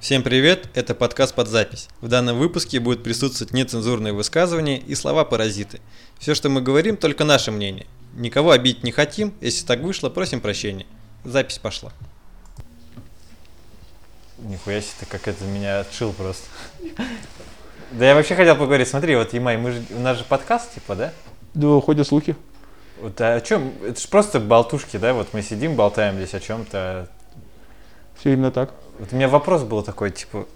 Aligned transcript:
Всем 0.00 0.22
привет, 0.22 0.68
это 0.74 0.94
подкаст 0.94 1.34
под 1.34 1.48
запись. 1.48 1.88
В 2.00 2.06
данном 2.06 2.38
выпуске 2.38 2.78
будут 2.78 3.02
присутствовать 3.02 3.52
нецензурные 3.52 4.12
высказывания 4.12 4.78
и 4.78 4.94
слова-паразиты. 4.94 5.80
Все, 6.20 6.36
что 6.36 6.48
мы 6.48 6.60
говорим, 6.60 6.96
только 6.96 7.24
наше 7.24 7.50
мнение. 7.50 7.84
Никого 8.14 8.52
обидеть 8.52 8.84
не 8.84 8.92
хотим, 8.92 9.34
если 9.40 9.66
так 9.66 9.80
вышло, 9.80 10.08
просим 10.08 10.40
прощения. 10.40 10.86
Запись 11.24 11.58
пошла. 11.58 11.92
Нихуя 14.38 14.80
себе, 14.80 14.92
ты 15.00 15.06
как 15.06 15.26
это 15.26 15.44
меня 15.44 15.80
отшил 15.80 16.12
просто. 16.12 16.46
Да 17.90 18.04
я 18.04 18.14
вообще 18.14 18.36
хотел 18.36 18.54
поговорить, 18.54 18.86
смотри, 18.86 19.16
вот, 19.16 19.32
Ямай, 19.32 19.56
мы 19.56 19.72
же, 19.72 19.82
у 19.90 19.98
нас 19.98 20.16
же 20.16 20.22
подкаст, 20.22 20.74
типа, 20.74 20.94
да? 20.94 21.12
Да, 21.54 21.80
ходят 21.80 22.06
слухи. 22.06 22.36
Вот 23.00 23.20
а 23.20 23.34
о 23.34 23.40
чем? 23.40 23.72
Это 23.84 24.00
же 24.00 24.06
просто 24.06 24.38
болтушки, 24.38 24.96
да? 24.96 25.12
Вот 25.12 25.34
мы 25.34 25.42
сидим, 25.42 25.74
болтаем 25.74 26.14
здесь 26.14 26.34
о 26.34 26.40
чем-то. 26.40 27.08
Все 28.16 28.34
именно 28.34 28.52
так. 28.52 28.72
Вот 28.98 29.12
у 29.12 29.16
меня 29.16 29.28
вопрос 29.28 29.62
был 29.62 29.82
такой, 29.82 30.10
типа, 30.10 30.46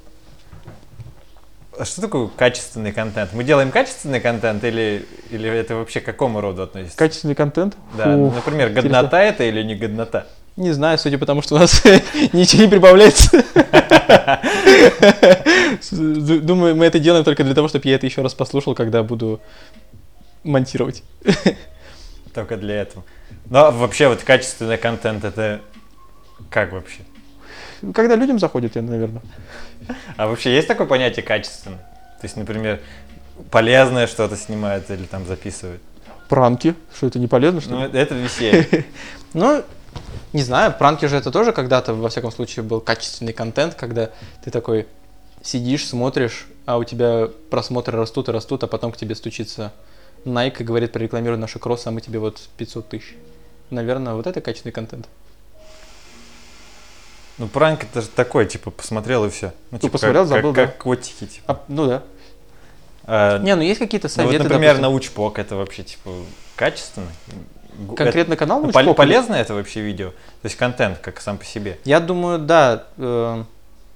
а 1.79 1.85
что 1.85 2.01
такое 2.01 2.29
качественный 2.29 2.93
контент? 2.93 3.33
Мы 3.33 3.45
делаем 3.45 3.71
качественный 3.71 4.21
контент 4.21 4.63
или, 4.65 5.07
или 5.31 5.49
это 5.49 5.77
вообще 5.77 6.01
к 6.01 6.05
какому 6.05 6.41
роду 6.41 6.63
относится? 6.63 6.99
Качественный 6.99 7.35
контент? 7.35 7.77
Да, 7.97 8.05
Фу, 8.05 8.31
например, 8.35 8.71
годнота 8.71 9.01
интересно. 9.01 9.17
это 9.17 9.45
или 9.45 9.63
не 9.63 9.75
годнота? 9.75 10.27
Не 10.57 10.73
знаю, 10.73 10.99
судя 10.99 11.19
по 11.19 11.25
тому, 11.25 11.41
что 11.41 11.55
у 11.55 11.59
нас 11.59 11.83
ничего 12.33 12.65
не 12.65 12.69
прибавляется. 12.69 13.43
Думаю, 15.91 16.77
мы 16.77 16.85
это 16.85 16.99
делаем 16.99 17.25
только 17.25 17.43
для 17.43 17.55
того, 17.55 17.69
чтобы 17.69 17.89
я 17.89 17.95
это 17.95 18.05
еще 18.05 18.21
раз 18.21 18.35
послушал, 18.35 18.75
когда 18.75 19.03
буду 19.03 19.41
монтировать. 20.45 21.03
Только 22.35 22.57
для 22.57 22.83
этого. 22.83 23.05
А 23.51 23.71
вообще 23.71 24.09
вот 24.09 24.23
качественный 24.23 24.77
контент 24.77 25.25
это 25.25 25.63
как 26.51 26.73
вообще? 26.73 27.01
Когда 27.95 28.17
людям 28.17 28.39
заходит, 28.39 28.77
я, 28.77 28.83
наверное. 28.83 29.23
А 30.17 30.29
вообще 30.29 30.55
есть 30.55 30.69
такое 30.69 30.87
понятие 30.87 31.25
качественный? 31.25 31.79
То 31.79 32.25
есть, 32.25 32.37
например, 32.37 32.81
полезное 33.51 34.07
что-то 34.07 34.37
снимает 34.37 34.91
или 34.91 35.05
там 35.05 35.27
записывает? 35.27 35.81
Пранки, 36.29 36.75
что 36.95 37.09
это 37.09 37.19
не 37.19 37.27
полезно, 37.27 37.61
что 37.61 37.71
Ну, 37.71 37.81
это 37.85 38.15
веселье. 38.15 38.85
Ну, 39.35 39.65
не 40.33 40.43
знаю, 40.43 40.75
пранки 40.79 41.07
же 41.07 41.17
это 41.17 41.31
тоже 41.31 41.53
когда-то, 41.53 41.95
во 41.95 42.09
всяком 42.09 42.31
случае, 42.31 42.63
был 42.63 42.81
качественный 42.81 43.33
контент, 43.33 43.75
когда 43.75 44.11
ты 44.45 44.51
такой 44.51 44.87
сидишь, 45.43 45.87
смотришь, 45.87 46.47
а 46.67 46.79
у 46.79 46.85
тебя 46.85 47.29
просмотры 47.51 47.99
растут 47.99 48.29
и 48.29 48.33
растут, 48.33 48.63
а 48.63 48.67
потом 48.67 48.93
к 48.93 48.97
тебе 48.97 49.15
стучится 49.15 49.73
Nike 50.25 50.61
и 50.61 50.65
говорит, 50.65 50.93
прорекламируй 50.93 51.39
наши 51.39 51.59
кроссы, 51.59 51.89
а 51.89 51.91
мы 51.91 52.01
тебе 52.01 52.19
вот 52.19 52.41
500 52.57 52.89
тысяч. 52.89 53.15
Наверное, 53.71 54.15
вот 54.15 54.27
это 54.27 54.41
качественный 54.41 54.73
контент. 54.73 55.07
Ну, 57.43 57.49
пранк 57.49 57.83
это 57.83 58.03
же 58.03 58.07
такой, 58.07 58.47
типа, 58.47 58.71
посмотрел 58.71 59.25
и 59.25 59.31
все. 59.31 59.53
Ну, 59.73 59.79
типа, 59.79 59.95
посмотрел, 59.95 60.23
как, 60.23 60.29
забыл, 60.29 60.55
как, 60.55 60.65
да. 60.65 60.67
как 60.71 60.79
котики, 60.79 61.27
типа. 61.27 61.53
А, 61.53 61.65
ну 61.67 61.87
да. 61.89 62.03
А, 63.05 63.41
Не, 63.41 63.57
ну 63.57 63.63
есть 63.63 63.81
какие-то 63.81 64.07
ну, 64.07 64.15
советы, 64.15 64.39
вот, 64.39 64.45
например, 64.45 64.75
допустим. 64.75 64.83
научпок 64.83 65.39
это 65.41 65.57
вообще, 65.57 65.83
типа, 65.83 66.11
качественно? 66.55 67.09
Конкретно 67.97 68.37
канал 68.37 68.59
это- 68.59 68.67
ну, 68.69 68.73
Научпок 68.73 68.97
или- 68.97 68.97
полезно 68.97 69.35
это 69.35 69.55
вообще 69.55 69.81
видео? 69.81 70.11
То 70.11 70.45
есть 70.45 70.55
контент, 70.57 70.99
как 70.99 71.21
сам 71.21 71.37
по 71.37 71.45
себе? 71.45 71.81
Я 71.85 71.99
думаю, 71.99 72.39
да, 72.39 72.85
э, 72.97 73.43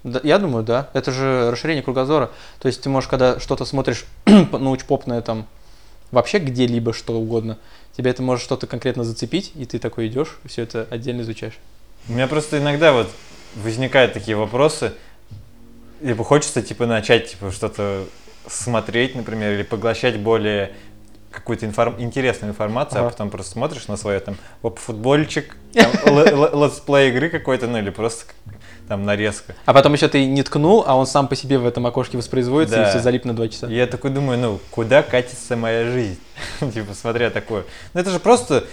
да, 0.02 0.20
Я 0.24 0.38
думаю, 0.38 0.64
да. 0.64 0.90
Это 0.92 1.12
же 1.12 1.52
расширение 1.52 1.84
кругозора. 1.84 2.32
То 2.58 2.66
есть 2.66 2.82
ты 2.82 2.88
можешь, 2.88 3.08
когда 3.08 3.38
что-то 3.38 3.64
смотришь 3.64 4.06
научпопное 4.26 5.20
там, 5.20 5.46
вообще 6.10 6.38
где-либо, 6.38 6.92
что 6.92 7.12
угодно, 7.12 7.58
тебе 7.96 8.10
это 8.10 8.22
может 8.22 8.44
что-то 8.44 8.66
конкретно 8.66 9.04
зацепить, 9.04 9.52
и 9.54 9.66
ты 9.66 9.78
такой 9.78 10.08
идешь, 10.08 10.38
все 10.46 10.62
это 10.62 10.88
отдельно 10.90 11.20
изучаешь. 11.20 11.54
У 12.08 12.12
меня 12.12 12.28
просто 12.28 12.58
иногда 12.58 12.92
вот 12.92 13.08
возникают 13.56 14.12
такие 14.12 14.36
вопросы, 14.36 14.92
либо 16.00 16.24
хочется, 16.24 16.62
типа, 16.62 16.86
начать, 16.86 17.30
типа, 17.32 17.50
что-то 17.50 18.04
смотреть, 18.46 19.14
например, 19.14 19.52
или 19.54 19.62
поглощать 19.62 20.18
более 20.18 20.72
какую-то 21.30 21.66
информ- 21.66 21.96
интересную 22.00 22.52
информацию, 22.52 22.98
а 22.98 23.00
Ага. 23.02 23.10
потом 23.10 23.30
просто 23.30 23.52
смотришь 23.52 23.88
на 23.88 23.96
свое 23.96 24.20
там 24.20 24.36
оп, 24.62 24.78
футбольчик, 24.78 25.56
там, 25.74 25.90
л- 26.06 26.18
л- 26.54 26.64
летсплей 26.64 27.10
игры 27.10 27.28
какой-то, 27.28 27.66
ну 27.66 27.78
или 27.78 27.90
просто 27.90 28.24
там 28.88 29.04
нарезка. 29.04 29.54
А 29.66 29.74
потом 29.74 29.92
еще 29.94 30.08
ты 30.08 30.24
не 30.26 30.42
ткнул, 30.42 30.84
а 30.86 30.94
он 30.94 31.06
сам 31.06 31.28
по 31.28 31.34
себе 31.36 31.58
в 31.58 31.66
этом 31.66 31.86
окошке 31.86 32.16
воспроизводится, 32.16 32.76
Да. 32.76 32.86
и 32.86 32.90
все 32.90 33.00
залип 33.00 33.24
на 33.24 33.34
два 33.34 33.48
часа. 33.48 33.66
Я 33.66 33.86
такой 33.86 34.10
думаю, 34.10 34.38
ну, 34.38 34.60
куда 34.70 35.02
катится 35.02 35.56
моя 35.56 35.90
жизнь? 35.90 36.18
типа, 36.72 36.94
смотря 36.94 37.30
такое. 37.30 37.64
Ну, 37.92 38.00
это 38.00 38.10
же 38.10 38.20
просто, 38.20 38.64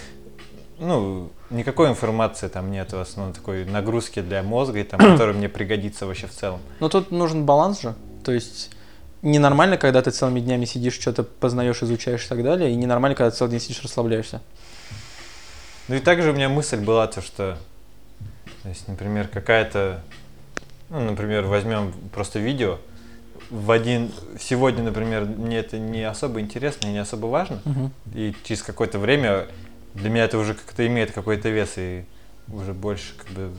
ну, 0.80 1.32
никакой 1.54 1.90
информации 1.90 2.48
там 2.48 2.72
нет, 2.72 2.92
в 2.92 3.00
основном 3.00 3.34
такой 3.34 3.66
нагрузки 3.66 4.22
для 4.22 4.44
мозга, 4.44 4.80
и 4.80 4.84
там, 4.84 5.00
которая 5.12 5.36
мне 5.36 5.50
пригодится 5.50 6.06
вообще 6.06 6.28
в 6.28 6.32
целом. 6.32 6.60
Но 6.80 6.90
тут 6.90 7.12
нужен 7.12 7.46
баланс 7.46 7.82
же. 7.82 7.96
То 8.24 8.32
есть 8.32 8.72
ненормально, 9.22 9.78
когда 9.78 10.02
ты 10.02 10.12
целыми 10.12 10.40
днями 10.40 10.66
сидишь, 10.66 10.96
что-то 10.96 11.24
познаешь, 11.24 11.82
изучаешь 11.82 12.26
и 12.26 12.30
так 12.30 12.44
далее, 12.44 12.72
и 12.72 12.76
ненормально, 12.76 13.16
когда 13.16 13.32
ты 13.32 13.38
целый 13.38 13.52
день 13.52 13.60
сидишь, 13.60 13.84
расслабляешься. 13.84 14.42
Ну 15.88 15.96
и 15.96 16.00
также 16.00 16.32
у 16.32 16.34
меня 16.34 16.50
мысль 16.50 16.80
была 16.80 17.08
то, 17.08 17.22
что, 17.22 17.58
то 18.64 18.70
есть, 18.70 18.88
например, 18.88 19.28
какая-то, 19.28 20.02
ну, 20.90 21.02
например, 21.02 21.46
возьмем 21.46 21.94
просто 22.14 22.40
видео, 22.40 22.80
в 23.50 23.70
один, 23.72 24.12
сегодня, 24.40 24.84
например, 24.84 25.26
мне 25.26 25.60
это 25.60 25.78
не 25.78 26.04
особо 26.04 26.40
интересно 26.40 26.88
и 26.88 26.92
не 26.92 27.00
особо 27.00 27.28
важно, 27.28 27.62
и 28.14 28.34
через 28.44 28.64
какое-то 28.64 28.98
время 29.00 29.48
для 29.94 30.10
меня 30.10 30.26
это 30.26 30.38
уже 30.38 30.54
как-то 30.54 30.86
имеет 30.88 31.12
какой-то 31.12 31.50
вес 31.50 31.74
и 31.78 32.06
уже 32.48 32.74
больше 32.74 33.14
как 33.18 33.30
бы 33.30 33.52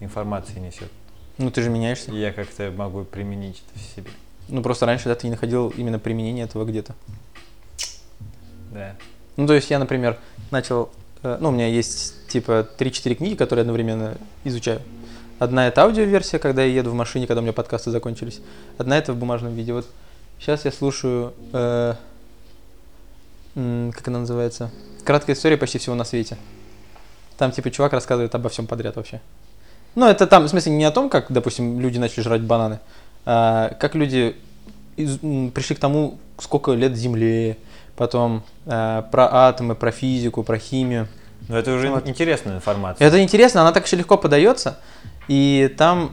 информации 0.00 0.58
несет. 0.58 0.90
Ну 1.38 1.50
ты 1.50 1.62
же 1.62 1.70
меняешься. 1.70 2.10
И 2.12 2.18
я 2.18 2.32
как-то 2.32 2.70
могу 2.70 3.04
применить 3.04 3.62
это 3.70 3.78
в 3.78 3.82
себе. 3.96 4.10
Ну 4.48 4.62
просто 4.62 4.86
раньше 4.86 5.08
да, 5.08 5.14
ты 5.14 5.26
не 5.26 5.32
находил 5.32 5.68
именно 5.70 5.98
применение 5.98 6.44
этого 6.44 6.64
где-то. 6.64 6.94
Да. 8.72 8.96
Ну, 9.36 9.46
то 9.46 9.54
есть 9.54 9.70
я, 9.70 9.78
например, 9.78 10.18
начал... 10.50 10.90
э, 11.22 11.38
Ну, 11.40 11.48
у 11.48 11.52
меня 11.52 11.66
есть, 11.66 12.28
типа, 12.28 12.68
3-4 12.78 13.14
книги, 13.14 13.34
которые 13.34 13.62
одновременно 13.62 14.16
изучаю. 14.44 14.80
Одна 15.38 15.66
это 15.66 15.82
аудиоверсия, 15.82 16.38
когда 16.38 16.62
я 16.62 16.72
еду 16.74 16.90
в 16.90 16.94
машине, 16.94 17.26
когда 17.26 17.40
у 17.40 17.42
меня 17.42 17.52
подкасты 17.52 17.90
закончились. 17.90 18.40
Одна 18.76 18.98
это 18.98 19.12
в 19.12 19.16
бумажном 19.16 19.54
виде. 19.54 19.72
Вот 19.72 19.86
сейчас 20.38 20.64
я 20.64 20.72
слушаю... 20.72 21.32
э, 21.52 21.94
как 23.54 24.08
она 24.08 24.20
называется? 24.20 24.70
Краткая 25.10 25.34
история 25.34 25.56
почти 25.56 25.78
всего 25.78 25.96
на 25.96 26.04
свете. 26.04 26.36
Там, 27.36 27.50
типа, 27.50 27.72
чувак 27.72 27.92
рассказывает 27.94 28.32
обо 28.36 28.48
всем 28.48 28.68
подряд 28.68 28.94
вообще. 28.94 29.20
Ну, 29.96 30.06
это 30.06 30.24
там, 30.28 30.44
в 30.44 30.48
смысле, 30.48 30.70
не 30.70 30.84
о 30.84 30.92
том, 30.92 31.10
как, 31.10 31.32
допустим, 31.32 31.80
люди 31.80 31.98
начали 31.98 32.20
жрать 32.22 32.42
бананы, 32.42 32.78
а 33.26 33.70
как 33.80 33.96
люди 33.96 34.36
из- 34.94 35.18
пришли 35.50 35.74
к 35.74 35.80
тому, 35.80 36.20
сколько 36.38 36.70
лет 36.74 36.94
Земле, 36.96 37.56
потом 37.96 38.44
э, 38.66 39.02
про 39.10 39.48
атомы, 39.48 39.74
про 39.74 39.90
физику, 39.90 40.44
про 40.44 40.58
химию. 40.60 41.08
Но 41.48 41.58
это 41.58 41.72
уже 41.74 41.90
Вот. 41.90 42.06
интересная 42.06 42.54
информация. 42.58 43.04
Это 43.04 43.20
интересно, 43.20 43.62
она 43.62 43.72
так 43.72 43.86
еще 43.86 43.96
легко 43.96 44.16
подается, 44.16 44.78
и 45.26 45.74
там 45.76 46.12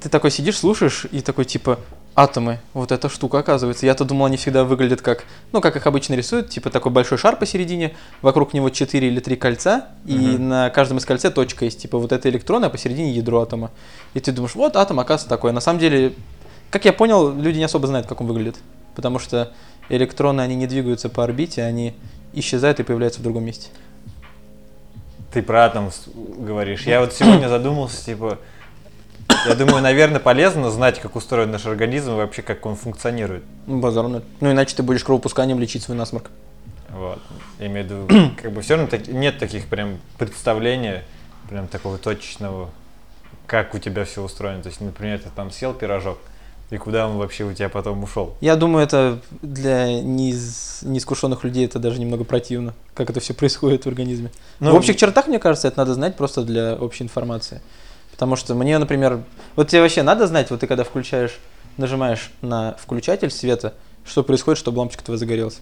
ты 0.00 0.08
такой 0.08 0.30
сидишь, 0.30 0.56
слушаешь, 0.56 1.04
и 1.12 1.20
такой 1.20 1.44
типа 1.44 1.78
атомы, 2.16 2.58
вот 2.72 2.92
эта 2.92 3.08
штука 3.10 3.38
оказывается. 3.40 3.84
Я-то 3.86 4.04
думал, 4.04 4.24
они 4.26 4.38
всегда 4.38 4.64
выглядят 4.64 5.02
как, 5.02 5.24
ну, 5.52 5.60
как 5.60 5.76
их 5.76 5.86
обычно 5.86 6.14
рисуют, 6.14 6.48
типа 6.48 6.70
такой 6.70 6.90
большой 6.90 7.18
шар 7.18 7.36
посередине, 7.36 7.94
вокруг 8.22 8.54
него 8.54 8.70
4 8.70 9.06
или 9.06 9.20
3 9.20 9.36
кольца, 9.36 9.88
и 10.06 10.16
Мгм. 10.16 10.48
на 10.48 10.70
каждом 10.70 10.96
из 10.96 11.04
кольца 11.04 11.30
точка 11.30 11.66
есть, 11.66 11.80
типа 11.82 11.98
вот 11.98 12.12
это 12.12 12.28
электроны, 12.30 12.64
а 12.64 12.70
посередине 12.70 13.12
ядро 13.12 13.42
атома. 13.42 13.70
И 14.14 14.20
ты 14.20 14.32
думаешь, 14.32 14.54
вот 14.54 14.76
атом, 14.76 14.98
оказывается, 14.98 15.28
такой. 15.28 15.52
На 15.52 15.60
самом 15.60 15.78
деле, 15.78 16.14
как 16.70 16.86
я 16.86 16.94
понял, 16.94 17.32
люди 17.34 17.58
не 17.58 17.64
особо 17.64 17.86
знают, 17.86 18.06
как 18.06 18.20
он 18.22 18.26
выглядит, 18.28 18.56
потому 18.94 19.18
что 19.18 19.52
электроны, 19.90 20.40
они 20.40 20.56
не 20.56 20.66
двигаются 20.66 21.10
по 21.10 21.22
орбите, 21.22 21.62
они 21.62 21.94
исчезают 22.32 22.80
и 22.80 22.82
появляются 22.82 23.20
в 23.20 23.22
другом 23.22 23.44
месте. 23.44 23.68
Ты 25.32 25.42
про 25.42 25.66
атом 25.66 25.90
говоришь. 26.38 26.82
Я 26.86 27.00
вот 27.00 27.12
сегодня 27.12 27.48
задумался, 27.48 28.02
типа, 28.02 28.38
я 29.46 29.54
думаю, 29.54 29.82
наверное, 29.82 30.20
полезно 30.20 30.70
знать, 30.70 31.00
как 31.00 31.16
устроен 31.16 31.50
наш 31.50 31.66
организм 31.66 32.12
и 32.12 32.16
вообще, 32.16 32.42
как 32.42 32.64
он 32.66 32.76
функционирует. 32.76 33.42
Базар 33.66 34.06
ноль. 34.08 34.22
Ну, 34.40 34.50
иначе 34.52 34.76
ты 34.76 34.82
будешь 34.82 35.04
кровопусканием 35.04 35.58
лечить 35.58 35.82
свой 35.82 35.96
насморк. 35.96 36.30
Вот. 36.90 37.18
Я 37.58 37.66
имею 37.66 37.86
в 37.86 37.90
виду, 38.10 38.30
как 38.42 38.52
бы 38.52 38.62
все 38.62 38.74
равно 38.76 38.88
так- 38.88 39.08
нет 39.08 39.38
таких 39.38 39.66
прям 39.66 39.98
представления, 40.18 41.04
прям 41.48 41.68
такого 41.68 41.98
точечного, 41.98 42.70
как 43.46 43.74
у 43.74 43.78
тебя 43.78 44.04
все 44.04 44.22
устроено. 44.22 44.62
То 44.62 44.68
есть, 44.68 44.80
например, 44.80 45.18
ты 45.18 45.28
там 45.34 45.50
съел 45.50 45.74
пирожок, 45.74 46.18
и 46.70 46.76
куда 46.78 47.06
он 47.08 47.16
вообще 47.18 47.44
у 47.44 47.52
тебя 47.52 47.68
потом 47.68 48.02
ушел. 48.02 48.34
Я 48.40 48.56
думаю, 48.56 48.84
это 48.84 49.20
для 49.42 49.86
неиз- 50.00 50.84
неискушенных 50.86 51.44
людей 51.44 51.64
это 51.66 51.78
даже 51.78 52.00
немного 52.00 52.24
противно, 52.24 52.74
как 52.94 53.10
это 53.10 53.20
все 53.20 53.34
происходит 53.34 53.84
в 53.84 53.88
организме. 53.88 54.30
Ну, 54.58 54.72
в 54.72 54.74
общих 54.74 54.96
чертах, 54.96 55.28
мне 55.28 55.38
кажется, 55.38 55.68
это 55.68 55.78
надо 55.78 55.94
знать 55.94 56.16
просто 56.16 56.42
для 56.42 56.74
общей 56.74 57.04
информации. 57.04 57.60
Потому 58.16 58.36
что 58.36 58.54
мне, 58.54 58.78
например, 58.78 59.20
вот 59.56 59.68
тебе 59.68 59.82
вообще 59.82 60.02
надо 60.02 60.26
знать, 60.26 60.50
вот 60.50 60.60
ты 60.60 60.66
когда 60.66 60.84
включаешь, 60.84 61.38
нажимаешь 61.76 62.30
на 62.40 62.74
включатель 62.82 63.30
света, 63.30 63.74
что 64.06 64.22
происходит, 64.22 64.58
чтобы 64.58 64.78
лампочка 64.78 65.04
твоя 65.04 65.18
загорелась. 65.18 65.60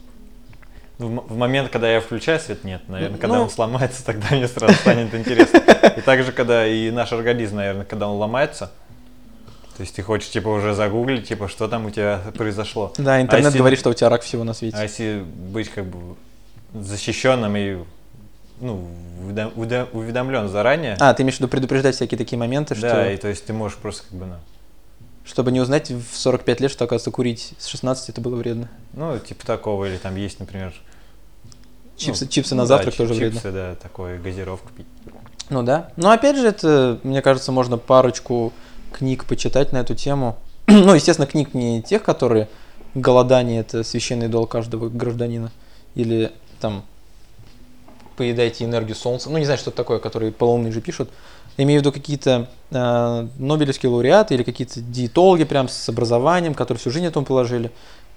В, 0.99 1.37
момент, 1.37 1.71
когда 1.71 1.91
я 1.91 2.01
включаю 2.01 2.39
свет, 2.39 2.63
нет. 2.63 2.83
Наверное, 2.89 3.17
Ну, 3.17 3.21
когда 3.21 3.37
ну. 3.39 3.43
он 3.43 3.51
сломается, 3.51 4.05
тогда 4.07 4.29
мне 4.31 4.47
сразу 4.47 4.73
станет 4.75 5.13
интересно. 5.13 5.61
И 5.97 6.01
также, 6.01 6.31
когда 6.31 6.65
и 6.65 6.93
наш 6.93 7.13
организм, 7.13 7.57
наверное, 7.57 7.85
когда 7.85 8.07
он 8.09 8.19
ломается, 8.19 8.71
То 9.77 9.81
есть 9.81 9.97
ты 9.97 10.03
хочешь, 10.03 10.29
типа, 10.31 10.47
уже 10.51 10.73
загуглить, 10.75 11.27
типа, 11.27 11.49
что 11.49 11.67
там 11.67 11.87
у 11.87 11.91
тебя 11.91 12.21
произошло. 12.39 12.93
Да, 12.97 13.21
интернет 13.21 13.47
если- 13.47 13.59
говорит, 13.59 13.81
что 13.81 13.91
у 13.91 13.95
тебя 13.95 14.09
рак 14.09 14.23
всего 14.23 14.45
на 14.45 14.55
свете. 14.55 14.77
А 14.77 14.85
если 14.85 15.25
быть, 15.25 15.69
как 15.69 15.87
бы, 15.87 16.15
защищенным 16.75 17.57
и, 17.57 17.79
ну, 18.65 18.89
уведомлен 19.93 20.49
заранее, 20.49 20.97
А, 20.99 21.13
ты 21.15 21.23
имеешь 21.23 21.37
в 21.37 21.41
виду 21.41 21.49
предупреждать 21.49 21.95
всякие 21.95 22.19
такие 22.19 22.39
моменты, 22.39 22.75
что... 22.75 22.89
да, 22.89 23.13
и 23.13 23.17
то 23.17 23.29
есть 23.29 23.45
ты 23.45 23.53
можешь 23.53 23.77
просто, 23.77 24.05
как 24.09 24.19
бы, 24.19 24.27
ну, 24.27 24.35
Чтобы 25.25 25.53
не 25.53 25.61
узнать 25.61 25.91
в 25.91 26.17
45 26.17 26.61
лет, 26.61 26.71
что, 26.71 26.85
оказывается, 26.85 27.11
курить 27.11 27.55
с 27.59 27.67
16 27.67 28.09
это 28.09 28.21
было 28.21 28.37
вредно. 28.37 28.69
ну, 28.95 29.19
типа 29.19 29.47
такого, 29.47 29.85
или 29.85 29.97
там 29.99 30.17
есть, 30.17 30.41
например... 30.41 30.73
Чипсы, 31.97 32.25
ну, 32.25 32.31
чипсы 32.31 32.55
ну 32.55 32.63
на 32.63 32.65
да, 32.65 32.69
завтрак 32.69 32.95
чип- 32.95 32.99
тоже 32.99 33.15
вредно. 33.15 33.35
чипсы, 33.41 33.53
да, 33.53 33.75
такое, 33.77 34.19
газировку 34.19 34.69
пить. 34.73 34.87
Ну 35.51 35.63
да. 35.63 35.91
Но 35.97 36.11
опять 36.11 36.37
же, 36.37 36.49
это, 36.49 36.99
мне 37.05 37.23
кажется, 37.23 37.53
можно 37.53 37.79
парочку 37.79 38.53
книг 38.93 39.27
почитать 39.27 39.73
на 39.73 39.79
эту 39.79 39.95
тему. 39.95 40.37
ну, 40.67 40.95
естественно, 40.95 41.27
книг 41.27 41.55
не 41.55 41.83
тех, 41.83 42.03
которые 42.03 42.49
голодание 42.95 43.61
это 43.61 43.85
священный 43.85 44.29
долг 44.29 44.51
каждого 44.51 44.89
гражданина. 44.89 45.53
Или 45.95 46.33
там 46.61 46.85
поедайте 48.17 48.65
энергию 48.65 48.97
солнца. 48.97 49.31
Ну, 49.31 49.39
не 49.39 49.45
знаю, 49.45 49.59
что 49.59 49.71
это 49.71 49.77
такое, 49.77 49.99
которые 49.99 50.33
полоумные 50.33 50.73
же 50.73 50.81
пишут. 50.81 51.11
Имею 51.57 51.81
в 51.81 51.83
виду 51.83 51.93
какие-то 51.93 52.49
э, 52.71 53.29
нобелевские 53.39 53.91
лауреаты 53.91 54.35
или 54.35 54.43
какие-то 54.43 54.81
диетологи 54.81 55.45
прям 55.45 55.69
с 55.69 55.89
образованием, 55.89 56.55
которые 56.55 56.81
всю 56.81 56.91
жизнь 56.91 57.07
этому 57.07 57.25
положили. 57.25 57.71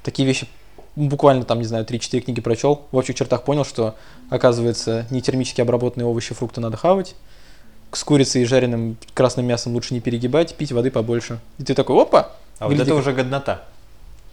Такие 0.03 0.27
вещи 0.27 0.47
буквально 0.95 1.45
там, 1.45 1.59
не 1.59 1.65
знаю, 1.65 1.85
3-4 1.85 2.21
книги 2.21 2.41
прочел, 2.41 2.87
в 2.91 2.97
общих 2.97 3.15
чертах 3.15 3.43
понял, 3.43 3.63
что, 3.63 3.95
оказывается, 4.29 5.05
не 5.11 5.21
термически 5.21 5.61
обработанные 5.61 6.07
овощи, 6.07 6.33
фрукты 6.33 6.59
надо 6.59 6.75
хавать, 6.75 7.15
с 7.91 8.03
курицей 8.03 8.41
и 8.41 8.45
жареным 8.45 8.97
красным 9.13 9.45
мясом 9.45 9.73
лучше 9.73 9.93
не 9.93 9.99
перегибать, 9.99 10.55
пить 10.55 10.71
воды 10.71 10.89
побольше. 10.89 11.39
И 11.59 11.63
ты 11.63 11.75
такой, 11.75 12.01
опа! 12.01 12.31
А 12.59 12.65
вот 12.65 12.73
Гляди, 12.73 12.89
это 12.89 12.91
как- 12.91 12.99
уже 12.99 13.13
годнота. 13.13 13.63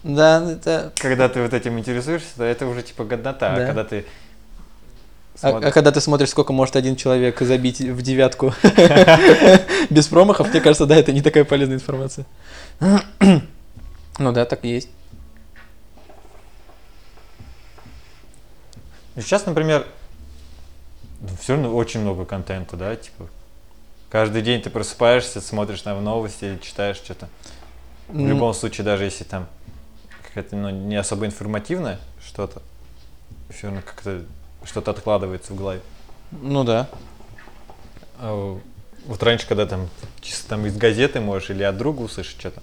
Да, 0.02 0.52
это... 0.52 0.92
Когда 0.96 1.28
ты 1.28 1.42
вот 1.42 1.54
этим 1.54 1.78
интересуешься, 1.78 2.28
то 2.36 2.44
это 2.44 2.66
уже 2.66 2.82
типа 2.82 3.04
годнота. 3.04 3.54
Да. 3.54 3.62
А 3.62 3.66
когда 3.66 3.84
ты 3.84 4.04
А, 5.42 5.48
а 5.58 5.70
когда 5.72 5.90
ты 5.90 6.00
смотришь, 6.00 6.30
сколько 6.30 6.52
может 6.52 6.76
один 6.76 6.96
человек 6.96 7.40
забить 7.40 7.80
в 7.80 8.02
девятку 8.02 8.54
без 9.90 10.06
промахов, 10.06 10.50
мне 10.50 10.60
кажется, 10.60 10.86
да, 10.86 10.96
это 10.96 11.12
не 11.12 11.22
такая 11.22 11.44
полезная 11.44 11.76
информация. 11.76 12.26
Ну 14.18 14.30
да, 14.30 14.44
так 14.44 14.64
и 14.64 14.68
есть. 14.68 14.88
Ну, 19.16 19.22
Сейчас, 19.22 19.44
например, 19.44 19.88
все 21.40 21.54
равно 21.54 21.74
очень 21.74 22.00
много 22.00 22.24
контента, 22.24 22.76
да, 22.76 22.94
типа. 22.94 23.28
Каждый 24.10 24.42
день 24.42 24.62
ты 24.62 24.70
просыпаешься, 24.70 25.40
смотришь 25.40 25.84
на 25.84 26.00
новости 26.00 26.44
или 26.44 26.58
читаешь 26.58 26.98
что-то. 26.98 27.28
В 28.06 28.24
любом 28.24 28.54
случае, 28.54 28.84
даже 28.84 29.02
если 29.02 29.24
там 29.24 29.48
какая-то 30.22 30.54
ну, 30.54 30.70
не 30.70 30.94
особо 30.94 31.26
информативное 31.26 31.98
что-то, 32.24 32.62
все 33.50 33.66
равно 33.66 33.82
как-то 33.84 34.24
что-то 34.64 34.90
откладывается 34.90 35.52
в 35.52 35.56
голове. 35.56 35.80
Ну 36.30 36.64
да. 36.64 36.88
А 38.18 38.58
вот 39.06 39.22
раньше, 39.22 39.46
когда 39.46 39.66
там 39.66 39.88
чисто 40.20 40.48
там 40.48 40.66
из 40.66 40.76
газеты 40.76 41.20
можешь 41.20 41.50
или 41.50 41.62
от 41.62 41.76
друга 41.76 42.02
услышать 42.02 42.38
что-то. 42.38 42.62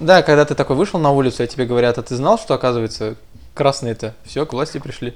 Да, 0.00 0.22
когда 0.22 0.44
ты 0.44 0.54
такой 0.54 0.76
вышел 0.76 0.98
на 0.98 1.12
улицу, 1.12 1.42
а 1.42 1.46
тебе 1.46 1.66
говорят, 1.66 1.98
а 1.98 2.02
ты 2.02 2.16
знал, 2.16 2.38
что, 2.38 2.54
оказывается, 2.54 3.16
красные-то 3.54 4.14
все, 4.24 4.44
к 4.44 4.52
власти 4.52 4.78
пришли. 4.78 5.14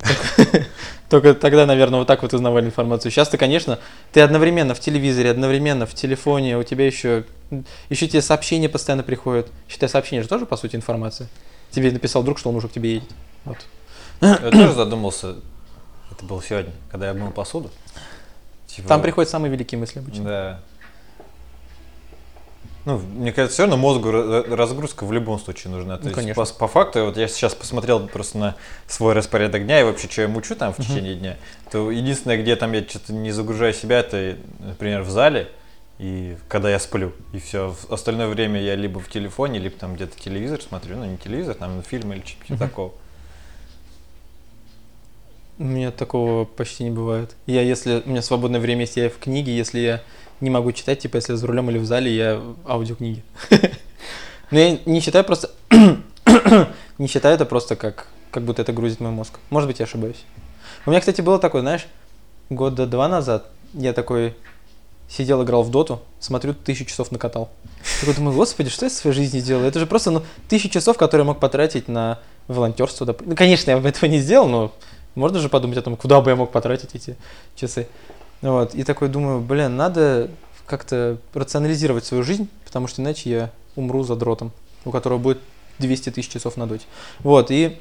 Только 1.08 1.34
тогда, 1.34 1.66
наверное, 1.66 2.00
вот 2.00 2.08
так 2.08 2.22
вот 2.22 2.32
узнавали 2.32 2.66
информацию. 2.66 3.12
Сейчас-то, 3.12 3.38
конечно, 3.38 3.78
ты 4.12 4.20
одновременно 4.20 4.74
в 4.74 4.80
телевизоре, 4.80 5.30
одновременно 5.30 5.86
в 5.86 5.94
телефоне, 5.94 6.58
у 6.58 6.62
тебя 6.62 6.86
еще, 6.86 7.24
еще 7.90 8.08
тебе 8.08 8.22
сообщения 8.22 8.68
постоянно 8.68 9.02
приходят. 9.02 9.48
Считай, 9.68 9.88
сообщение 9.88 10.22
же 10.22 10.28
тоже, 10.28 10.46
по 10.46 10.56
сути, 10.56 10.76
информация. 10.76 11.28
Тебе 11.70 11.90
написал 11.90 12.22
друг, 12.22 12.38
что 12.38 12.50
он 12.50 12.56
уже 12.56 12.68
к 12.68 12.72
тебе 12.72 12.94
едет. 12.94 13.08
Вот. 13.44 13.58
Я 14.20 14.36
тоже 14.50 14.72
задумался, 14.72 15.36
это 16.10 16.24
было 16.24 16.42
сегодня, 16.42 16.72
когда 16.90 17.08
я 17.08 17.14
мыл 17.14 17.30
посуду. 17.30 17.70
Типа, 18.66 18.88
Там 18.88 19.02
приходят 19.02 19.30
самые 19.30 19.52
великие 19.52 19.78
мысли 19.78 19.98
обычно. 20.00 20.24
Да. 20.24 20.60
Ну, 22.86 22.98
мне 22.98 23.32
кажется, 23.32 23.54
все 23.54 23.62
равно 23.62 23.78
мозгу 23.78 24.10
ра- 24.10 24.54
разгрузка 24.54 25.06
в 25.06 25.12
любом 25.12 25.38
случае 25.38 25.72
нужна. 25.72 25.96
То 25.96 26.02
Ну, 26.02 26.08
есть, 26.10 26.20
конечно. 26.20 26.44
по, 26.44 26.52
по 26.52 26.68
факту, 26.68 27.04
вот 27.06 27.16
я 27.16 27.28
сейчас 27.28 27.54
посмотрел 27.54 28.06
просто 28.08 28.36
на 28.36 28.56
свой 28.86 29.14
распорядок 29.14 29.64
дня 29.64 29.80
и 29.80 29.84
вообще, 29.84 30.06
что 30.10 30.20
я 30.22 30.28
мучу 30.28 30.54
там 30.54 30.74
в 30.74 30.76
течение 30.76 31.14
дня, 31.14 31.36
то 31.70 31.90
единственное, 31.90 32.36
где 32.36 32.56
там 32.56 32.72
я 32.72 32.82
что-то 32.86 33.14
не 33.14 33.32
загружаю 33.32 33.72
себя, 33.72 34.00
это, 34.00 34.36
например, 34.58 35.00
в 35.02 35.08
зале 35.08 35.48
и 35.98 36.36
когда 36.48 36.68
я 36.68 36.78
сплю. 36.78 37.12
И 37.32 37.38
все. 37.38 37.70
В 37.70 37.90
остальное 37.92 38.26
время 38.26 38.60
я 38.60 38.74
либо 38.74 39.00
в 39.00 39.08
телефоне, 39.08 39.60
либо 39.60 39.76
там 39.76 39.94
где-то 39.94 40.20
телевизор 40.20 40.60
смотрю. 40.60 40.98
Ну, 40.98 41.06
не 41.06 41.16
телевизор, 41.16 41.54
там 41.54 41.82
фильм 41.82 42.12
или 42.12 42.20
что-то 42.20 42.52
Мгм. 42.54 42.58
такого. 42.58 42.92
У 45.58 45.64
меня 45.64 45.90
такого 45.90 46.44
почти 46.44 46.84
не 46.84 46.90
бывает. 46.90 47.36
Я, 47.46 47.62
если 47.62 48.02
у 48.04 48.08
меня 48.08 48.22
свободное 48.22 48.60
время 48.60 48.82
есть, 48.82 48.96
я 48.96 49.08
в 49.08 49.18
книге, 49.18 49.56
если 49.56 49.78
я 49.78 50.02
не 50.40 50.50
могу 50.50 50.72
читать, 50.72 51.00
типа, 51.00 51.16
если 51.16 51.34
за 51.34 51.46
рулем 51.46 51.70
или 51.70 51.78
в 51.78 51.84
зале, 51.84 52.14
я 52.14 52.42
аудиокниги. 52.66 53.22
Но 54.50 54.58
я 54.58 54.78
не 54.84 55.00
считаю 55.00 55.24
просто... 55.24 55.50
Не 56.96 57.08
считаю 57.08 57.34
это 57.34 57.44
просто 57.44 57.74
как, 57.74 58.06
как 58.30 58.44
будто 58.44 58.62
это 58.62 58.72
грузит 58.72 59.00
мой 59.00 59.10
мозг. 59.10 59.40
Может 59.50 59.68
быть, 59.68 59.80
я 59.80 59.84
ошибаюсь. 59.84 60.24
У 60.86 60.90
меня, 60.90 61.00
кстати, 61.00 61.20
было 61.20 61.40
такое, 61.40 61.60
знаешь, 61.62 61.88
года 62.50 62.86
два 62.86 63.08
назад 63.08 63.50
я 63.74 63.92
такой 63.92 64.34
сидел, 65.08 65.42
играл 65.42 65.62
в 65.62 65.70
доту, 65.70 66.00
смотрю, 66.20 66.54
тысячу 66.54 66.86
часов 66.86 67.10
накатал. 67.10 67.50
Такой 68.00 68.14
думаю, 68.14 68.36
господи, 68.36 68.70
что 68.70 68.86
я 68.86 68.90
в 68.90 68.94
своей 68.94 69.14
жизни 69.14 69.40
делаю? 69.40 69.66
Это 69.66 69.78
же 69.78 69.86
просто 69.86 70.10
ну, 70.10 70.22
тысячу 70.48 70.68
часов, 70.68 70.96
которые 70.96 71.24
я 71.24 71.26
мог 71.26 71.40
потратить 71.40 71.88
на 71.88 72.20
волонтерство. 72.48 73.04
Ну, 73.24 73.36
конечно, 73.36 73.70
я 73.70 73.78
этого 73.78 74.08
не 74.08 74.20
сделал, 74.20 74.48
но 74.48 74.72
можно 75.14 75.38
же 75.38 75.48
подумать 75.48 75.78
о 75.78 75.82
том, 75.82 75.96
куда 75.96 76.20
бы 76.20 76.30
я 76.30 76.36
мог 76.36 76.50
потратить 76.52 76.94
эти 76.94 77.16
часы. 77.56 77.86
Вот. 78.42 78.74
И 78.74 78.84
такой 78.84 79.08
думаю, 79.08 79.40
блин, 79.40 79.76
надо 79.76 80.30
как-то 80.66 81.18
рационализировать 81.32 82.04
свою 82.04 82.22
жизнь, 82.22 82.48
потому 82.64 82.86
что 82.86 83.02
иначе 83.02 83.30
я 83.30 83.50
умру 83.76 84.02
за 84.02 84.16
дротом, 84.16 84.52
у 84.84 84.90
которого 84.90 85.18
будет 85.18 85.38
200 85.78 86.10
тысяч 86.10 86.30
часов 86.30 86.56
на 86.56 86.66
доте. 86.66 86.84
Вот, 87.20 87.50
и 87.50 87.78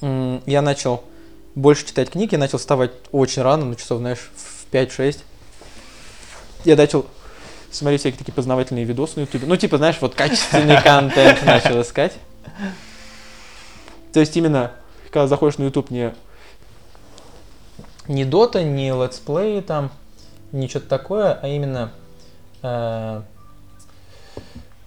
я 0.00 0.62
начал 0.62 1.02
больше 1.54 1.86
читать 1.86 2.10
книги, 2.10 2.34
я 2.34 2.38
начал 2.38 2.58
вставать 2.58 2.92
очень 3.12 3.42
рано, 3.42 3.64
ну, 3.64 3.74
часов, 3.74 3.98
знаешь, 3.98 4.30
в 4.36 4.72
5-6. 4.72 5.18
Я 6.64 6.76
начал 6.76 7.06
смотреть 7.70 8.00
всякие 8.00 8.18
такие 8.18 8.34
познавательные 8.34 8.84
видосы 8.84 9.14
на 9.16 9.20
ютубе. 9.22 9.46
Ну, 9.46 9.56
типа, 9.56 9.78
знаешь, 9.78 9.96
вот 10.00 10.14
качественный 10.14 10.80
контент 10.82 11.44
начал 11.44 11.80
искать. 11.80 12.12
То 14.12 14.20
есть 14.20 14.36
именно, 14.36 14.72
когда 15.10 15.26
заходишь 15.26 15.58
на 15.58 15.64
YouTube, 15.64 15.90
не 15.90 16.14
не 18.08 18.24
дота, 18.24 18.62
не 18.62 18.90
летсплеи 18.90 19.60
там, 19.60 19.90
не 20.52 20.68
что-то 20.68 20.88
такое, 20.88 21.38
а 21.40 21.48
именно 21.48 21.92
э, 22.62 23.22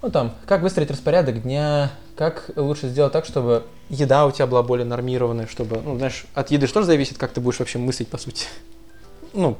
ну 0.01 0.09
там, 0.09 0.33
как 0.45 0.61
выстроить 0.61 0.91
распорядок 0.91 1.43
дня, 1.43 1.91
как 2.15 2.49
лучше 2.55 2.87
сделать 2.87 3.13
так, 3.13 3.25
чтобы 3.25 3.63
еда 3.89 4.25
у 4.25 4.31
тебя 4.31 4.47
была 4.47 4.63
более 4.63 4.85
нормированная, 4.85 5.47
чтобы, 5.47 5.81
ну, 5.83 5.97
знаешь, 5.97 6.25
от 6.33 6.51
еды 6.51 6.67
что 6.67 6.81
же 6.81 6.87
зависит, 6.87 7.17
как 7.17 7.31
ты 7.31 7.41
будешь 7.41 7.59
вообще 7.59 7.79
мыслить, 7.79 8.07
по 8.07 8.17
сути. 8.17 8.47
Ну, 9.33 9.57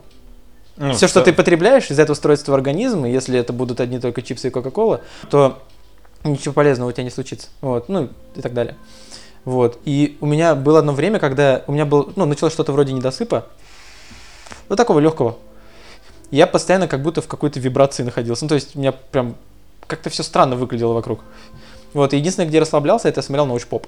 Ну, 0.78 0.94
все, 0.94 1.08
что 1.08 1.22
в 1.22 1.24
ты 1.24 1.34
потребляешь, 1.34 1.92
из 1.92 2.00
этого 2.00 2.16
строится 2.16 2.46
и 3.06 3.12
если 3.12 3.38
это 3.38 3.54
будут 3.54 3.80
одни 3.82 4.00
только 4.00 4.22
чипсы 4.22 4.48
и 4.48 4.52
кока-кола, 4.52 5.02
то 5.30 5.62
ничего 6.24 6.54
полезного 6.54 6.90
у 6.90 6.92
тебя 6.92 7.04
не 7.04 7.10
случится. 7.10 7.50
Вот, 7.62 7.90
ну 7.90 8.10
и 8.36 8.42
так 8.42 8.54
далее. 8.54 8.76
Вот. 9.50 9.80
И 9.84 10.16
у 10.22 10.28
меня 10.28 10.54
было 10.54 10.78
одно 10.78 10.94
время, 10.94 11.18
когда 11.18 11.64
у 11.66 11.72
меня 11.72 11.84
был, 11.84 12.14
ну, 12.16 12.26
началось 12.26 12.54
что-то 12.54 12.72
вроде 12.72 12.94
недосыпа, 12.94 13.48
ну, 14.70 14.76
такого 14.76 15.00
легкого. 15.00 15.38
Я 16.30 16.46
постоянно 16.46 16.88
как 16.88 17.02
будто 17.02 17.24
в 17.24 17.28
какой-то 17.28 17.60
вибрации 17.60 18.04
находился. 18.04 18.46
Ну, 18.46 18.50
то 18.50 18.54
есть 18.54 18.76
у 18.76 18.80
меня 18.80 18.92
прям 18.92 19.36
как-то 19.88 20.12
все 20.12 20.22
странно 20.22 20.56
выглядело 20.56 20.94
вокруг. 20.94 21.22
Вот, 21.94 22.14
и 22.14 22.18
единственное, 22.18 22.48
где 22.48 22.58
я 22.58 22.62
расслаблялся, 22.62 23.10
это 23.10 23.18
я 23.20 23.24
смотрел 23.24 23.48
научпоп. 23.48 23.88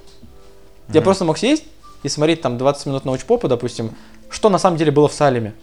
Я 0.88 1.02
Мгм. 1.02 1.04
просто 1.04 1.26
мог 1.26 1.38
сесть 1.38 1.66
и 2.02 2.10
смотреть 2.10 2.42
там 2.42 2.58
20 2.58 2.88
минут 2.88 3.06
научпопа, 3.06 3.48
допустим, 3.48 3.92
что 4.32 4.50
на 4.50 4.58
самом 4.58 4.78
деле 4.78 4.90
было 4.90 5.08
в 5.08 5.14
Салеме. 5.14 5.54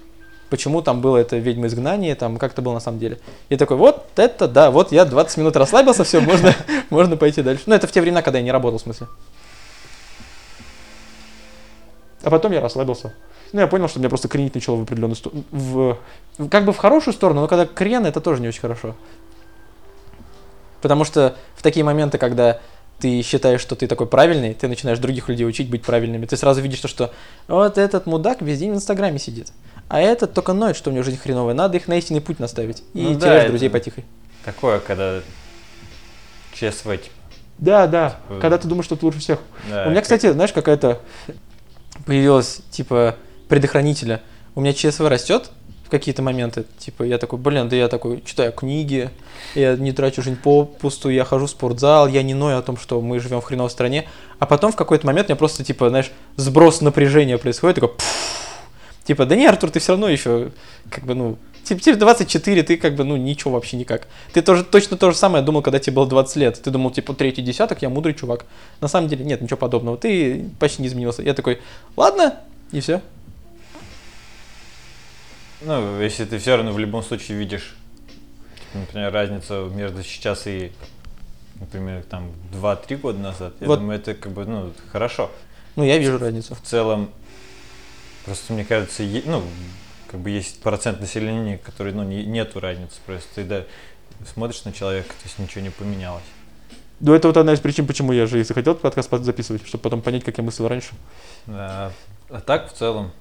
Почему 0.48 0.80
там 0.80 1.00
было 1.00 1.16
это 1.16 1.38
ведьма 1.38 1.66
изгнание, 1.66 2.14
там 2.14 2.36
как 2.36 2.52
это 2.52 2.62
было 2.62 2.74
на 2.74 2.80
самом 2.80 3.00
деле. 3.00 3.18
И 3.48 3.56
такой, 3.56 3.76
вот 3.76 4.06
это 4.14 4.46
да, 4.46 4.70
вот 4.70 4.92
я 4.92 5.04
20 5.04 5.38
минут 5.38 5.56
расслабился, 5.56 6.04
все, 6.04 6.20
можно, 6.20 6.54
можно 6.90 7.16
пойти 7.16 7.42
дальше. 7.42 7.64
Ну, 7.66 7.74
это 7.74 7.88
в 7.88 7.90
те 7.90 8.00
времена, 8.00 8.22
когда 8.22 8.38
я 8.38 8.44
не 8.44 8.52
работал, 8.52 8.78
в 8.78 8.82
смысле. 8.82 9.08
А 12.22 12.30
потом 12.30 12.52
я 12.52 12.60
расслабился. 12.60 13.14
Ну, 13.52 13.60
я 13.60 13.66
понял, 13.66 13.88
что 13.88 13.98
меня 13.98 14.08
просто 14.08 14.28
кренить 14.28 14.54
начало 14.54 14.76
в 14.76 14.82
определенную 14.82 15.16
сторону. 15.16 15.44
В, 15.50 15.98
как 16.50 16.64
бы 16.64 16.72
в 16.72 16.76
хорошую 16.76 17.14
сторону, 17.14 17.40
но 17.42 17.48
когда 17.48 17.64
крен, 17.66 18.04
это 18.06 18.20
тоже 18.20 18.42
не 18.42 18.48
очень 18.48 18.60
хорошо. 18.60 18.94
Потому 20.82 21.04
что 21.04 21.36
в 21.56 21.62
такие 21.62 21.84
моменты, 21.84 22.18
когда 22.18 22.60
ты 23.00 23.22
считаешь, 23.22 23.60
что 23.60 23.76
ты 23.76 23.86
такой 23.86 24.06
правильный, 24.06 24.54
ты 24.54 24.68
начинаешь 24.68 24.98
других 24.98 25.28
людей 25.28 25.46
учить 25.46 25.70
быть 25.70 25.82
правильными. 25.82 26.26
Ты 26.26 26.36
сразу 26.36 26.60
видишь 26.60 26.80
то, 26.80 26.88
что 26.88 27.12
вот 27.46 27.78
этот 27.78 28.06
мудак 28.06 28.42
весь 28.42 28.58
день 28.58 28.72
в 28.72 28.74
Инстаграме 28.74 29.18
сидит. 29.18 29.52
А 29.88 30.00
этот 30.00 30.34
только 30.34 30.52
ноет, 30.52 30.76
что 30.76 30.90
у 30.90 30.92
него 30.92 31.04
жизнь 31.04 31.18
хреновая. 31.18 31.54
Надо 31.54 31.76
их 31.78 31.88
на 31.88 31.96
истинный 31.96 32.20
путь 32.20 32.38
наставить. 32.40 32.82
И 32.94 33.02
Ну 33.02 33.14
да, 33.14 33.20
теряешь 33.20 33.42
это- 33.44 33.50
друзей 33.50 33.70
потихой. 33.70 34.04
Такое, 34.44 34.80
когда 34.80 35.20
типа. 36.52 37.10
Да, 37.58 37.86
да. 37.86 38.20
Типа- 38.28 38.40
Когда 38.40 38.58
ты 38.58 38.68
думаешь, 38.68 38.84
что 38.84 38.96
ты 38.96 39.06
лучше 39.06 39.20
всех. 39.20 39.38
Да, 39.70 39.86
У 39.86 39.90
меня, 39.90 40.00
кстати, 40.02 40.30
знаешь, 40.32 40.52
какая-то 40.52 41.00
появилась, 42.08 42.62
типа, 42.70 43.16
предохранителя. 43.48 44.22
У 44.54 44.62
меня 44.62 44.72
ЧСВ 44.72 45.00
растет 45.00 45.50
в 45.84 45.90
какие-то 45.90 46.22
моменты. 46.22 46.64
Типа, 46.78 47.02
я 47.02 47.18
такой, 47.18 47.38
блин, 47.38 47.68
да 47.68 47.76
я 47.76 47.88
такой 47.88 48.22
читаю 48.24 48.50
книги, 48.50 49.10
я 49.54 49.76
не 49.76 49.92
трачу 49.92 50.22
жизнь 50.22 50.38
попусту, 50.42 51.10
я 51.10 51.26
хожу 51.26 51.44
в 51.44 51.50
спортзал, 51.50 52.08
я 52.08 52.22
не 52.22 52.32
ною 52.32 52.56
о 52.56 52.62
том, 52.62 52.78
что 52.78 53.02
мы 53.02 53.20
живем 53.20 53.42
в 53.42 53.44
хреновой 53.44 53.68
стране. 53.68 54.08
А 54.38 54.46
потом 54.46 54.72
в 54.72 54.76
какой-то 54.76 55.06
момент 55.06 55.28
у 55.28 55.32
меня 55.32 55.36
просто, 55.36 55.64
типа, 55.64 55.90
знаешь, 55.90 56.10
сброс 56.36 56.80
напряжения 56.80 57.36
происходит, 57.36 57.74
такой, 57.74 57.90
типа, 59.04 59.26
да 59.26 59.36
не, 59.36 59.46
Артур, 59.46 59.70
ты 59.70 59.78
все 59.78 59.92
равно 59.92 60.08
еще, 60.08 60.50
как 60.88 61.04
бы, 61.04 61.14
ну, 61.14 61.36
тебе 61.76 61.96
24, 61.96 62.62
ты 62.62 62.76
как 62.76 62.94
бы, 62.94 63.04
ну, 63.04 63.16
ничего 63.16 63.52
вообще 63.52 63.76
никак. 63.76 64.08
Ты 64.32 64.42
тоже 64.42 64.64
точно 64.64 64.96
то 64.96 65.10
же 65.10 65.16
самое 65.16 65.44
думал, 65.44 65.62
когда 65.62 65.78
тебе 65.78 65.94
было 65.96 66.06
20 66.06 66.36
лет. 66.36 66.60
Ты 66.62 66.70
думал, 66.70 66.90
типа, 66.90 67.14
третий 67.14 67.42
десяток, 67.42 67.82
я 67.82 67.88
мудрый 67.88 68.14
чувак. 68.14 68.44
На 68.80 68.88
самом 68.88 69.08
деле, 69.08 69.24
нет, 69.24 69.40
ничего 69.40 69.56
подобного. 69.56 69.96
Ты 69.96 70.48
почти 70.58 70.82
не 70.82 70.88
изменился. 70.88 71.22
Я 71.22 71.34
такой, 71.34 71.60
ладно, 71.96 72.36
и 72.72 72.80
все. 72.80 73.02
Ну, 75.60 76.00
если 76.00 76.24
ты 76.24 76.38
все 76.38 76.56
равно 76.56 76.72
в 76.72 76.78
любом 76.78 77.02
случае 77.02 77.36
видишь, 77.38 77.76
например, 78.74 79.12
разницу 79.12 79.70
между 79.74 80.04
сейчас 80.04 80.46
и, 80.46 80.70
например, 81.58 82.04
там 82.08 82.30
2-3 82.52 82.96
года 82.96 83.18
назад, 83.18 83.54
я 83.60 83.66
Вот. 83.66 83.80
думаю, 83.80 83.98
это 83.98 84.14
как 84.14 84.32
бы, 84.32 84.44
ну, 84.44 84.72
хорошо. 84.92 85.30
Ну, 85.74 85.84
я 85.84 85.98
вижу 85.98 86.18
разницу. 86.18 86.54
В 86.54 86.60
целом, 86.60 87.10
просто 88.24 88.52
мне 88.52 88.64
кажется, 88.64 89.02
ну, 89.26 89.42
как 90.10 90.20
бы 90.20 90.30
есть 90.30 90.60
процент 90.62 91.00
населения, 91.00 91.58
который, 91.58 91.92
ну, 91.92 92.02
не, 92.02 92.24
нету 92.24 92.60
разницы, 92.60 92.96
просто 93.06 93.28
ты 93.36 93.44
да, 93.44 93.64
смотришь 94.32 94.64
на 94.64 94.72
человека, 94.72 95.08
то 95.10 95.24
есть 95.24 95.38
ничего 95.38 95.60
не 95.62 95.70
поменялось. 95.70 96.24
Ну, 97.00 97.14
это 97.14 97.28
вот 97.28 97.36
одна 97.36 97.52
из 97.52 97.60
причин, 97.60 97.86
почему 97.86 98.12
я 98.12 98.26
же 98.26 98.40
и 98.40 98.42
захотел 98.42 98.74
подкаст 98.74 99.08
под- 99.08 99.22
записывать, 99.22 99.64
чтобы 99.66 99.82
потом 99.82 100.02
понять, 100.02 100.24
как 100.24 100.36
я 100.38 100.42
мыслил 100.44 100.66
раньше. 100.68 100.94
Да. 101.46 101.92
А 102.28 102.40
так, 102.40 102.72
в 102.72 102.76
целом, 102.76 103.12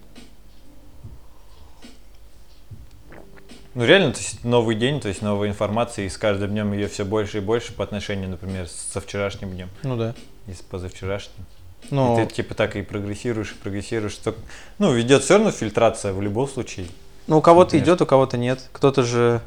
ну, 3.75 3.86
реально, 3.86 4.13
то 4.13 4.20
есть 4.20 4.44
новый 4.44 4.75
день, 4.75 5.00
то 5.00 5.08
есть 5.08 5.22
новая 5.22 5.50
информация, 5.50 6.06
и 6.06 6.10
с 6.10 6.17
каждым 6.17 6.50
днем 6.51 6.74
ее 6.74 6.88
все 6.88 7.06
больше 7.06 7.38
и 7.38 7.41
больше 7.41 7.72
по 7.74 7.84
отношению, 7.84 8.29
например, 8.29 8.67
со 8.67 9.00
вчерашним 9.00 9.51
днем 9.51 9.70
Ну 9.84 9.96
да. 9.96 10.15
и 10.48 10.53
с 10.53 10.62
позавчерашним. 10.62 11.46
Ну, 11.89 12.22
И 12.22 12.25
ты 12.25 12.36
типа 12.36 12.53
так 12.55 12.75
и 12.75 12.81
прогрессируешь, 12.81 13.51
и 13.51 13.55
прогрессируешь. 13.55 14.12
что- 14.13 14.36
Ну, 14.77 15.00
идет 15.00 15.24
все 15.24 15.36
равно 15.36 15.51
фильтрация 15.51 16.13
в 16.13 16.22
любом 16.22 16.48
случае. 16.48 16.88
ну, 17.27 17.38
у 17.38 17.41
кого-то 17.41 17.72
конечно. 17.72 17.86
идет, 17.91 18.01
у 18.01 18.05
кого-то 18.05 18.38
нет. 18.38 18.62
Кто-то 18.74 19.03
же 19.03 19.41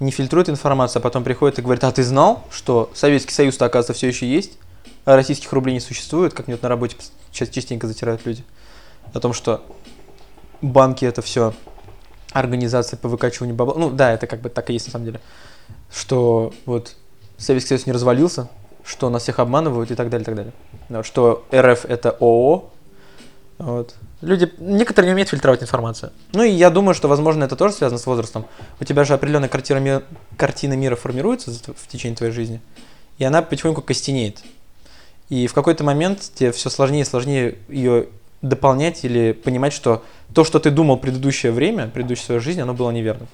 не 0.00 0.10
фильтрует 0.10 0.48
информацию, 0.50 1.00
а 1.00 1.02
потом 1.02 1.24
приходит 1.24 1.58
и 1.58 1.62
говорит, 1.62 1.82
а 1.84 1.90
ты 1.92 2.02
знал, 2.02 2.44
что 2.50 2.90
Советский 2.94 3.32
Союз-то, 3.32 3.64
оказывается, 3.64 3.94
все 3.94 4.08
еще 4.08 4.26
есть, 4.28 4.58
а 5.06 5.16
российских 5.16 5.52
рублей 5.52 5.72
не 5.72 5.80
существует, 5.80 6.34
как 6.34 6.46
мне 6.48 6.56
вот 6.56 6.62
на 6.62 6.68
работе 6.68 6.96
частенько 7.32 7.86
затирают 7.86 8.26
люди. 8.26 8.44
О 9.14 9.20
том, 9.20 9.32
что 9.32 9.64
банки 10.60 11.04
это 11.04 11.22
все 11.22 11.54
организация 12.32 12.98
по 12.98 13.08
выкачиванию 13.08 13.56
бабла. 13.56 13.74
Ну 13.78 13.90
да, 13.90 14.12
это 14.12 14.26
как 14.26 14.40
бы 14.40 14.50
так 14.50 14.68
и 14.68 14.74
есть 14.74 14.86
на 14.86 14.92
самом 14.92 15.06
деле. 15.06 15.20
Что 15.90 16.52
вот 16.66 16.96
Советский 17.38 17.68
Союз 17.68 17.86
не 17.86 17.92
развалился, 17.92 18.48
что 18.86 19.10
нас 19.10 19.22
всех 19.24 19.38
обманывают 19.40 19.90
и 19.90 19.94
так 19.94 20.08
далее, 20.08 20.22
и 20.22 20.26
так 20.26 20.34
далее. 20.36 20.52
Да, 20.88 21.02
Что 21.02 21.44
РФ 21.52 21.84
это 21.84 22.10
ООО. 22.20 22.70
Вот. 23.58 23.94
Люди, 24.20 24.50
некоторые 24.58 25.08
не 25.08 25.12
умеют 25.12 25.30
фильтровать 25.30 25.62
информацию. 25.62 26.12
Ну 26.32 26.42
и 26.42 26.50
я 26.50 26.70
думаю, 26.70 26.94
что, 26.94 27.08
возможно, 27.08 27.44
это 27.44 27.56
тоже 27.56 27.74
связано 27.74 27.98
с 27.98 28.06
возрастом. 28.06 28.46
У 28.80 28.84
тебя 28.84 29.04
же 29.04 29.14
определенная 29.14 29.48
картина, 29.48 29.78
ми- 29.78 30.02
картина 30.36 30.74
мира 30.74 30.94
формируется 30.94 31.50
в 31.50 31.88
течение 31.88 32.16
твоей 32.16 32.32
жизни, 32.32 32.60
и 33.18 33.24
она 33.24 33.42
потихоньку 33.42 33.82
костенеет. 33.82 34.42
И 35.28 35.46
в 35.46 35.54
какой-то 35.54 35.84
момент 35.84 36.20
тебе 36.34 36.52
все 36.52 36.70
сложнее 36.70 37.02
и 37.02 37.04
сложнее 37.04 37.58
ее 37.68 38.08
дополнять 38.42 39.04
или 39.04 39.32
понимать, 39.32 39.72
что 39.72 40.04
то, 40.34 40.44
что 40.44 40.60
ты 40.60 40.70
думал 40.70 40.98
предыдущее 40.98 41.50
время, 41.50 41.88
предыдущую 41.88 42.26
свою 42.26 42.40
жизнь, 42.40 42.60
оно 42.60 42.74
было 42.74 42.90
неверным. 42.90 43.28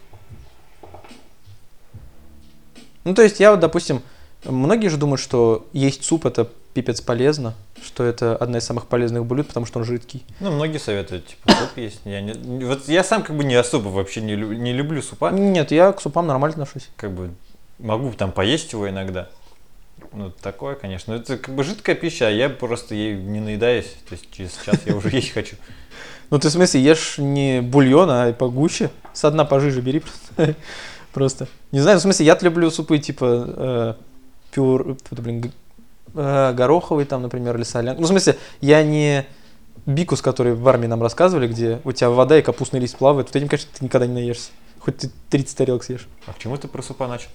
Ну, 3.04 3.14
то 3.14 3.22
есть 3.22 3.40
я 3.40 3.50
вот, 3.50 3.60
допустим, 3.60 4.02
многие 4.44 4.88
же 4.88 4.96
думают, 4.96 5.20
что 5.20 5.66
есть 5.72 6.04
суп 6.04 6.26
это 6.26 6.48
пипец 6.74 7.00
полезно, 7.00 7.54
что 7.84 8.02
это 8.04 8.34
одна 8.36 8.58
из 8.58 8.64
самых 8.64 8.86
полезных 8.86 9.24
блюд, 9.26 9.46
потому 9.48 9.66
что 9.66 9.78
он 9.78 9.84
жидкий. 9.84 10.22
Ну, 10.40 10.50
многие 10.52 10.78
советуют, 10.78 11.26
типа, 11.26 11.50
суп 11.52 11.76
есть. 11.76 12.00
Я 12.04 12.20
не- 12.22 12.64
вот 12.64 12.88
я 12.88 13.04
сам 13.04 13.22
как 13.22 13.36
бы 13.36 13.44
не 13.44 13.54
особо 13.54 13.88
вообще 13.88 14.20
не, 14.22 14.34
лю- 14.34 14.54
не 14.54 14.72
люблю 14.72 15.02
супа. 15.02 15.30
Нет, 15.30 15.70
я 15.70 15.92
к 15.92 16.00
супам 16.00 16.26
нормально 16.26 16.54
отношусь. 16.62 16.88
Как 16.96 17.12
бы 17.12 17.30
могу 17.78 18.10
там 18.12 18.32
поесть 18.32 18.72
его 18.72 18.88
иногда. 18.88 19.28
Ну, 20.12 20.30
такое, 20.30 20.74
конечно. 20.74 21.12
Это 21.12 21.36
как 21.38 21.54
бы 21.54 21.62
жидкая 21.62 21.94
пища, 21.94 22.26
а 22.26 22.30
я 22.30 22.48
просто 22.48 22.94
ей 22.94 23.14
не 23.14 23.40
наедаюсь. 23.40 23.94
То 24.08 24.14
есть 24.14 24.30
через 24.32 24.50
час 24.64 24.76
я 24.86 24.96
уже 24.96 25.10
есть 25.10 25.32
хочу. 25.32 25.56
Ну 26.30 26.38
ты 26.38 26.48
в 26.48 26.52
смысле 26.52 26.80
ешь 26.82 27.18
не 27.18 27.60
бульон, 27.60 28.08
а 28.10 28.32
погуще? 28.32 28.88
Со 29.12 29.30
дна 29.30 29.44
пожиже 29.44 29.82
бери 29.82 30.00
просто. 30.00 30.56
Просто. 31.12 31.46
Не 31.72 31.80
знаю, 31.80 31.98
в 31.98 32.00
смысле, 32.00 32.24
я 32.24 32.38
люблю 32.40 32.70
супы 32.70 32.96
типа 32.98 33.24
э, 33.54 33.94
пюр, 34.52 34.96
блин, 35.10 35.52
э, 36.14 36.52
гороховый 36.52 37.04
там, 37.04 37.22
например, 37.22 37.56
или 37.56 37.64
солян. 37.64 37.96
Ну, 37.98 38.04
в 38.04 38.08
смысле, 38.08 38.36
я 38.60 38.84
не 38.84 39.26
бикус, 39.86 40.22
который 40.22 40.54
в 40.54 40.68
армии 40.68 40.86
нам 40.86 41.02
рассказывали, 41.02 41.48
где 41.48 41.80
у 41.84 41.92
тебя 41.92 42.10
вода 42.10 42.38
и 42.38 42.42
капустный 42.42 42.78
лист 42.78 42.96
плавает. 42.96 43.28
Вот 43.28 43.36
этим, 43.36 43.48
конечно, 43.48 43.70
ты 43.76 43.84
никогда 43.84 44.06
не 44.06 44.14
наешься. 44.14 44.50
Хоть 44.78 44.98
ты 44.98 45.10
30 45.30 45.56
тарелок 45.56 45.84
съешь. 45.84 46.06
А 46.26 46.32
к 46.32 46.38
чему 46.38 46.56
ты 46.56 46.68
про 46.68 46.82
супа 46.82 47.08
начал? 47.08 47.28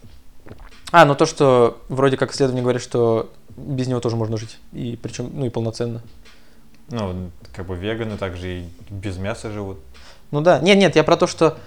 А, 0.91 1.05
ну 1.05 1.15
то, 1.15 1.25
что 1.25 1.81
вроде 1.89 2.15
как 2.15 2.31
исследование 2.31 2.63
говорит, 2.63 2.81
что 2.81 3.31
без 3.57 3.87
него 3.87 3.99
тоже 3.99 4.15
можно 4.15 4.37
жить. 4.37 4.57
И 4.71 4.97
причем, 5.01 5.29
ну 5.33 5.45
и 5.45 5.49
полноценно. 5.49 6.01
Ну, 6.89 7.31
как 7.53 7.65
бы 7.65 7.75
веганы 7.75 8.17
также 8.17 8.59
и 8.59 8.65
без 8.89 9.17
мяса 9.17 9.51
живут. 9.51 9.79
Ну 10.31 10.41
да. 10.41 10.59
Нет, 10.59 10.77
нет, 10.77 10.95
я 10.95 11.03
про 11.03 11.17
то, 11.17 11.27
что 11.27 11.57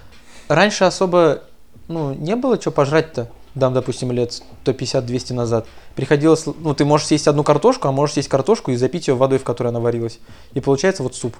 раньше 0.49 0.85
особо, 0.85 1.43
ну, 1.89 2.15
не 2.15 2.37
было 2.37 2.59
что 2.61 2.71
пожрать-то. 2.71 3.31
Дам, 3.55 3.75
допустим, 3.75 4.13
лет 4.13 4.43
150-200 4.65 5.35
назад. 5.35 5.67
Приходилось, 5.97 6.47
ну, 6.47 6.75
ты 6.75 6.85
можешь 6.85 7.09
съесть 7.09 7.27
одну 7.27 7.43
картошку, 7.43 7.89
а 7.89 7.93
можешь 7.93 8.15
съесть 8.15 8.29
картошку 8.29 8.71
и 8.71 8.77
запить 8.77 9.09
ее 9.09 9.15
водой, 9.15 9.39
в 9.39 9.45
которой 9.45 9.69
она 9.69 9.81
варилась. 9.81 10.21
И 10.55 10.61
получается 10.61 11.03
вот 11.03 11.15
суп. 11.15 11.37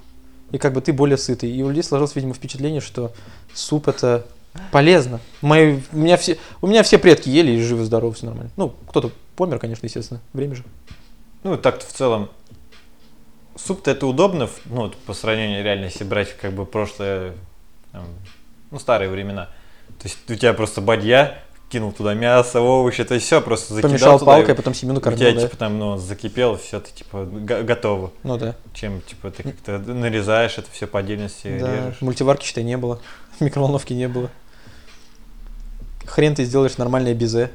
И 0.51 0.59
как 0.59 0.73
бы 0.73 0.81
ты 0.81 0.93
более 0.93 1.17
сытый. 1.17 1.51
И 1.51 1.63
у 1.63 1.69
людей 1.69 1.85
сложилось, 1.85 2.17
видимо, 2.17 2.35
впечатление, 2.35 2.81
что 2.81 3.13
суп 3.55 3.89
это 3.89 4.27
полезно. 4.73 5.21
Мои, 5.41 5.79
у, 5.93 5.97
меня 5.97 6.17
все, 6.17 6.37
у 6.61 6.67
меня 6.67 6.83
все 6.83 6.99
предки 6.99 7.29
ели 7.29 7.53
и 7.53 7.61
живы-здоровы, 7.61 8.15
все 8.15 8.27
нормально. 8.27 8.51
Ну, 8.57 8.75
кто-то 8.89 9.13
помер, 9.37 9.59
конечно, 9.59 9.87
естественно. 9.87 10.21
Время 10.33 10.57
же. 10.57 10.65
Ну, 11.45 11.57
так-то 11.57 11.87
в 11.87 11.93
целом 11.93 12.29
суп-то 13.57 13.91
это 13.91 14.07
удобно, 14.07 14.49
ну, 14.67 14.83
вот 14.83 14.97
по 14.97 15.15
сравнению 15.15 15.63
реально, 15.63 15.87
если 15.87 16.05
брать 16.05 16.37
как 16.37 16.53
бы 16.53 16.67
прошлое, 16.67 17.35
там, 17.93 18.05
ну, 18.71 18.79
старые 18.79 19.11
времена. 19.11 19.47
То 19.99 20.09
есть 20.09 20.19
у 20.31 20.35
тебя 20.35 20.55
просто 20.55 20.81
бадья, 20.81 21.43
кинул 21.71 21.93
туда 21.93 22.15
мясо, 22.15 22.61
овощи, 22.61 23.05
то 23.05 23.15
есть 23.15 23.25
все, 23.27 23.41
просто 23.41 23.75
закидал 23.75 23.91
Помешал 23.91 24.19
туда, 24.19 24.33
палкой, 24.33 24.55
и 24.55 24.57
потом 24.57 24.75
семену 24.75 24.99
у 24.99 25.01
кормил, 25.01 25.21
тебя, 25.21 25.35
да? 25.35 25.41
типа, 25.47 25.57
там, 25.57 25.79
ну, 25.79 25.97
закипело, 25.97 26.59
все, 26.59 26.81
ты, 26.81 26.91
типа, 26.93 27.25
го- 27.25 27.63
готово. 27.63 28.13
Ну 28.25 28.37
да. 28.37 28.57
Чем, 28.75 29.01
типа, 29.03 29.31
ты 29.31 29.45
как-то 29.45 29.79
нарезаешь 29.79 30.59
это 30.59 30.71
все 30.71 30.87
по 30.87 30.99
отдельности, 30.99 31.59
Да, 31.61 31.87
режешь. 31.87 32.01
мультиварки, 32.01 32.45
считай, 32.45 32.65
не 32.65 32.77
было. 32.77 33.01
Микроволновки 33.41 33.93
не 33.93 34.09
было. 34.09 34.31
Хрен 36.07 36.35
ты 36.35 36.45
сделаешь 36.45 36.77
нормальное 36.77 37.15
безе. 37.15 37.51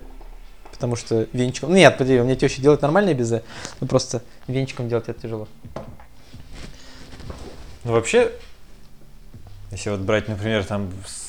Потому 0.72 0.96
что 0.98 1.28
венчиком... 1.32 1.70
Ну, 1.70 1.76
нет, 1.78 1.94
подожди, 1.98 2.20
у 2.20 2.26
меня 2.26 2.36
теща 2.36 2.62
делает 2.62 2.82
нормальное 2.82 3.14
безе, 3.14 3.44
но 3.80 3.88
просто 3.88 4.22
венчиком 4.48 4.90
делать 4.90 5.08
это 5.08 5.22
тяжело. 5.22 5.48
Ну, 7.86 7.94
вообще, 7.94 8.32
если 9.72 9.90
вот 9.92 10.00
брать, 10.02 10.28
например, 10.28 10.66
там, 10.66 10.92
с- 11.08 11.25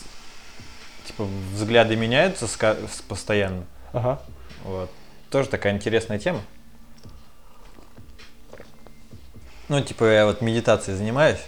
типа, 1.17 1.29
взгляды 1.55 1.97
меняются 1.97 2.47
постоянно, 3.09 3.65
Ага. 3.93 4.21
Вот. 4.65 4.91
Тоже 5.31 5.49
такая 5.49 5.73
интересная 5.75 6.19
тема. 6.19 6.41
Ну, 9.69 9.81
типа, 9.81 10.05
я 10.05 10.27
вот 10.27 10.41
медитацией 10.43 10.97
занимаюсь, 10.97 11.41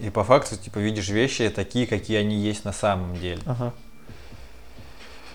и 0.00 0.10
по 0.10 0.24
факту, 0.24 0.56
типа, 0.56 0.78
видишь 0.78 1.08
вещи 1.08 1.48
такие, 1.48 1.86
какие 1.86 2.18
они 2.18 2.36
есть 2.36 2.64
на 2.64 2.72
самом 2.72 3.16
деле. 3.18 3.40
Ага. 3.46 3.72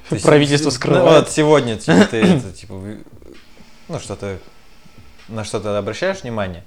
То 0.10 0.16
есть, 0.16 0.26
Правительство 0.26 0.70
ну, 0.70 0.76
скрывает. 0.76 1.26
вот 1.26 1.30
сегодня, 1.32 1.78
типа, 1.78 2.06
ты 2.06 2.18
это, 2.18 2.52
типа, 2.52 2.74
ну, 3.88 4.00
что-то, 4.00 4.38
на 5.28 5.44
что-то 5.44 5.78
обращаешь 5.78 6.22
внимание, 6.22 6.64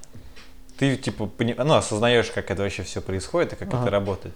ты, 0.78 0.96
типа, 0.96 1.26
пони- 1.26 1.54
ну, 1.56 1.74
осознаешь, 1.74 2.30
как 2.30 2.50
это 2.50 2.62
вообще 2.62 2.82
все 2.82 3.00
происходит 3.00 3.52
и 3.52 3.56
как 3.56 3.68
Ага. 3.68 3.82
это 3.82 3.90
работает. 3.90 4.34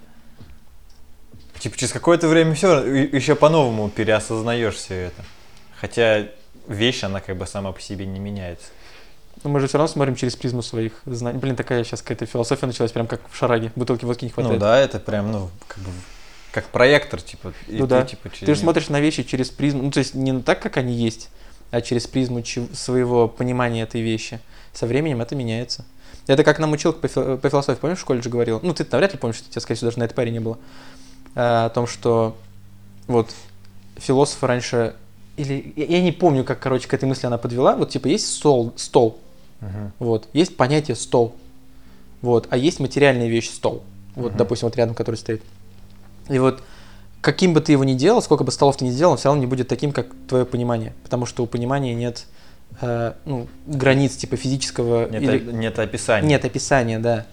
Типа, 1.59 1.77
через 1.77 1.93
какое-то 1.93 2.29
время 2.29 2.55
все, 2.55 2.85
еще 2.85 3.35
по-новому 3.35 3.89
переосознаешь 3.89 4.75
все 4.75 4.95
это. 4.95 5.25
Хотя 5.81 6.27
вещь, 6.69 7.05
она 7.05 7.21
как 7.21 7.37
бы 7.37 7.47
сама 7.47 7.73
по 7.73 7.81
себе 7.81 8.07
не 8.07 8.19
меняется. 8.19 8.69
Но 9.45 9.51
мы 9.51 9.61
же 9.61 9.69
все 9.69 9.79
равно 9.79 9.93
смотрим 9.93 10.17
через 10.17 10.35
призму 10.37 10.63
своих 10.63 10.93
знаний. 11.05 11.39
Блин, 11.39 11.57
такая 11.57 11.85
сейчас 11.85 12.03
какая-то 12.03 12.27
философия 12.27 12.67
началась, 12.67 12.93
прям 12.93 13.07
как 13.07 13.21
в 13.31 13.37
шараге. 13.37 13.71
Бутылки 13.77 14.05
водки 14.05 14.25
не 14.25 14.31
хватает. 14.31 14.55
Ну 14.55 14.61
да, 14.61 14.79
это 14.79 14.99
прям, 14.99 15.31
ну, 15.31 15.51
как 15.69 15.79
бы 15.79 15.91
как 16.53 16.65
проектор, 16.69 17.21
типа, 17.21 17.53
и 17.69 17.77
Ну 17.77 17.85
ты, 17.85 17.87
да. 17.87 18.05
типа, 18.07 18.31
через 18.31 18.47
Ты 18.47 18.55
же 18.55 18.61
смотришь 18.63 18.89
на 18.89 18.99
вещи 18.99 19.25
через 19.25 19.51
призму, 19.51 19.83
ну 19.83 19.91
то 19.91 19.99
есть 19.99 20.15
не 20.15 20.41
так, 20.41 20.61
как 20.63 20.79
они 20.79 20.95
есть, 20.95 21.29
а 21.71 21.83
через 21.83 22.07
призму 22.07 22.43
своего 22.73 23.29
понимания 23.29 23.83
этой 23.83 24.01
вещи. 24.01 24.41
Со 24.73 24.87
временем 24.87 25.21
это 25.21 25.35
меняется. 25.35 25.85
Это 26.27 26.45
как 26.45 26.59
нам 26.59 26.73
училка 26.73 26.99
по, 27.01 27.09
фил- 27.09 27.37
по 27.37 27.51
философии, 27.51 27.79
помнишь, 27.79 27.99
в 27.99 28.05
колледже 28.07 28.31
говорил? 28.31 28.61
Ну, 28.63 28.73
ты 28.73 28.87
навряд 28.91 29.13
ли 29.13 29.19
помнишь, 29.19 29.37
что 29.37 29.51
тебя, 29.51 29.61
скорее 29.61 29.77
всего, 29.77 29.89
даже 29.91 29.99
на 29.99 30.05
этой 30.05 30.15
паре 30.15 30.31
не 30.31 30.41
было. 30.41 30.59
А, 31.37 31.67
о 31.67 31.69
том, 31.71 31.87
что 31.87 32.37
вот 33.07 33.31
философы 33.97 34.47
раньше... 34.47 34.95
Или 35.37 35.73
я, 35.77 36.01
не 36.01 36.13
помню, 36.13 36.45
как, 36.45 36.59
короче, 36.59 36.89
к 36.89 36.95
этой 36.95 37.05
мысли 37.05 37.27
она 37.27 37.37
подвела. 37.37 37.77
Вот, 37.77 37.91
типа, 37.91 38.07
есть 38.09 38.27
стол, 38.27 38.73
стол, 38.77 39.19
Мгм. 39.61 39.93
вот, 39.99 40.29
есть 40.33 40.57
понятие 40.57 40.97
стол, 40.97 41.35
вот, 42.23 42.47
а 42.51 42.57
есть 42.57 42.81
материальная 42.81 43.29
вещь 43.29 43.51
стол, 43.51 43.83
вот, 44.15 44.31
Мгм. 44.31 44.39
допустим, 44.39 44.69
вот 44.69 44.77
рядом, 44.77 44.95
который 44.95 45.17
стоит. 45.17 45.43
И 46.31 46.39
вот 46.39 46.63
каким 47.21 47.53
бы 47.55 47.61
ты 47.61 47.73
его 47.73 47.85
ни 47.85 47.95
делал, 47.95 48.23
сколько 48.23 48.45
бы 48.45 48.53
столов 48.53 48.77
ты 48.77 48.85
ни 48.85 48.91
сделал, 48.91 49.13
он 49.13 49.19
все 49.19 49.29
равно 49.29 49.41
не 49.41 49.47
будет 49.47 49.69
таким, 49.69 49.93
как 49.93 50.07
твое 50.29 50.45
понимание, 50.47 50.95
потому 51.03 51.27
что 51.27 51.43
у 51.43 51.47
понимания 51.47 51.95
нет 51.95 52.25
э, 52.81 53.13
ну, 53.25 53.49
границ 53.67 54.17
типа 54.17 54.37
физического 54.37 55.09
Нет, 55.11 55.23
или 55.23 55.53
нет 55.53 55.79
описания. 55.79 56.27
нет 56.29 56.45
описания, 56.45 56.99
да. 56.99 57.27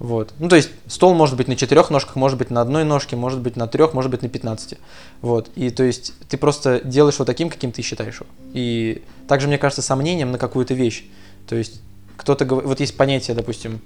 Вот. 0.00 0.32
Ну, 0.38 0.48
то 0.48 0.56
есть 0.56 0.70
стол 0.86 1.14
может 1.14 1.36
быть 1.36 1.46
на 1.46 1.56
четырех 1.56 1.90
ножках, 1.90 2.16
может 2.16 2.38
быть 2.38 2.50
на 2.50 2.62
одной 2.62 2.84
ножке, 2.84 3.16
может 3.16 3.40
быть 3.40 3.56
на 3.56 3.68
трех, 3.68 3.92
может 3.92 4.10
быть 4.10 4.22
на 4.22 4.30
15. 4.30 4.78
Вот. 5.20 5.50
И 5.56 5.68
то 5.68 5.82
есть 5.82 6.14
ты 6.28 6.38
просто 6.38 6.80
делаешь 6.82 7.16
его 7.16 7.26
таким, 7.26 7.50
каким 7.50 7.70
ты 7.70 7.82
считаешь 7.82 8.14
его. 8.14 8.26
И 8.54 9.02
также, 9.28 9.46
мне 9.46 9.58
кажется, 9.58 9.82
сомнением 9.82 10.32
на 10.32 10.38
какую-то 10.38 10.72
вещь. 10.72 11.04
То 11.46 11.54
есть 11.54 11.82
кто-то 12.16 12.46
говорит, 12.46 12.66
вот 12.66 12.80
есть 12.80 12.96
понятие, 12.96 13.36
допустим, 13.36 13.80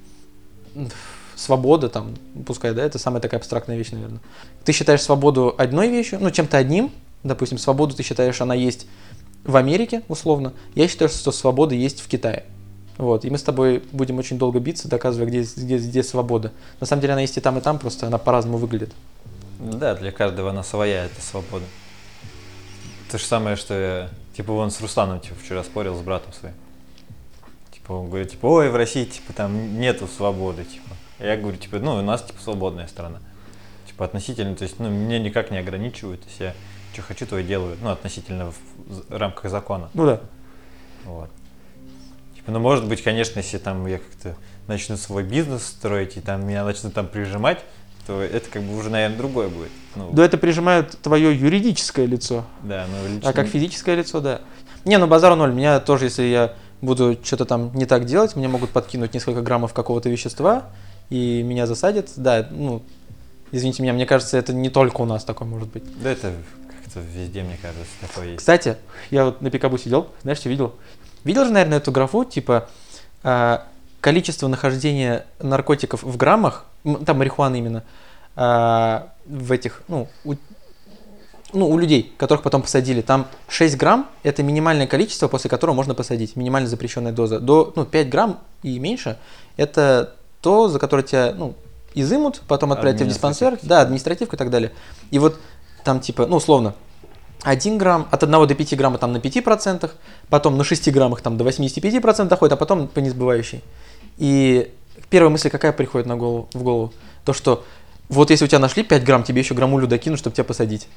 свобода, 1.35 1.89
там, 1.89 2.13
пускай, 2.45 2.73
да, 2.73 2.83
это 2.85 2.97
самая 2.97 3.21
такая 3.21 3.41
абстрактная 3.41 3.77
вещь, 3.77 3.91
наверное. 3.91 4.21
Ты 4.63 4.71
считаешь 4.71 5.01
свободу 5.01 5.53
одной 5.57 5.89
вещью, 5.89 6.19
ну, 6.21 6.31
чем-то 6.31 6.57
одним, 6.57 6.91
допустим, 7.23 7.57
свободу 7.57 7.93
ты 7.93 8.03
считаешь, 8.03 8.39
она 8.39 8.55
есть 8.55 8.87
в 9.43 9.57
Америке, 9.57 10.01
условно. 10.07 10.53
Я 10.75 10.87
считаю, 10.87 11.09
что 11.09 11.33
свобода 11.33 11.75
есть 11.75 11.99
в 11.99 12.07
Китае. 12.07 12.45
Вот, 12.97 13.25
и 13.25 13.29
мы 13.29 13.37
с 13.37 13.43
тобой 13.43 13.83
будем 13.91 14.17
очень 14.19 14.37
долго 14.37 14.59
биться, 14.59 14.87
доказывая, 14.87 15.27
где, 15.27 15.41
где, 15.41 15.77
где 15.77 16.03
свобода. 16.03 16.53
На 16.79 16.87
самом 16.87 17.01
деле 17.01 17.13
она 17.13 17.21
есть 17.21 17.37
и 17.37 17.41
там, 17.41 17.57
и 17.57 17.61
там, 17.61 17.77
просто 17.77 18.07
она 18.07 18.17
по-разному 18.17 18.57
выглядит. 18.57 18.93
Да, 19.59 19.95
для 19.95 20.11
каждого 20.11 20.51
она 20.51 20.63
своя, 20.63 21.05
это 21.05 21.21
свобода. 21.21 21.65
То 23.11 23.17
же 23.17 23.25
самое, 23.25 23.55
что 23.57 23.73
я, 23.73 24.09
типа, 24.35 24.53
вон 24.53 24.71
с 24.71 24.79
Русланом, 24.79 25.19
типа, 25.19 25.35
вчера 25.43 25.63
спорил 25.63 25.95
с 25.97 26.01
братом 26.01 26.31
своим. 26.33 26.55
Типа, 27.71 27.93
он 27.93 28.07
говорит, 28.07 28.31
типа, 28.31 28.45
ой, 28.45 28.69
в 28.69 28.75
России, 28.75 29.05
типа, 29.05 29.33
там 29.33 29.79
нету 29.79 30.07
свободы, 30.07 30.63
типа. 30.63 30.95
А 31.19 31.25
Я 31.25 31.37
говорю, 31.37 31.57
типа, 31.57 31.79
ну, 31.79 31.95
у 31.95 32.01
нас, 32.01 32.23
типа, 32.23 32.41
свободная 32.41 32.87
страна. 32.87 33.19
Типа, 33.87 34.05
относительно, 34.05 34.55
то 34.55 34.63
есть, 34.63 34.79
ну, 34.79 34.89
меня 34.89 35.19
никак 35.19 35.51
не 35.51 35.57
ограничивают, 35.57 36.21
то 36.21 36.27
есть 36.27 36.39
я 36.39 36.53
что 36.93 37.01
хочу, 37.01 37.25
то 37.25 37.37
и 37.37 37.43
делаю, 37.43 37.77
ну, 37.81 37.89
относительно 37.89 38.51
в, 38.51 38.55
в 38.87 39.17
рамках 39.17 39.51
закона. 39.51 39.89
Ну 39.93 40.05
да. 40.05 40.21
Вот. 41.03 41.29
Ну, 42.47 42.59
может 42.59 42.87
быть, 42.87 43.01
конечно, 43.01 43.39
если 43.39 43.57
там 43.57 43.85
я 43.87 43.97
как-то 43.97 44.35
начну 44.67 44.97
свой 44.97 45.23
бизнес 45.23 45.65
строить, 45.65 46.17
и 46.17 46.21
там 46.21 46.45
меня 46.47 46.63
начнут 46.63 46.93
там 46.93 47.07
прижимать, 47.07 47.59
то 48.05 48.21
это 48.21 48.49
как 48.49 48.61
бы 48.61 48.77
уже, 48.77 48.89
наверное, 48.89 49.17
другое 49.17 49.47
будет. 49.47 49.71
Ну, 49.95 50.11
Да 50.11 50.23
это 50.23 50.37
прижимает 50.37 50.91
твое 51.01 51.35
юридическое 51.35 52.05
лицо. 52.05 52.45
да, 52.63 52.85
ну, 52.89 53.15
лично... 53.15 53.29
А 53.29 53.33
как 53.33 53.47
физическое 53.47 53.95
лицо, 53.95 54.21
да. 54.21 54.41
Не, 54.83 54.97
ну 54.99 55.07
базар 55.07 55.35
ноль. 55.35 55.53
Меня 55.53 55.79
тоже, 55.79 56.05
если 56.05 56.23
я 56.23 56.53
буду 56.81 57.17
что-то 57.23 57.45
там 57.45 57.71
не 57.73 57.85
так 57.85 58.05
делать, 58.05 58.35
мне 58.35 58.47
могут 58.47 58.69
подкинуть 58.69 59.13
несколько 59.13 59.41
граммов 59.41 59.73
какого-то 59.73 60.09
вещества, 60.09 60.65
и 61.09 61.41
меня 61.41 61.65
засадят. 61.65 62.11
Да, 62.15 62.47
ну, 62.51 62.83
извините 63.51 63.81
меня, 63.81 63.93
мне 63.93 64.05
кажется, 64.05 64.37
это 64.37 64.53
не 64.53 64.69
только 64.69 65.01
у 65.01 65.05
нас 65.05 65.23
такое 65.23 65.47
может 65.47 65.69
быть. 65.69 65.83
Да 66.01 66.11
это 66.11 66.33
как-то 66.83 66.99
везде, 66.99 67.41
мне 67.41 67.57
кажется, 67.59 67.85
такое 68.01 68.27
есть. 68.27 68.37
Кстати, 68.39 68.77
я 69.09 69.25
вот 69.25 69.41
на 69.41 69.49
Пикабу 69.49 69.79
сидел, 69.79 70.09
знаешь, 70.21 70.37
что 70.39 70.49
видел? 70.49 70.75
Видел 71.25 71.43
же, 71.43 71.51
наверное, 71.51 71.79
эту 71.79 71.91
графу, 71.91 72.23
типа, 72.23 72.69
а, 73.23 73.65
количество 73.99 74.47
нахождения 74.47 75.25
наркотиков 75.41 76.03
в 76.03 76.15
граммах, 76.15 76.65
там 77.05 77.17
марихуаны 77.17 77.57
именно, 77.57 77.83
а, 78.35 79.09
в 79.25 79.51
этих, 79.51 79.81
ну, 79.87 80.07
у, 80.23 80.35
ну, 81.51 81.67
у 81.67 81.77
людей, 81.79 82.13
которых 82.17 82.43
потом 82.43 82.61
посадили, 82.61 83.01
там 83.01 83.27
6 83.47 83.75
грамм– 83.75 84.07
это 84.23 84.43
минимальное 84.43 84.87
количество, 84.87 85.27
после 85.27 85.49
которого 85.49 85.73
можно 85.73 85.95
посадить, 85.95 86.35
минимально 86.35 86.69
запрещенная 86.69 87.11
доза. 87.11 87.39
До, 87.39 87.73
ну, 87.75 87.85
5 87.85 88.09
грамм 88.09 88.39
и 88.61 88.77
меньше– 88.77 89.17
это 89.57 90.13
то, 90.41 90.67
за 90.67 90.77
которое 90.77 91.01
тебя, 91.03 91.33
ну, 91.35 91.55
изымут, 91.95 92.43
потом 92.47 92.71
отправят 92.71 92.97
тебя 92.97 93.07
в 93.07 93.09
диспансер, 93.09 93.57
да, 93.63 93.81
административку 93.81 94.35
и 94.35 94.37
так 94.37 94.51
далее. 94.51 94.71
И 95.09 95.17
вот 95.17 95.39
там, 95.83 95.99
типа, 95.99 96.27
ну, 96.27 96.35
условно, 96.35 96.75
1 97.45 97.77
грамм, 97.77 98.07
от 98.11 98.23
1 98.23 98.47
до 98.47 98.55
5 98.55 98.77
грамма 98.77 98.97
там 98.97 99.13
на 99.13 99.17
5%, 99.17 99.89
потом 100.29 100.57
на 100.57 100.63
6 100.63 100.91
граммах 100.91 101.21
там 101.21 101.37
до 101.37 101.43
85% 101.45 102.27
доходит, 102.27 102.53
а 102.53 102.55
потом 102.57 102.87
по 102.87 102.99
несбывающей. 102.99 103.63
И 104.17 104.71
первая 105.09 105.29
мысль 105.29 105.49
какая 105.49 105.71
приходит 105.71 106.07
на 106.07 106.17
голову, 106.17 106.49
в 106.53 106.63
голову? 106.63 106.93
То, 107.23 107.33
что 107.33 107.63
вот 108.09 108.29
если 108.29 108.45
у 108.45 108.47
тебя 108.47 108.59
нашли 108.59 108.83
5 108.83 109.03
грамм, 109.03 109.23
тебе 109.23 109.41
еще 109.41 109.53
граммулю 109.53 109.87
докинут, 109.87 110.19
чтобы 110.19 110.35
тебя 110.35 110.43
посадить. 110.43 110.87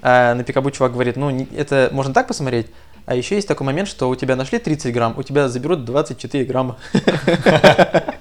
А 0.00 0.34
на 0.34 0.44
пикабу 0.44 0.70
чувак 0.70 0.92
говорит, 0.92 1.16
ну, 1.16 1.46
это 1.56 1.88
можно 1.92 2.14
так 2.14 2.28
посмотреть, 2.28 2.66
а 3.08 3.14
еще 3.14 3.36
есть 3.36 3.48
такой 3.48 3.66
момент, 3.66 3.88
что 3.88 4.10
у 4.10 4.14
тебя 4.14 4.36
нашли 4.36 4.58
30 4.58 4.92
грамм, 4.92 5.14
у 5.16 5.22
тебя 5.22 5.48
заберут 5.48 5.86
24 5.86 6.44
грамма. 6.44 6.76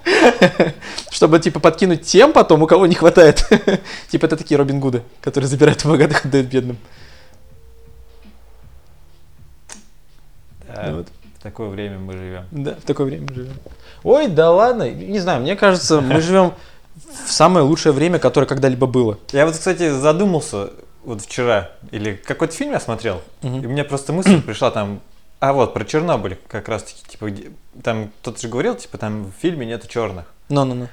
Чтобы, 1.12 1.40
типа, 1.40 1.60
подкинуть 1.60 2.04
тем 2.04 2.32
потом, 2.32 2.64
у 2.64 2.68
кого 2.68 2.88
не 2.88 2.96
хватает. 2.96 3.46
Типа, 4.10 4.28
это 4.28 4.38
такие 4.38 4.58
Робин 4.58 4.80
Гуды, 4.80 5.04
которые 5.20 5.50
забирают 5.50 5.86
богатых, 5.86 6.24
отдают 6.26 6.48
бедным. 6.48 6.78
Да, 10.66 10.67
Ну 10.67 10.67
вот. 10.92 11.08
В 11.40 11.44
такое 11.44 11.70
время 11.70 12.00
мы 12.00 12.14
живем. 12.14 12.44
Да, 12.52 12.72
в 12.76 12.82
такое 12.84 13.06
время 13.08 13.28
живем. 13.34 13.54
Ой, 14.04 14.28
да 14.28 14.52
ладно, 14.52 14.90
не 14.90 15.20
знаю, 15.20 15.42
мне 15.42 15.56
кажется, 15.56 16.02
мы 16.02 16.20
живем 16.22 16.54
в 17.26 17.32
самое 17.32 17.66
лучшее 17.66 17.94
время, 17.94 18.18
которое 18.20 18.48
когда-либо 18.48 18.88
было. 18.88 19.20
Я 19.32 19.46
вот, 19.46 19.54
кстати, 19.56 19.90
задумался 19.92 20.72
вот 21.04 21.22
вчера, 21.22 21.72
или 21.92 22.14
какой-то 22.16 22.54
фильм 22.54 22.72
я 22.72 22.80
смотрел, 22.80 23.22
Мгм. 23.44 23.64
и 23.64 23.68
мне 23.68 23.84
просто 23.84 24.14
мысль 24.14 24.42
пришла 24.42 24.72
там, 24.72 25.00
а 25.40 25.54
вот, 25.54 25.74
про 25.74 25.86
Чернобыль 25.86 26.38
как 26.48 26.68
раз 26.68 26.84
таки, 26.84 27.04
типа, 27.08 27.30
там 27.84 28.12
кто-то 28.22 28.42
же 28.42 28.48
говорил, 28.48 28.74
типа, 28.76 28.98
там 28.98 29.26
в 29.26 29.42
фильме 29.42 29.66
нету 29.68 29.88
черных. 29.88 30.26
Ну-ну-ну. 30.50 30.88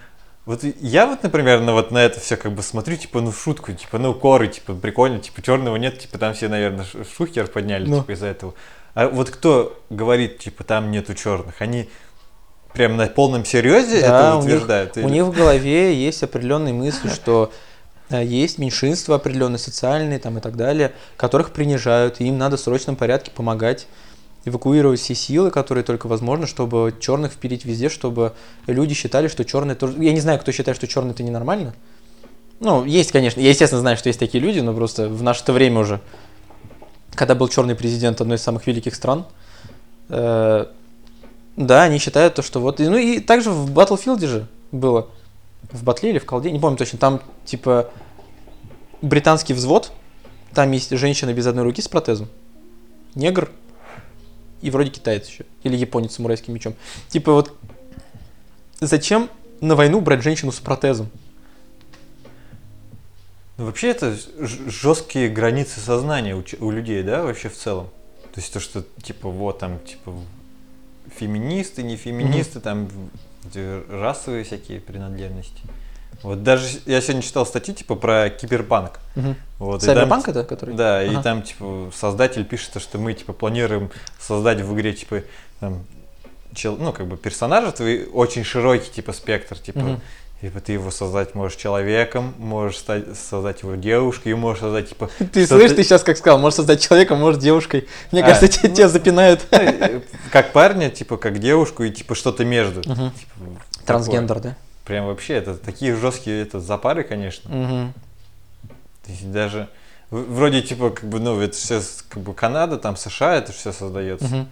Вот 0.44 0.60
я 0.62 1.06
вот, 1.06 1.22
например, 1.22 1.60
на 1.62 1.72
вот 1.72 1.90
на 1.90 1.98
это 2.04 2.20
все 2.20 2.36
как 2.36 2.52
бы 2.52 2.62
смотрю, 2.62 2.96
типа, 2.98 3.22
ну, 3.22 3.30
в 3.30 3.40
шутку, 3.40 3.72
типа, 3.72 3.96
ну, 3.98 4.12
коры, 4.12 4.48
типа, 4.48 4.74
прикольно, 4.74 5.18
типа, 5.18 5.40
черного 5.40 5.76
нет, 5.76 5.98
типа, 5.98 6.18
там 6.18 6.34
все, 6.34 6.48
наверное, 6.48 6.84
шухер 7.16 7.46
подняли, 7.46 7.88
Ну. 7.88 8.00
типа, 8.00 8.12
из-за 8.12 8.26
этого. 8.26 8.52
А 8.94 9.08
вот 9.08 9.30
кто 9.30 9.78
говорит, 9.90 10.38
типа, 10.38 10.64
там 10.64 10.90
нету 10.90 11.14
черных, 11.14 11.60
они 11.60 11.88
прям 12.72 12.96
на 12.96 13.06
полном 13.06 13.44
серьезе 13.44 14.00
Да, 14.00 14.06
это 14.06 14.36
у 14.36 14.42
них- 14.42 14.44
утверждают? 14.46 14.96
У 14.96 15.08
них 15.08 15.24
в 15.24 15.32
голове 15.36 15.94
есть 15.94 16.22
определенные 16.22 16.72
мысли, 16.74 17.08
что 17.08 17.50
э, 18.10 18.24
есть 18.24 18.58
меньшинства 18.58 19.16
определенные, 19.16 19.58
социальные 19.58 20.18
там 20.18 20.38
и 20.38 20.40
так 20.40 20.56
далее, 20.56 20.92
которых 21.16 21.50
принижают, 21.50 22.20
и 22.20 22.26
им 22.26 22.38
надо 22.38 22.56
в 22.56 22.60
срочном 22.60 22.96
порядке 22.96 23.30
помогать 23.30 23.86
эвакуировать 24.44 25.00
все 25.00 25.14
силы, 25.14 25.50
которые 25.50 25.84
только 25.84 26.06
возможно, 26.06 26.46
чтобы 26.46 26.94
черных 27.00 27.32
впилить 27.32 27.64
везде, 27.64 27.88
чтобы 27.88 28.34
люди 28.66 28.94
считали, 28.94 29.28
что 29.28 29.44
черные 29.44 29.74
тоже... 29.74 29.94
Я 30.02 30.12
не 30.12 30.20
знаю, 30.20 30.38
кто 30.38 30.52
считает, 30.52 30.76
что 30.76 30.86
черный 30.86 31.12
это 31.12 31.22
ненормально. 31.22 31.74
Ну, 32.60 32.84
есть, 32.84 33.10
конечно. 33.10 33.40
Я, 33.40 33.48
естественно, 33.48 33.80
знаю, 33.80 33.96
что 33.96 34.08
есть 34.08 34.20
такие 34.20 34.42
люди, 34.44 34.60
но 34.60 34.74
просто 34.74 35.08
в 35.08 35.22
наше-то 35.22 35.52
время 35.52 35.80
уже, 35.80 36.00
когда 37.14 37.34
был 37.34 37.48
черный 37.48 37.74
президент 37.74 38.20
одной 38.20 38.36
из 38.36 38.42
самых 38.42 38.66
великих 38.66 38.94
стран, 38.94 39.26
э, 40.08 40.66
да, 41.56 41.82
они 41.82 41.98
считают 41.98 42.34
то, 42.34 42.42
что 42.42 42.60
вот... 42.60 42.78
Ну 42.78 42.96
и 42.96 43.20
также 43.20 43.50
в 43.50 43.70
Battlefield 43.72 44.26
же 44.26 44.46
было. 44.72 45.08
В 45.70 45.82
батле 45.84 46.10
или 46.10 46.18
в 46.18 46.26
колде, 46.26 46.50
не 46.50 46.58
помню 46.58 46.76
точно. 46.76 46.98
Там 46.98 47.22
типа 47.44 47.90
британский 49.02 49.54
взвод, 49.54 49.92
там 50.52 50.70
есть 50.72 50.90
женщина 50.90 51.32
без 51.32 51.46
одной 51.46 51.64
руки 51.64 51.80
с 51.80 51.88
протезом, 51.88 52.28
негр 53.14 53.50
и 54.60 54.70
вроде 54.70 54.90
китаец 54.90 55.28
еще. 55.28 55.44
Или 55.62 55.76
японец 55.76 56.12
с 56.12 56.14
самурайским 56.16 56.54
мечом. 56.54 56.74
Типа 57.08 57.32
вот 57.32 57.52
зачем 58.80 59.30
на 59.60 59.76
войну 59.76 60.00
брать 60.00 60.22
женщину 60.22 60.52
с 60.52 60.58
протезом? 60.58 61.08
Ну, 63.56 63.66
вообще 63.66 63.88
это 63.90 64.16
жесткие 64.40 65.28
границы 65.28 65.80
сознания 65.80 66.34
у, 66.34 66.42
у 66.60 66.70
людей, 66.70 67.02
да, 67.02 67.22
вообще 67.22 67.48
в 67.48 67.56
целом. 67.56 67.88
То 68.34 68.40
есть 68.40 68.52
то, 68.52 68.58
что 68.60 68.82
типа 69.02 69.28
вот 69.28 69.60
там 69.60 69.78
типа 69.78 70.12
феминисты, 71.18 71.82
не 71.82 71.96
феминисты, 71.96 72.60
там 72.60 72.88
эти 73.48 73.82
расовые 73.90 74.44
всякие 74.44 74.80
принадлежности. 74.80 75.60
Вот 76.22 76.42
даже 76.42 76.66
я 76.86 77.00
сегодня 77.00 77.22
читал 77.22 77.44
статью 77.46 77.74
типа 77.74 77.94
про 77.96 78.30
киберпанк. 78.30 78.98
Вот, 79.58 79.82
и 79.82 79.86
там, 79.86 79.94
Сайберпанк 79.94 80.28
это, 80.28 80.44
который? 80.44 80.74
Да, 80.74 81.04
и 81.04 81.10
Ага. 81.10 81.22
там 81.22 81.42
типа 81.42 81.90
создатель 81.94 82.44
пишет, 82.44 82.72
то, 82.72 82.80
что 82.80 82.98
мы 82.98 83.12
типа 83.14 83.32
планируем 83.32 83.90
создать 84.18 84.60
в 84.60 84.74
игре 84.74 84.94
типа 84.94 85.22
там 85.60 85.84
чел- 86.54 86.76
ну 86.76 86.92
как 86.92 87.06
бы 87.06 87.16
персонажа 87.16 87.72
твои 87.72 88.04
очень 88.06 88.42
широкий 88.44 88.90
типа 88.90 89.12
спектр 89.12 89.58
типа 89.58 89.78
Мгм. 89.80 90.00
Типа 90.44 90.60
ты 90.60 90.72
его 90.72 90.90
создать 90.90 91.34
можешь 91.34 91.56
человеком, 91.56 92.34
можешь 92.36 92.76
стать, 92.76 93.16
создать 93.16 93.62
его 93.62 93.76
девушкой, 93.76 94.32
и 94.32 94.34
можешь 94.34 94.60
создать 94.60 94.90
типа... 94.90 95.08
Ты 95.32 95.46
слышишь, 95.46 95.74
ты 95.74 95.82
сейчас 95.84 96.02
как 96.02 96.18
сказал, 96.18 96.38
можешь 96.38 96.56
создать 96.56 96.82
человека, 96.82 97.16
может 97.16 97.40
девушкой. 97.40 97.88
Мне 98.12 98.22
А, 98.22 98.26
кажется, 98.26 98.48
тебя, 98.48 98.68
тебя 98.68 98.88
запинают. 98.90 99.40
Ну, 99.50 99.58
э, 99.58 100.00
Как 100.30 100.52
парня, 100.52 100.90
типа 100.90 101.16
как 101.16 101.38
девушку 101.38 101.84
и 101.84 101.90
типа 101.90 102.14
что-то 102.14 102.44
между. 102.44 102.80
Мгм. 102.80 103.12
Типа, 103.12 103.32
Трансгендер, 103.86 104.36
да? 104.36 104.50
такое. 104.50 104.56
Прям 104.84 105.06
вообще, 105.06 105.32
это 105.32 105.54
такие 105.54 105.96
жесткие 105.96 106.42
это 106.42 106.60
запары, 106.60 107.04
конечно. 107.04 107.94
Есть 109.06 109.32
даже 109.32 109.70
вроде 110.10 110.60
типа 110.60 110.90
как 110.90 111.08
бы, 111.08 111.20
ну, 111.20 111.40
это 111.40 111.56
все 111.56 111.80
как 112.10 112.22
бы 112.22 112.34
Канада, 112.34 112.76
там 112.76 112.98
США, 112.98 113.36
это 113.36 113.52
все 113.52 113.72
создается. 113.72 114.26
Мгм. 114.26 114.48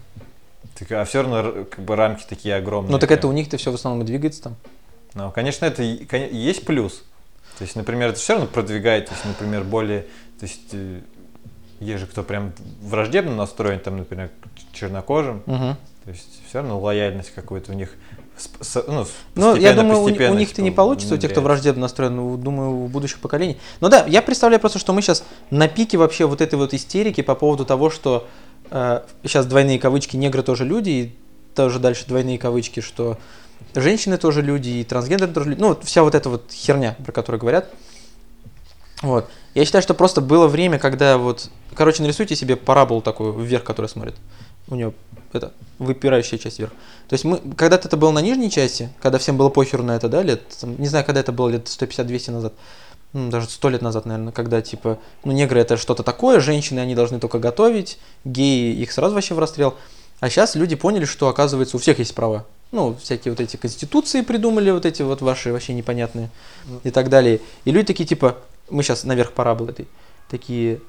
Так, 0.79 0.91
а 0.93 1.05
все 1.05 1.21
равно 1.21 1.67
как 1.67 1.85
бы 1.85 1.97
рамки 1.97 2.25
такие 2.27 2.57
огромные. 2.57 2.93
Ну 2.93 2.99
так 2.99 3.11
это 3.11 3.27
у 3.27 3.31
прям. 3.31 3.37
них-то 3.37 3.59
все 3.59 3.71
в 3.71 3.75
основном 3.75 4.05
и 4.05 4.07
двигается 4.07 4.45
там. 4.45 4.57
Ну, 5.15 5.31
конечно, 5.31 5.65
это 5.67 5.83
есть 5.83 6.65
плюс. 6.65 7.03
То 7.59 7.65
есть, 7.65 7.77
например, 7.77 8.09
это 8.11 8.19
все 8.19 8.33
равно 8.35 8.49
продвигает, 8.49 9.07
то 9.07 9.13
есть, 9.13 9.25
например, 9.25 9.63
более, 9.63 10.03
то 10.41 10.47
есть, 10.47 10.73
э, 10.73 11.01
есть 11.81 12.01
же 12.01 12.07
кто 12.07 12.23
прям 12.23 12.53
враждебно 12.83 13.37
настроен, 13.37 13.79
там, 13.79 13.99
например, 13.99 14.31
чернокожим, 14.73 15.43
Мгм. 15.47 15.77
то 16.05 16.11
есть 16.11 16.41
все 16.49 16.59
равно 16.59 16.81
лояльность 16.81 17.33
какой-то 17.35 17.73
у 17.73 17.75
них, 17.75 17.91
ну, 18.89 19.07
Ну, 19.35 19.55
я 19.55 19.75
думаю, 19.75 20.01
у, 20.01 20.05
у 20.05 20.09
них-то 20.35 20.57
типа, 20.57 20.65
не 20.65 20.71
получится, 20.71 21.15
у 21.15 21.19
тех, 21.19 21.31
кто 21.31 21.43
враждебно 21.43 21.83
настроен, 21.83 22.17
ну, 22.17 22.37
думаю, 22.37 22.71
у 22.71 22.87
будущих 22.89 23.21
поколений. 23.21 23.59
Ну 23.81 23.89
да, 23.89 24.07
я 24.07 24.23
представляю 24.23 24.61
просто, 24.61 24.79
что 24.79 24.93
мы 24.95 25.03
сейчас 25.03 25.23
на 25.51 25.69
пике 25.69 25.99
вообще 25.99 26.25
вот 26.27 26.41
этой 26.41 26.55
вот 26.55 26.73
истерики 26.73 27.21
по 27.21 27.35
поводу 27.35 27.65
того, 27.67 27.91
что 27.91 28.27
сейчас 28.71 29.45
двойные 29.47 29.79
кавычки, 29.79 30.17
негры 30.17 30.43
тоже 30.43 30.65
люди, 30.65 30.91
и 30.91 31.17
тоже 31.55 31.79
дальше 31.79 32.07
двойные 32.09 32.39
кавычки, 32.39 32.81
что 32.81 33.19
женщины 33.75 34.19
тоже 34.19 34.43
люди, 34.43 34.69
и 34.69 34.85
трансгендеры 34.85 35.33
тоже 35.33 35.51
люди. 35.51 35.61
Ну, 35.61 35.69
вот 35.69 35.85
вся 35.85 36.03
вот 36.03 36.15
эта 36.15 36.29
вот 36.29 36.51
херня, 36.53 36.97
про 37.05 37.13
которую 37.13 37.41
говорят. 37.41 37.71
Вот. 39.03 39.29
Я 39.55 39.65
считаю, 39.65 39.83
что 39.83 39.95
просто 39.95 40.21
было 40.21 40.47
время, 40.47 40.79
когда 40.79 41.19
вот... 41.19 41.51
Короче, 41.75 42.03
нарисуйте 42.03 42.37
себе 42.37 42.57
параболу 42.57 43.03
такую 43.03 43.33
вверх, 43.33 43.65
которая 43.65 43.89
смотрит. 43.89 44.15
У 44.69 44.75
нее 44.75 44.93
это 45.33 45.53
выпирающая 45.79 46.39
часть 46.39 46.59
вверх. 46.59 46.73
То 47.09 47.15
есть 47.15 47.25
мы, 47.25 47.39
когда-то 47.39 47.89
это 47.89 47.97
было 47.97 48.11
на 48.11 48.21
нижней 48.21 48.51
части, 48.51 48.91
когда 49.01 49.19
всем 49.19 49.37
было 49.37 49.49
похеру 49.49 49.83
на 49.83 49.97
это, 49.97 50.09
да, 50.09 50.23
лет, 50.23 50.43
там, 50.61 50.79
не 50.79 50.87
знаю, 50.87 51.05
когда 51.05 51.21
это 51.21 51.33
было, 51.33 51.49
лет 51.49 51.67
150-200 51.67 52.31
назад, 52.31 52.53
ну, 53.13 53.31
даже 53.31 53.49
100 53.49 53.69
лет 53.71 53.83
назад, 53.83 54.07
наверное, 54.07 54.33
когда, 54.33 54.63
типа, 54.63 54.99
ну, 55.25 55.33
негры 55.33 55.61
это 55.61 55.77
что-то 55.77 56.03
такое, 56.03 56.41
женщины, 56.41 56.81
они 56.81 56.95
должны 56.95 57.19
только 57.19 57.39
готовить, 57.39 57.99
геи, 58.25 58.75
их 58.75 58.93
сразу 58.93 59.15
вообще 59.15 59.35
в 59.35 59.39
расстрел. 59.39 59.75
А 60.21 60.31
сейчас 60.31 60.55
люди 60.55 60.77
поняли, 60.77 61.05
что, 61.05 61.29
оказывается, 61.29 61.77
у 61.77 61.81
всех 61.81 61.99
есть 61.99 62.15
права. 62.15 62.47
Ну, 62.73 62.97
всякие 62.97 63.33
вот 63.33 63.41
эти 63.41 63.57
конституции 63.57 64.23
придумали, 64.23 64.71
вот 64.71 64.87
эти 64.87 65.03
вот 65.03 65.21
ваши 65.21 65.53
вообще 65.53 65.75
непонятные 65.75 66.31
и 66.85 66.91
так 66.91 67.11
далее. 67.11 67.41
И 67.67 67.71
люди 67.71 67.89
такие, 67.89 68.07
типа, 68.07 68.39
мы 68.71 68.83
сейчас 68.83 69.05
наверх 69.05 69.33
параболы 69.33 69.71
этой, 69.71 69.87
такие, 70.31 70.81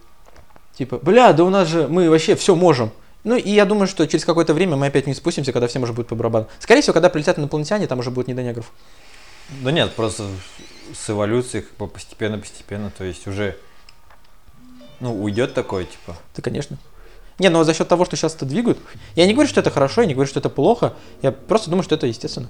типа, 0.77 0.97
бля, 0.97 1.33
да 1.33 1.43
у 1.43 1.49
нас 1.49 1.67
же, 1.67 1.89
мы 1.89 2.09
вообще 2.09 2.35
все 2.35 2.55
можем. 2.55 2.91
Ну, 3.25 3.35
и 3.35 3.49
я 3.49 3.65
думаю, 3.65 3.87
что 3.87 4.07
через 4.07 4.23
какое-то 4.23 4.53
время 4.53 4.77
мы 4.77 4.87
опять 4.87 5.07
не 5.07 5.13
спустимся, 5.13 5.51
когда 5.51 5.67
всем 5.67 5.83
уже 5.83 5.91
будет 5.91 6.07
по 6.07 6.15
барабану. 6.15 6.47
Скорее 6.59 6.81
всего, 6.81 6.93
когда 6.93 7.09
прилетят 7.09 7.37
инопланетяне, 7.37 7.87
там 7.87 7.99
уже 7.99 8.11
будет 8.11 8.27
не 8.27 8.33
до 8.33 8.43
негров. 8.43 8.71
Да 9.61 9.71
нет, 9.71 9.91
просто 9.93 10.25
с 10.93 11.09
эволюцией 11.09 11.63
как 11.63 11.77
бы 11.77 11.87
постепенно-постепенно, 11.87 12.91
то 12.97 13.03
есть 13.03 13.27
уже, 13.27 13.57
ну, 15.01 15.21
уйдет 15.21 15.53
такое, 15.53 15.83
типа, 15.83 16.17
Да, 16.35 16.41
конечно. 16.41 16.77
Не, 17.39 17.49
но 17.49 17.63
за 17.63 17.73
счет 17.73 17.87
того, 17.87 18.05
что 18.05 18.15
сейчас 18.15 18.35
это 18.35 18.45
двигают, 18.45 18.77
я 19.15 19.25
не 19.25 19.33
говорю, 19.33 19.49
что 19.49 19.59
это 19.59 19.71
хорошо, 19.71 20.01
я 20.01 20.07
не 20.07 20.13
говорю, 20.13 20.29
что 20.29 20.39
это 20.39 20.49
плохо, 20.49 20.93
я 21.21 21.31
просто 21.31 21.69
думаю, 21.69 21.83
что 21.83 21.95
это 21.95 22.05
естественно. 22.05 22.47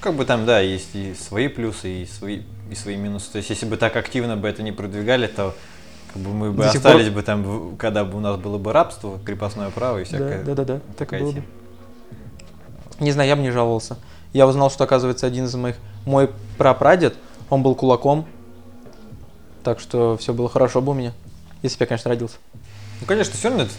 Как 0.00 0.14
бы 0.14 0.24
там, 0.24 0.46
да, 0.46 0.60
есть 0.60 0.94
и 0.94 1.14
свои 1.14 1.48
плюсы, 1.48 2.02
и 2.02 2.06
свои, 2.06 2.42
и 2.70 2.74
свои 2.74 2.96
минусы. 2.96 3.30
То 3.32 3.38
есть, 3.38 3.50
если 3.50 3.66
бы 3.66 3.76
так 3.76 3.96
активно 3.96 4.36
бы 4.36 4.48
это 4.48 4.62
не 4.62 4.72
продвигали, 4.72 5.26
то 5.26 5.54
как 6.12 6.22
бы 6.22 6.30
мы 6.30 6.52
бы 6.52 6.62
До 6.62 6.70
остались 6.70 7.10
бы 7.10 7.22
там, 7.22 7.76
когда 7.76 8.04
бы 8.04 8.16
у 8.16 8.20
нас 8.20 8.36
было 8.38 8.56
бы 8.56 8.72
рабство, 8.72 9.18
крепостное 9.24 9.70
право 9.70 9.98
и 9.98 10.04
всякое. 10.04 10.42
Да, 10.42 10.54
да, 10.54 10.64
да, 10.64 10.74
так 10.74 11.08
такая 11.08 11.22
бы. 11.22 11.32
тема. 11.32 11.46
Не 12.98 13.12
знаю, 13.12 13.28
я 13.28 13.36
бы 13.36 13.42
не 13.42 13.50
жаловался. 13.50 13.98
Я 14.32 14.46
узнал, 14.46 14.70
что, 14.70 14.84
оказывается, 14.84 15.26
один 15.26 15.44
из 15.44 15.54
моих, 15.54 15.76
мой 16.06 16.30
прапрадед, 16.56 17.16
он 17.48 17.62
был 17.62 17.74
кулаком, 17.74 18.26
так 19.62 19.80
что 19.80 20.16
все 20.16 20.32
было 20.32 20.48
хорошо 20.48 20.80
бы 20.80 20.92
у 20.92 20.94
меня, 20.94 21.12
если 21.62 21.78
бы 21.78 21.82
я, 21.82 21.86
конечно, 21.88 22.08
родился. 22.08 22.36
Ну, 23.00 23.06
конечно, 23.06 23.34
все 23.34 23.48
равно 23.48 23.64
это 23.64 23.72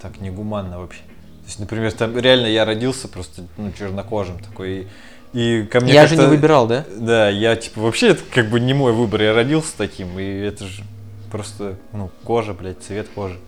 так 0.00 0.20
негуманно 0.20 0.78
вообще. 0.78 1.00
То 1.00 1.46
есть, 1.46 1.58
например, 1.58 1.92
там 1.92 2.16
реально 2.18 2.46
я 2.46 2.64
родился 2.64 3.08
просто 3.08 3.42
ну, 3.56 3.72
чернокожим 3.72 4.38
такой, 4.40 4.88
и, 5.32 5.60
и 5.60 5.66
ко 5.66 5.80
мне 5.80 5.92
я 5.92 6.06
же 6.06 6.16
не 6.16 6.26
выбирал, 6.26 6.66
да? 6.66 6.84
Да, 6.96 7.28
я 7.28 7.54
типа 7.56 7.80
вообще 7.80 8.08
это 8.08 8.22
как 8.32 8.50
бы 8.50 8.58
не 8.60 8.74
мой 8.74 8.92
выбор, 8.92 9.22
я 9.22 9.32
родился 9.32 9.72
таким, 9.76 10.18
и 10.18 10.24
это 10.24 10.64
же 10.64 10.82
просто, 11.30 11.76
ну, 11.92 12.10
кожа, 12.24 12.52
блядь, 12.52 12.82
цвет 12.82 13.08
кожи. 13.14 13.38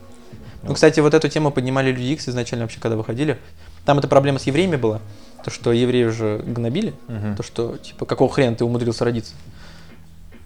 Ну, 0.63 0.75
кстати, 0.75 1.01
вот 1.01 1.15
эту 1.15 1.29
тему 1.29 1.51
поднимали 1.51 1.91
люди 1.91 2.13
X 2.13 2.29
изначально 2.29 2.65
вообще, 2.65 2.81
когда 2.81 2.97
выходили. 2.97 3.39
Там 3.85 3.99
эта 3.99 4.09
проблема 4.09 4.39
с 4.39 4.45
евреями 4.45 4.77
была, 4.77 5.01
то, 5.45 5.51
что 5.51 5.73
евреи 5.73 6.05
уже 6.05 6.39
гнобили, 6.39 6.95
Мгм. 7.07 7.37
то, 7.37 7.43
что, 7.43 7.77
типа, 7.79 8.07
какого 8.07 8.31
хрена 8.31 8.57
ты 8.57 8.65
умудрился 8.65 9.05
родиться? 9.05 9.33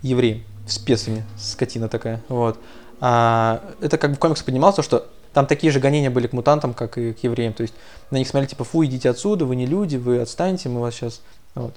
Евреем, 0.03 0.43
с 0.67 0.79
песами, 0.79 1.25
скотина 1.39 1.89
такая, 1.89 2.21
вот. 2.29 2.59
А 3.05 3.61
это 3.81 3.99
как 3.99 4.11
бы 4.11 4.17
в 4.17 4.21
комиксах 4.21 4.47
поднималось, 4.47 4.77
то, 4.77 4.83
что 4.83 5.09
там 5.33 5.47
такие 5.47 5.73
же 5.73 5.81
гонения 5.81 6.09
были 6.09 6.29
к 6.29 6.33
мутантам, 6.33 6.73
как 6.73 6.99
и 6.99 7.13
к 7.13 7.25
евреям, 7.25 7.53
то 7.53 7.63
есть 7.63 7.75
на 8.13 8.17
них 8.17 8.29
смотрели, 8.29 8.51
типа, 8.51 8.63
фу, 8.63 8.85
идите 8.85 9.11
отсюда, 9.11 9.45
вы 9.45 9.57
не 9.57 9.67
люди, 9.67 9.97
вы 9.97 10.21
отстаньте, 10.21 10.69
мы 10.69 10.81
вас 10.81 10.95
сейчас, 10.95 11.21
вот. 11.57 11.75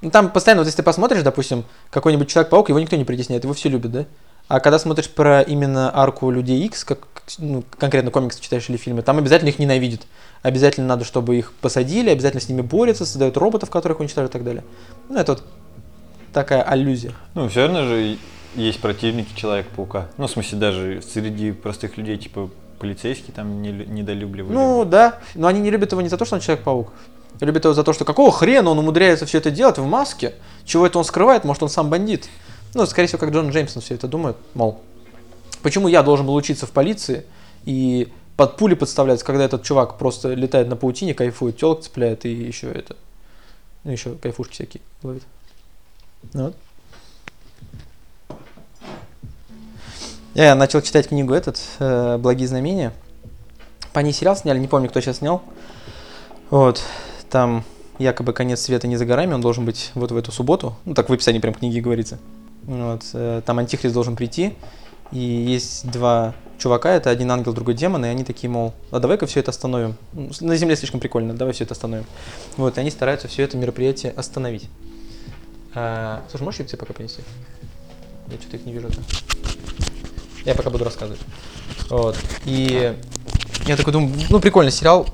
Ну, 0.00 0.10
там 0.10 0.30
постоянно, 0.32 0.62
вот 0.62 0.66
если 0.66 0.78
ты 0.78 0.82
посмотришь, 0.82 1.22
допустим, 1.22 1.64
какой-нибудь 1.90 2.28
Человек-паук, 2.28 2.68
его 2.68 2.80
никто 2.80 2.96
не 2.96 3.04
притесняет, 3.04 3.44
его 3.44 3.54
все 3.54 3.68
любят, 3.68 3.92
да? 3.92 4.06
А 4.48 4.58
когда 4.58 4.80
смотришь 4.80 5.08
про 5.08 5.40
именно 5.42 5.96
арку 5.96 6.30
Людей 6.32 6.64
X, 6.66 6.84
как 6.84 7.06
ну, 7.38 7.62
конкретно 7.78 8.10
комиксы 8.10 8.40
читаешь 8.40 8.68
или 8.68 8.76
фильмы, 8.76 9.02
там 9.02 9.18
обязательно 9.18 9.50
их 9.50 9.60
ненавидят. 9.60 10.02
Обязательно 10.42 10.88
надо, 10.88 11.04
чтобы 11.04 11.36
их 11.36 11.52
посадили, 11.52 12.10
обязательно 12.10 12.40
с 12.40 12.48
ними 12.48 12.60
борются, 12.60 13.06
создают 13.06 13.36
роботов, 13.36 13.70
которых 13.70 14.00
уничтожают 14.00 14.32
и 14.32 14.34
так 14.34 14.44
далее. 14.44 14.64
Ну, 15.08 15.18
это 15.18 15.32
вот 15.32 15.44
такая 16.32 16.62
аллюзия. 16.62 17.12
Ну, 17.34 17.48
все 17.48 17.66
равно 17.66 17.84
же 17.84 18.18
есть 18.56 18.80
противники 18.80 19.34
Человека-паука. 19.34 20.08
Ну, 20.16 20.26
в 20.26 20.30
смысле, 20.30 20.58
даже 20.58 21.02
среди 21.02 21.52
простых 21.52 21.96
людей, 21.96 22.16
типа 22.16 22.50
полицейские 22.78 23.32
там 23.34 23.62
не, 23.62 23.70
лю- 23.70 23.86
недолюбливали. 23.86 24.52
Ну, 24.54 24.84
да, 24.84 25.20
но 25.34 25.46
они 25.46 25.60
не 25.60 25.70
любят 25.70 25.92
его 25.92 26.00
не 26.00 26.08
за 26.08 26.16
то, 26.16 26.24
что 26.24 26.36
он 26.36 26.40
Человек-паук. 26.40 26.92
Любят 27.40 27.64
его 27.64 27.74
за 27.74 27.84
то, 27.84 27.92
что 27.92 28.04
какого 28.04 28.32
хрена 28.32 28.70
он 28.70 28.78
умудряется 28.78 29.26
все 29.26 29.38
это 29.38 29.50
делать 29.50 29.78
в 29.78 29.86
маске? 29.86 30.34
Чего 30.64 30.86
это 30.86 30.98
он 30.98 31.04
скрывает? 31.04 31.44
Может, 31.44 31.62
он 31.62 31.68
сам 31.68 31.90
бандит? 31.90 32.28
Ну, 32.74 32.86
скорее 32.86 33.08
всего, 33.08 33.18
как 33.18 33.30
Джон 33.30 33.50
Джеймсон 33.50 33.82
все 33.82 33.94
это 33.94 34.08
думает. 34.08 34.36
Мол, 34.54 34.80
почему 35.62 35.88
я 35.88 36.02
должен 36.02 36.26
был 36.26 36.34
учиться 36.34 36.66
в 36.66 36.70
полиции 36.70 37.24
и 37.64 38.08
под 38.36 38.56
пули 38.56 38.74
подставляться, 38.74 39.24
когда 39.24 39.44
этот 39.44 39.62
чувак 39.62 39.98
просто 39.98 40.34
летает 40.34 40.68
на 40.68 40.76
паутине, 40.76 41.14
кайфует, 41.14 41.56
телок 41.56 41.82
цепляет 41.82 42.24
и 42.26 42.30
еще 42.30 42.70
это... 42.70 42.96
Ну, 43.84 43.92
еще 43.92 44.14
кайфушки 44.14 44.52
всякие 44.52 44.82
ловит. 45.02 45.22
Ну 46.32 46.46
вот. 46.46 46.56
Я 50.36 50.54
начал 50.54 50.82
читать 50.82 51.08
книгу 51.08 51.32
этот, 51.32 51.58
э, 51.78 52.18
«Благие 52.18 52.46
знамения». 52.46 52.92
По 53.94 54.00
ней 54.00 54.12
сериал 54.12 54.36
сняли, 54.36 54.58
не 54.58 54.68
помню, 54.68 54.90
кто 54.90 55.00
сейчас 55.00 55.16
снял. 55.16 55.40
Вот, 56.50 56.82
там 57.30 57.64
якобы 57.98 58.34
конец 58.34 58.60
света 58.60 58.86
не 58.86 58.98
за 58.98 59.06
горами, 59.06 59.32
он 59.32 59.40
должен 59.40 59.64
быть 59.64 59.92
вот 59.94 60.12
в 60.12 60.16
эту 60.18 60.32
субботу. 60.32 60.76
Ну, 60.84 60.92
так 60.92 61.08
в 61.08 61.12
описании 61.14 61.38
прям 61.38 61.54
книги 61.54 61.80
говорится. 61.80 62.18
Вот, 62.64 63.00
э, 63.14 63.40
там 63.46 63.60
антихрист 63.60 63.94
должен 63.94 64.14
прийти, 64.14 64.52
и 65.10 65.18
есть 65.18 65.90
два 65.90 66.34
чувака, 66.58 66.90
это 66.90 67.08
один 67.08 67.30
ангел, 67.30 67.54
другой 67.54 67.72
демон, 67.72 68.04
и 68.04 68.08
они 68.08 68.22
такие, 68.22 68.50
мол, 68.50 68.74
а 68.90 69.00
давай-ка 69.00 69.24
все 69.24 69.40
это 69.40 69.52
остановим. 69.52 69.94
Ну, 70.12 70.28
На 70.42 70.56
земле 70.56 70.76
слишком 70.76 71.00
прикольно, 71.00 71.32
давай 71.32 71.54
все 71.54 71.64
это 71.64 71.72
остановим. 71.72 72.04
Вот, 72.58 72.76
и 72.76 72.80
они 72.82 72.90
стараются 72.90 73.26
все 73.26 73.42
это 73.42 73.56
мероприятие 73.56 74.12
остановить. 74.14 74.68
А, 75.74 76.22
слушай, 76.28 76.44
можешь 76.44 76.58
чипсы 76.58 76.76
пока 76.76 76.92
принести? 76.92 77.22
Я 78.30 78.36
что-то 78.36 78.58
их 78.58 78.66
не 78.66 78.74
вижу. 78.74 78.90
Я 80.46 80.54
пока 80.54 80.70
буду 80.70 80.84
рассказывать. 80.84 81.20
Вот. 81.90 82.16
И 82.44 82.96
я 83.66 83.76
такой 83.76 83.92
думаю, 83.92 84.14
ну 84.30 84.38
прикольный 84.38 84.70
сериал. 84.70 85.08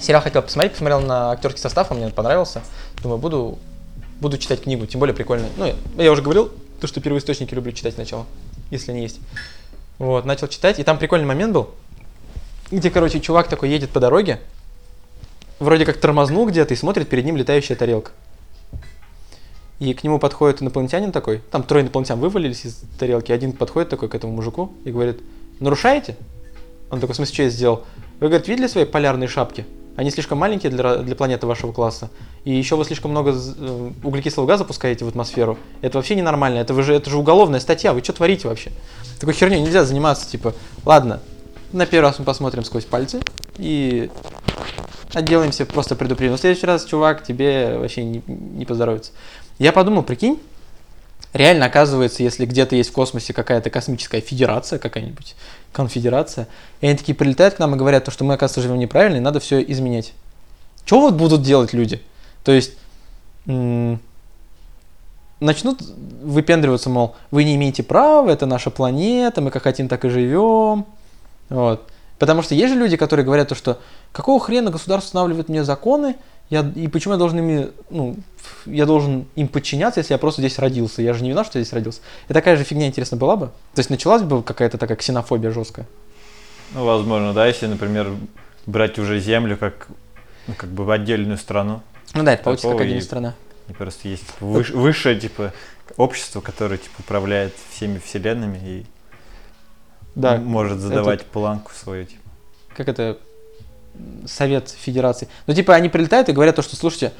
Сериал 0.00 0.22
хотел 0.22 0.40
посмотреть, 0.40 0.72
посмотрел 0.72 1.00
на 1.00 1.32
актерский 1.32 1.60
состав, 1.60 1.92
он 1.92 1.98
мне 1.98 2.08
понравился. 2.08 2.62
Думаю, 3.02 3.18
буду, 3.18 3.58
буду 4.20 4.38
читать 4.38 4.62
книгу, 4.62 4.86
тем 4.86 5.00
более 5.00 5.14
прикольно. 5.14 5.48
Ну, 5.58 5.72
я, 5.98 6.10
уже 6.10 6.22
говорил, 6.22 6.50
то, 6.80 6.86
что 6.86 7.00
первоисточники 7.02 7.54
люблю 7.54 7.72
читать 7.72 7.94
сначала, 7.94 8.24
если 8.70 8.90
они 8.92 9.02
есть. 9.02 9.20
Вот, 9.98 10.24
начал 10.24 10.48
читать, 10.48 10.78
и 10.78 10.82
там 10.82 10.98
прикольный 10.98 11.26
момент 11.26 11.52
был, 11.52 11.70
где, 12.70 12.90
короче, 12.90 13.20
чувак 13.20 13.48
такой 13.48 13.68
едет 13.68 13.90
по 13.90 14.00
дороге, 14.00 14.40
вроде 15.58 15.84
как 15.84 15.98
тормознул 15.98 16.46
где-то 16.48 16.72
и 16.72 16.76
смотрит, 16.76 17.08
перед 17.08 17.24
ним 17.26 17.36
летающая 17.36 17.76
тарелка. 17.76 18.12
И 19.78 19.92
к 19.94 20.04
нему 20.04 20.18
подходит 20.18 20.62
инопланетянин 20.62 21.12
такой, 21.12 21.42
там 21.50 21.62
трое 21.62 21.84
инопланетян 21.84 22.18
вывалились 22.18 22.64
из 22.64 22.82
тарелки, 22.98 23.32
один 23.32 23.52
подходит 23.52 23.90
такой 23.90 24.08
к 24.08 24.14
этому 24.14 24.32
мужику 24.32 24.72
и 24.84 24.90
говорит, 24.90 25.20
нарушаете? 25.60 26.16
Он 26.90 27.00
такой, 27.00 27.12
в 27.12 27.16
смысле, 27.16 27.34
что 27.34 27.42
я 27.42 27.50
сделал? 27.50 27.84
Вы, 28.20 28.28
говорит, 28.28 28.48
видели 28.48 28.66
свои 28.68 28.84
полярные 28.84 29.28
шапки? 29.28 29.66
они 29.96 30.10
слишком 30.10 30.38
маленькие 30.38 30.70
для, 30.70 30.96
для 30.96 31.16
планеты 31.16 31.46
вашего 31.46 31.72
класса, 31.72 32.10
и 32.44 32.52
еще 32.52 32.76
вы 32.76 32.84
слишком 32.84 33.10
много 33.10 33.32
э, 33.34 33.90
углекислого 34.04 34.46
газа 34.46 34.64
пускаете 34.64 35.04
в 35.04 35.08
атмосферу. 35.08 35.58
Это 35.80 35.98
вообще 35.98 36.14
ненормально, 36.14 36.58
это, 36.58 36.74
вы 36.74 36.82
же, 36.82 36.94
это 36.94 37.10
же 37.10 37.16
уголовная 37.16 37.60
статья, 37.60 37.94
вы 37.94 38.02
что 38.02 38.12
творите 38.12 38.46
вообще? 38.46 38.70
Такой 39.18 39.32
херней 39.32 39.60
нельзя 39.60 39.84
заниматься, 39.84 40.30
типа, 40.30 40.54
ладно, 40.84 41.20
на 41.72 41.86
первый 41.86 42.08
раз 42.08 42.18
мы 42.18 42.26
посмотрим 42.26 42.62
сквозь 42.64 42.84
пальцы 42.84 43.20
и 43.56 44.10
отделаемся, 45.14 45.64
просто 45.64 45.96
предупредим. 45.96 46.32
Но 46.32 46.36
в 46.36 46.40
следующий 46.40 46.66
раз, 46.66 46.84
чувак, 46.84 47.24
тебе 47.24 47.78
вообще 47.78 48.04
не, 48.04 48.22
не 48.26 48.66
поздоровится. 48.66 49.12
Я 49.58 49.72
подумал, 49.72 50.02
прикинь, 50.02 50.40
реально 51.32 51.66
оказывается, 51.66 52.22
если 52.22 52.46
где-то 52.46 52.76
есть 52.76 52.90
в 52.90 52.92
космосе 52.92 53.32
какая-то 53.32 53.70
космическая 53.70 54.20
федерация 54.20 54.78
какая-нибудь, 54.78 55.34
конфедерация, 55.72 56.48
и 56.80 56.86
они 56.86 56.96
такие 56.96 57.14
прилетают 57.14 57.54
к 57.54 57.58
нам 57.58 57.74
и 57.74 57.78
говорят, 57.78 58.04
то, 58.04 58.10
что 58.10 58.24
мы, 58.24 58.34
оказывается, 58.34 58.62
живем 58.62 58.78
неправильно, 58.78 59.16
и 59.16 59.20
надо 59.20 59.40
все 59.40 59.62
изменять. 59.62 60.12
Что 60.84 61.00
вот 61.00 61.14
будут 61.14 61.42
делать 61.42 61.72
люди? 61.72 62.02
То 62.44 62.52
есть 62.52 62.74
начнут 65.40 65.80
выпендриваться, 66.22 66.90
мол, 66.90 67.14
вы 67.30 67.44
не 67.44 67.56
имеете 67.56 67.82
права, 67.82 68.30
это 68.30 68.46
наша 68.46 68.70
планета, 68.70 69.40
мы 69.40 69.50
как 69.50 69.64
хотим, 69.64 69.88
так 69.88 70.04
и 70.04 70.08
живем. 70.08 70.86
Вот. 71.48 71.88
Потому 72.18 72.42
что 72.42 72.54
есть 72.54 72.72
же 72.72 72.78
люди, 72.78 72.96
которые 72.96 73.26
говорят 73.26 73.48
то, 73.48 73.54
что 73.54 73.78
какого 74.12 74.40
хрена 74.40 74.70
государство 74.70 75.08
устанавливает 75.08 75.48
мне 75.48 75.64
законы, 75.64 76.16
я, 76.50 76.60
и 76.76 76.86
почему 76.88 77.14
я 77.14 77.18
должен 77.18 77.38
ими, 77.38 77.68
ну, 77.90 78.16
я 78.66 78.86
должен 78.86 79.26
им 79.34 79.48
подчиняться, 79.48 80.00
если 80.00 80.14
я 80.14 80.18
просто 80.18 80.40
здесь 80.40 80.58
родился? 80.58 81.02
Я 81.02 81.12
же 81.12 81.22
не 81.22 81.30
виноват, 81.30 81.46
что 81.48 81.58
я 81.58 81.64
здесь 81.64 81.72
родился. 81.74 82.00
И 82.28 82.32
такая 82.32 82.56
же 82.56 82.64
фигня, 82.64 82.86
интересно, 82.86 83.16
была 83.16 83.36
бы? 83.36 83.46
То 83.74 83.78
есть 83.80 83.90
началась 83.90 84.22
бы 84.22 84.42
какая-то 84.42 84.78
такая 84.78 84.96
ксенофобия 84.96 85.50
жесткая? 85.50 85.86
Ну, 86.74 86.84
возможно, 86.84 87.32
да, 87.32 87.46
если, 87.46 87.66
например, 87.66 88.12
брать 88.66 88.98
уже 88.98 89.18
землю 89.20 89.56
как, 89.56 89.88
ну, 90.46 90.54
как 90.54 90.70
бы 90.70 90.84
в 90.84 90.90
отдельную 90.90 91.38
страну. 91.38 91.82
Ну 92.14 92.22
да, 92.22 92.34
это 92.34 92.44
получится 92.44 92.70
как 92.70 92.80
отдельная 92.80 93.02
страна. 93.02 93.34
И 93.68 93.72
просто 93.72 94.08
есть 94.08 94.24
выш- 94.40 94.72
высшее, 94.76 95.18
типа, 95.18 95.52
общество, 95.96 96.40
которое, 96.40 96.78
типа, 96.78 96.94
управляет 97.00 97.52
всеми 97.70 97.98
вселенными 97.98 98.58
и 98.58 98.86
Да, 100.14 100.36
может 100.38 100.78
задавать 100.78 101.24
планку 101.24 101.72
свою, 101.74 102.04
типа. 102.06 102.22
как 102.76 102.88
это, 102.88 103.18
Совет 104.26 104.68
Федерации. 104.70 105.28
Ну, 105.46 105.54
типа, 105.54 105.74
они 105.74 105.88
прилетают 105.88 106.28
и 106.28 106.32
говорят 106.32 106.56
то, 106.56 106.62
что, 106.62 106.76
слушайте, 106.76 107.12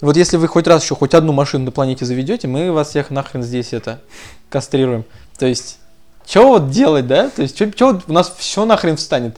вот 0.00 0.16
если 0.16 0.36
вы 0.36 0.48
хоть 0.48 0.66
раз 0.66 0.82
еще 0.82 0.94
хоть 0.94 1.14
одну 1.14 1.32
машину 1.32 1.66
на 1.66 1.70
планете 1.70 2.04
заведете, 2.04 2.48
мы 2.48 2.72
вас 2.72 2.88
всех 2.88 3.10
нахрен 3.10 3.42
здесь 3.42 3.72
это 3.72 4.00
кастрируем. 4.48 5.04
То 5.38 5.46
есть, 5.46 5.78
что 6.26 6.48
вот 6.48 6.70
делать, 6.70 7.06
да? 7.06 7.28
То 7.28 7.42
есть, 7.42 7.56
что 7.56 7.92
вот 7.92 8.04
у 8.06 8.12
нас 8.12 8.32
все 8.38 8.64
нахрен 8.64 8.96
встанет? 8.96 9.36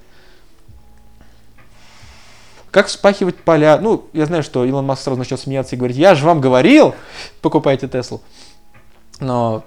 Как 2.70 2.86
вспахивать 2.86 3.36
поля? 3.36 3.78
Ну, 3.80 4.06
я 4.12 4.24
знаю, 4.26 4.42
что 4.42 4.64
Илон 4.64 4.86
Маск 4.86 5.02
сразу 5.02 5.18
начал 5.18 5.36
смеяться 5.36 5.76
и 5.76 5.78
говорить, 5.78 5.96
я 5.96 6.14
же 6.14 6.24
вам 6.24 6.40
говорил, 6.40 6.94
покупайте 7.42 7.86
Теслу. 7.86 8.22
Но, 9.20 9.62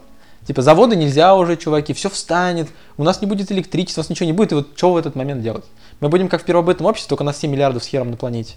типа, 0.46 0.62
заводы 0.62 0.96
нельзя 0.96 1.36
уже, 1.36 1.58
чуваки, 1.58 1.94
все 1.94 2.10
встанет, 2.10 2.70
у 2.98 3.04
нас 3.04 3.22
не 3.22 3.28
будет 3.28 3.52
электричества, 3.52 4.02
у 4.02 4.04
нас 4.04 4.10
ничего 4.10 4.28
не 4.28 4.34
будет, 4.34 4.52
и 4.52 4.56
вот 4.56 4.70
что 4.76 4.94
в 4.94 4.98
этот 4.98 5.16
момент 5.16 5.42
делать? 5.42 5.66
Мы 6.00 6.10
будем 6.10 6.30
как 6.30 6.42
в 6.42 6.46
первобытном 6.46 6.88
обществе, 6.88 7.10
только 7.10 7.24
нас 7.24 7.38
7 7.38 7.52
миллиардов 7.52 7.84
с 7.84 7.88
хером 7.88 8.12
на 8.12 8.18
планете. 8.18 8.56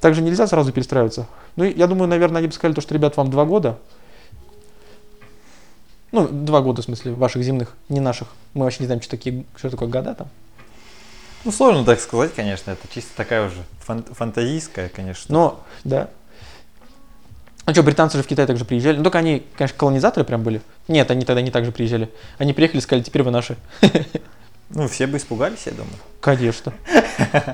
Также 0.00 0.22
нельзя 0.22 0.46
сразу 0.46 0.72
перестраиваться. 0.72 1.26
Ну, 1.56 1.64
я 1.64 1.86
думаю, 1.88 2.08
наверное, 2.08 2.38
они 2.38 2.46
бы 2.46 2.52
сказали, 2.52 2.74
то, 2.74 2.80
что, 2.80 2.94
ребят, 2.94 3.16
вам 3.16 3.30
два 3.30 3.44
года. 3.44 3.78
Ну, 6.12 6.28
два 6.28 6.60
года, 6.60 6.82
в 6.82 6.84
смысле, 6.84 7.12
ваших 7.12 7.42
земных, 7.42 7.74
не 7.88 8.00
наших. 8.00 8.28
Мы 8.54 8.64
вообще 8.64 8.80
не 8.80 8.86
знаем, 8.86 9.02
что, 9.02 9.10
такие, 9.10 9.44
что 9.56 9.70
такое 9.70 9.88
года 9.88 10.14
там. 10.14 10.28
Ну, 11.44 11.52
сложно 11.52 11.84
так 11.84 12.00
сказать, 12.00 12.34
конечно, 12.34 12.70
это 12.70 12.86
чисто 12.92 13.10
такая 13.16 13.46
уже 13.46 13.56
фан- 13.86 14.04
фантазийская, 14.04 14.88
конечно. 14.88 15.32
Но, 15.32 15.60
да. 15.84 16.10
Ну 17.68 17.74
что, 17.74 17.82
британцы 17.82 18.16
же 18.16 18.22
в 18.22 18.26
Китай 18.26 18.46
также 18.46 18.64
приезжали. 18.64 18.96
Ну, 18.96 19.02
только 19.02 19.18
они, 19.18 19.42
конечно, 19.54 19.76
колонизаторы 19.76 20.24
прям 20.24 20.42
были. 20.42 20.62
Нет, 20.88 21.10
они 21.10 21.26
тогда 21.26 21.42
не 21.42 21.50
так 21.50 21.66
же 21.66 21.70
приезжали. 21.70 22.08
Они 22.38 22.54
приехали 22.54 22.78
и 22.78 22.80
сказали, 22.80 23.04
теперь 23.04 23.22
вы 23.22 23.30
наши. 23.30 23.56
Ну, 24.70 24.86
все 24.86 25.06
бы 25.06 25.16
испугались, 25.16 25.62
я 25.64 25.72
думаю. 25.72 25.94
Конечно. 26.20 26.74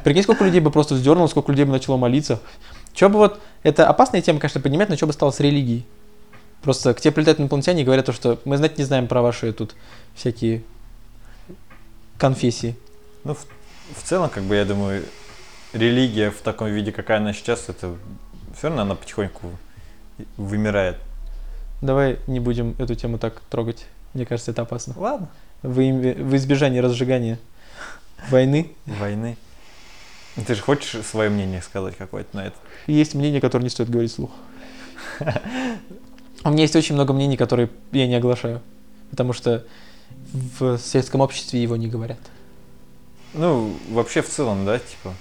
Прикинь, 0.03 0.25
сколько 0.25 0.45
людей 0.45 0.59
бы 0.61 0.73
просто 0.73 0.95
вздернуло, 0.95 1.29
сколько 1.29 1.53
людей 1.53 1.65
бы 1.65 1.71
начало 1.71 1.97
молиться. 1.97 2.41
Че 2.93 3.09
бы 3.09 3.19
вот, 3.19 3.41
это 3.63 3.89
опасная 3.89 4.21
тема, 4.21 4.41
конечно, 4.41 4.61
поднимать, 4.61 4.89
но 4.89 4.97
что 4.97 5.07
бы 5.07 5.13
стало 5.13 5.31
с 5.31 5.39
религией? 5.39 5.87
Просто 6.63 6.93
к 6.93 7.01
тебе 7.01 7.13
прилетают 7.13 7.39
инопланетяне 7.39 7.83
и 7.83 7.85
говорят 7.85 8.07
то, 8.07 8.13
что 8.13 8.41
мы 8.45 8.57
знать 8.57 8.79
не 8.79 8.85
знаем 8.85 9.07
про 9.07 9.23
ваши 9.23 9.53
тут 9.53 9.77
всякие 10.17 10.65
конфессии. 12.19 12.75
Ну, 13.23 13.35
в, 13.35 13.47
в 13.97 14.03
целом, 14.03 14.29
как 14.29 14.43
бы, 14.43 14.57
я 14.57 14.65
думаю, 14.65 15.05
религия 15.73 16.33
в 16.33 16.41
таком 16.41 16.67
виде, 16.67 16.91
какая 16.91 17.19
она 17.19 17.33
сейчас, 17.33 17.69
это 17.69 17.95
все 18.57 18.67
равно 18.67 18.83
она 18.83 18.97
потихоньку 18.97 19.53
вымирает. 20.37 20.97
Давай 21.81 22.19
не 22.27 22.41
будем 22.41 22.75
эту 22.79 22.95
тему 22.95 23.19
так 23.19 23.41
трогать. 23.51 23.87
Мне 24.15 24.27
кажется, 24.27 24.53
это 24.53 24.63
опасно. 24.63 24.95
Ладно. 24.97 25.29
В, 25.63 25.75
в 25.75 26.37
избежание 26.37 26.81
разжигания 26.81 27.39
войны 28.31 28.73
Войны. 28.87 29.37
Ты 30.47 30.55
же 30.55 30.63
хочешь 30.63 31.05
свое 31.07 31.31
мнение 31.31 31.63
сказать 31.63 31.97
какое-то 31.97 32.37
на 32.37 32.47
это? 32.47 32.57
есть 32.87 33.15
мнения, 33.15 33.41
которые 33.41 33.65
не 33.65 33.71
стоит 33.71 33.89
говорить 33.89 34.11
вслух. 34.13 34.31
У 36.45 36.51
меня 36.51 36.63
есть 36.63 36.75
очень 36.75 36.95
много 36.95 37.13
мнений, 37.13 37.37
которые 37.37 37.71
я 37.93 38.07
не 38.07 38.17
оглашаю. 38.17 38.61
Потому 39.11 39.33
что 39.33 39.65
в 40.59 40.77
светском 40.79 41.21
обществе 41.21 41.63
его 41.63 41.77
не 41.77 41.87
говорят. 41.87 42.19
Ну, 43.33 43.77
вообще 43.91 44.23
в 44.23 44.29
целом, 44.29 44.65
да, 44.65 44.79
типа, 44.79 45.15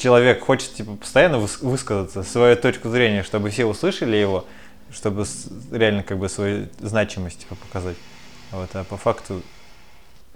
человек 0.00 0.42
хочет, 0.44 0.72
типа, 0.74 0.96
постоянно 0.96 1.36
выс- 1.36 1.64
высказаться, 1.64 2.22
свою 2.22 2.56
точку 2.56 2.88
зрения, 2.88 3.22
чтобы 3.22 3.50
все 3.50 3.66
услышали 3.66 4.16
его, 4.16 4.44
чтобы 4.92 5.24
реально, 5.70 6.02
как 6.02 6.18
бы, 6.18 6.28
свою 6.28 6.68
значимость, 6.80 7.40
типа, 7.40 7.54
показать. 7.56 7.96
Вот, 8.50 8.70
а 8.74 8.82
по 8.84 8.96
факту, 8.96 9.42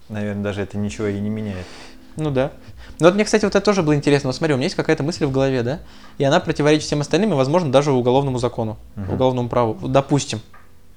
наверное, 0.09 0.43
даже 0.45 0.61
это 0.63 0.77
ничего 0.79 1.07
и 1.09 1.19
не 1.19 1.31
меняет. 1.31 1.67
Ну 2.17 2.31
да. 2.31 2.53
Ну 3.01 3.07
вот 3.07 3.15
мне, 3.17 3.25
кстати, 3.25 3.45
вот 3.45 3.57
это 3.57 3.65
тоже 3.65 3.83
было 3.83 3.97
интересно. 3.97 4.29
Вот 4.29 4.37
смотри, 4.37 4.55
у 4.55 4.57
меня 4.57 4.67
есть 4.67 4.77
какая-то 4.77 5.03
мысль 5.03 5.25
в 5.25 5.33
голове, 5.33 5.65
да? 5.65 5.81
И 6.19 6.23
она 6.25 6.39
противоречит 6.39 6.87
всем 6.87 7.01
остальным, 7.01 7.33
и, 7.33 7.35
возможно, 7.35 7.73
даже 7.73 7.91
уголовному 7.91 8.39
закону, 8.39 8.77
Мгм. 8.95 9.15
уголовному 9.15 9.49
праву. 9.49 9.89
Допустим. 9.89 10.41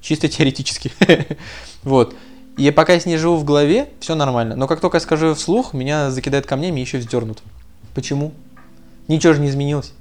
Чисто 0.01 0.27
теоретически. 0.27 0.91
Вот. 1.83 2.13
И 2.57 2.69
пока 2.71 2.93
я 2.93 2.99
с 2.99 3.05
ней 3.05 3.17
живу 3.17 3.37
в 3.37 3.43
голове, 3.45 3.87
все 3.99 4.13
нормально. 4.15 4.55
Но 4.55 4.67
как 4.67 4.79
только 4.79 4.97
я 4.97 5.01
скажу 5.01 5.33
вслух, 5.35 5.73
меня 5.73 6.11
закидает 6.11 6.45
камнями 6.45 6.79
и 6.79 6.83
еще 6.83 6.97
вздернут. 6.97 7.41
Почему? 7.95 8.31
Ничего 9.07 9.33
же 9.33 9.41
не 9.41 9.49
изменилось. 9.49 9.93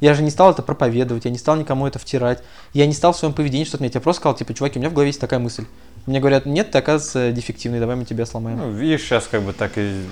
Я 0.00 0.14
же 0.14 0.22
не 0.22 0.30
стал 0.30 0.52
это 0.52 0.62
проповедовать, 0.62 1.24
я 1.24 1.30
не 1.30 1.38
стал 1.38 1.56
никому 1.56 1.86
это 1.86 1.98
втирать. 1.98 2.42
Я 2.72 2.86
не 2.86 2.92
стал 2.92 3.12
в 3.12 3.16
своем 3.16 3.34
поведении 3.34 3.64
что-то 3.64 3.82
менять. 3.82 3.94
Я 3.94 4.00
просто 4.00 4.20
сказал, 4.20 4.36
типа, 4.36 4.54
чуваки, 4.54 4.78
у 4.78 4.80
меня 4.80 4.90
в 4.90 4.92
голове 4.92 5.08
есть 5.08 5.20
такая 5.20 5.40
мысль. 5.40 5.64
Мне 6.06 6.20
говорят, 6.20 6.46
нет, 6.46 6.70
ты 6.70 6.78
оказывается 6.78 7.32
дефективный, 7.32 7.80
давай 7.80 7.96
мы 7.96 8.04
тебя 8.04 8.24
сломаем. 8.24 8.58
Ну, 8.58 8.70
видишь, 8.70 9.02
сейчас 9.02 9.26
как 9.26 9.42
бы 9.42 9.52
так 9.52 9.72
и... 9.76 10.02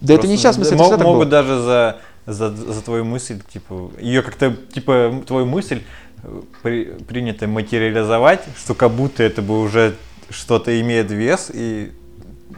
да 0.00 0.14
это 0.14 0.22
просто 0.22 0.28
не 0.28 0.36
сейчас, 0.36 0.54
в 0.54 0.58
смысле, 0.58 0.74
это 0.76 0.78
мо- 0.78 0.84
всегда 0.84 0.96
так 0.98 1.06
Могут 1.06 1.28
было. 1.28 1.30
даже 1.30 1.60
за, 1.60 1.96
за, 2.26 2.50
за 2.54 2.82
твою 2.82 3.04
мысль, 3.04 3.40
типа, 3.52 3.90
ее 4.00 4.22
как-то, 4.22 4.56
типа, 4.72 5.22
твою 5.26 5.44
мысль 5.46 5.82
э, 6.22 6.42
при- 6.62 6.84
принято 7.06 7.46
материализовать, 7.48 8.42
что 8.56 8.74
как 8.74 8.92
будто 8.92 9.22
это 9.22 9.42
бы 9.42 9.60
уже 9.60 9.96
что-то 10.30 10.80
имеет 10.80 11.10
вес, 11.10 11.50
и 11.52 11.92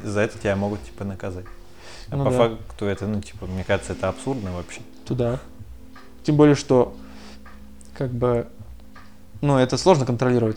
за 0.05 0.21
это 0.21 0.39
тебя 0.39 0.55
могут, 0.55 0.85
типа, 0.85 1.05
наказать. 1.05 1.47
А 2.11 2.17
Ну 2.17 2.25
по 2.25 2.31
да. 2.31 2.37
факту 2.37 2.87
это, 2.87 3.07
ну, 3.07 3.21
типа, 3.21 3.47
мне 3.47 3.65
кажется, 3.65 3.93
это 3.93 4.09
абсурдно 4.09 4.53
вообще. 4.53 4.81
туда. 5.07 5.39
Тем 6.25 6.37
более, 6.37 6.55
что 6.57 6.95
как 7.97 8.11
бы, 8.11 8.49
ну, 9.41 9.59
это 9.59 9.77
сложно 9.77 10.05
контролировать. 10.05 10.57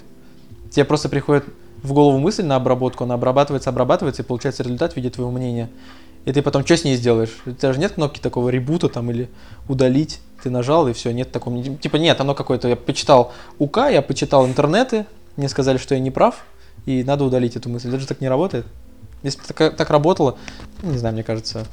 Тебе 0.71 0.85
просто 0.85 1.09
приходит 1.09 1.45
в 1.83 1.93
голову 1.93 2.17
мысль 2.17 2.43
на 2.43 2.55
обработку, 2.55 3.03
она 3.03 3.15
обрабатывается, 3.15 3.69
обрабатывается, 3.69 4.21
и 4.21 4.25
получается 4.25 4.63
результат 4.63 4.93
в 4.93 4.95
виде 4.95 5.09
твоего 5.09 5.31
мнения. 5.31 5.69
И 6.25 6.33
ты 6.33 6.41
потом 6.41 6.65
что 6.65 6.75
с 6.75 6.83
ней 6.83 6.95
сделаешь? 6.95 7.37
У 7.45 7.51
тебя 7.51 7.71
же 7.73 7.79
нет 7.79 7.93
кнопки 7.93 8.19
такого 8.19 8.49
ребута 8.49 8.89
там 8.89 9.09
или 9.09 9.29
удалить. 9.67 10.19
Ты 10.43 10.49
нажал, 10.49 10.87
и 10.87 10.93
все, 10.93 11.11
нет 11.11 11.31
такого. 11.31 11.61
Типа 11.63 11.95
нет, 11.95 12.19
оно 12.19 12.35
какое-то. 12.35 12.67
Я 12.67 12.75
почитал 12.75 13.31
УК, 13.57 13.89
я 13.89 14.01
почитал 14.01 14.45
интернеты, 14.45 15.05
мне 15.37 15.49
сказали, 15.49 15.77
что 15.77 15.95
я 15.95 16.01
не 16.01 16.11
прав, 16.11 16.43
и 16.85 17.03
надо 17.03 17.23
удалить 17.23 17.55
эту 17.55 17.69
мысль. 17.69 17.89
Это 17.89 17.99
же 17.99 18.07
так 18.07 18.21
не 18.21 18.27
работает. 18.27 18.65
Если 19.23 19.39
бы 19.39 19.45
так, 19.47 19.75
так 19.75 19.89
работало, 19.89 20.37
не 20.81 20.97
знаю, 20.97 21.13
мне 21.13 21.23
кажется, 21.23 21.65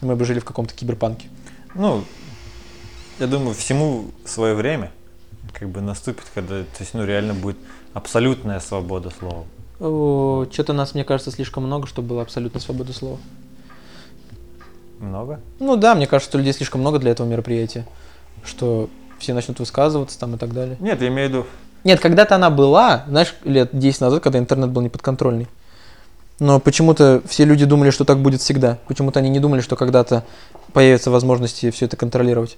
мы 0.00 0.16
бы 0.16 0.24
жили 0.24 0.38
в 0.38 0.44
каком-то 0.44 0.74
киберпанке. 0.74 1.28
Ну, 1.74 2.04
я 3.18 3.26
думаю, 3.26 3.54
всему 3.54 4.06
свое 4.24 4.54
время 4.54 4.90
как 5.52 5.68
бы 5.68 5.80
наступит, 5.80 6.24
когда, 6.34 6.62
то 6.62 6.80
есть, 6.80 6.94
ну, 6.94 7.04
реально 7.04 7.34
будет 7.34 7.56
абсолютная 7.94 8.60
свобода 8.60 9.10
слова. 9.10 9.44
Что-то 10.52 10.72
нас, 10.72 10.94
мне 10.94 11.04
кажется, 11.04 11.30
слишком 11.30 11.64
много, 11.64 11.86
чтобы 11.86 12.08
была 12.08 12.22
абсолютно 12.22 12.60
свобода 12.60 12.92
слова. 12.92 13.18
Много? 14.98 15.40
Ну 15.58 15.76
да, 15.76 15.94
мне 15.94 16.06
кажется, 16.06 16.30
что 16.30 16.38
людей 16.38 16.52
слишком 16.52 16.82
много 16.82 16.98
для 16.98 17.12
этого 17.12 17.26
мероприятия, 17.26 17.86
что 18.44 18.90
все 19.18 19.32
начнут 19.32 19.58
высказываться 19.58 20.18
там 20.18 20.34
и 20.34 20.38
так 20.38 20.52
далее. 20.52 20.76
Нет, 20.80 21.00
я 21.00 21.08
имею 21.08 21.28
в 21.28 21.32
виду, 21.32 21.46
Нет, 21.84 22.00
когда-то 22.00 22.34
она 22.34 22.50
была, 22.50 23.04
знаешь, 23.08 23.34
лет 23.44 23.70
10 23.72 24.00
назад, 24.02 24.22
когда 24.22 24.38
интернет 24.38 24.68
был 24.70 24.82
неподконтрольный. 24.82 25.48
Но 26.40 26.58
почему-то 26.58 27.22
все 27.28 27.44
люди 27.44 27.66
думали, 27.66 27.90
что 27.90 28.04
так 28.04 28.18
будет 28.18 28.40
всегда. 28.40 28.78
Почему-то 28.88 29.20
они 29.20 29.28
не 29.28 29.40
думали, 29.40 29.60
что 29.60 29.76
когда-то 29.76 30.24
появятся 30.72 31.10
возможности 31.10 31.70
все 31.70 31.84
это 31.84 31.98
контролировать. 31.98 32.56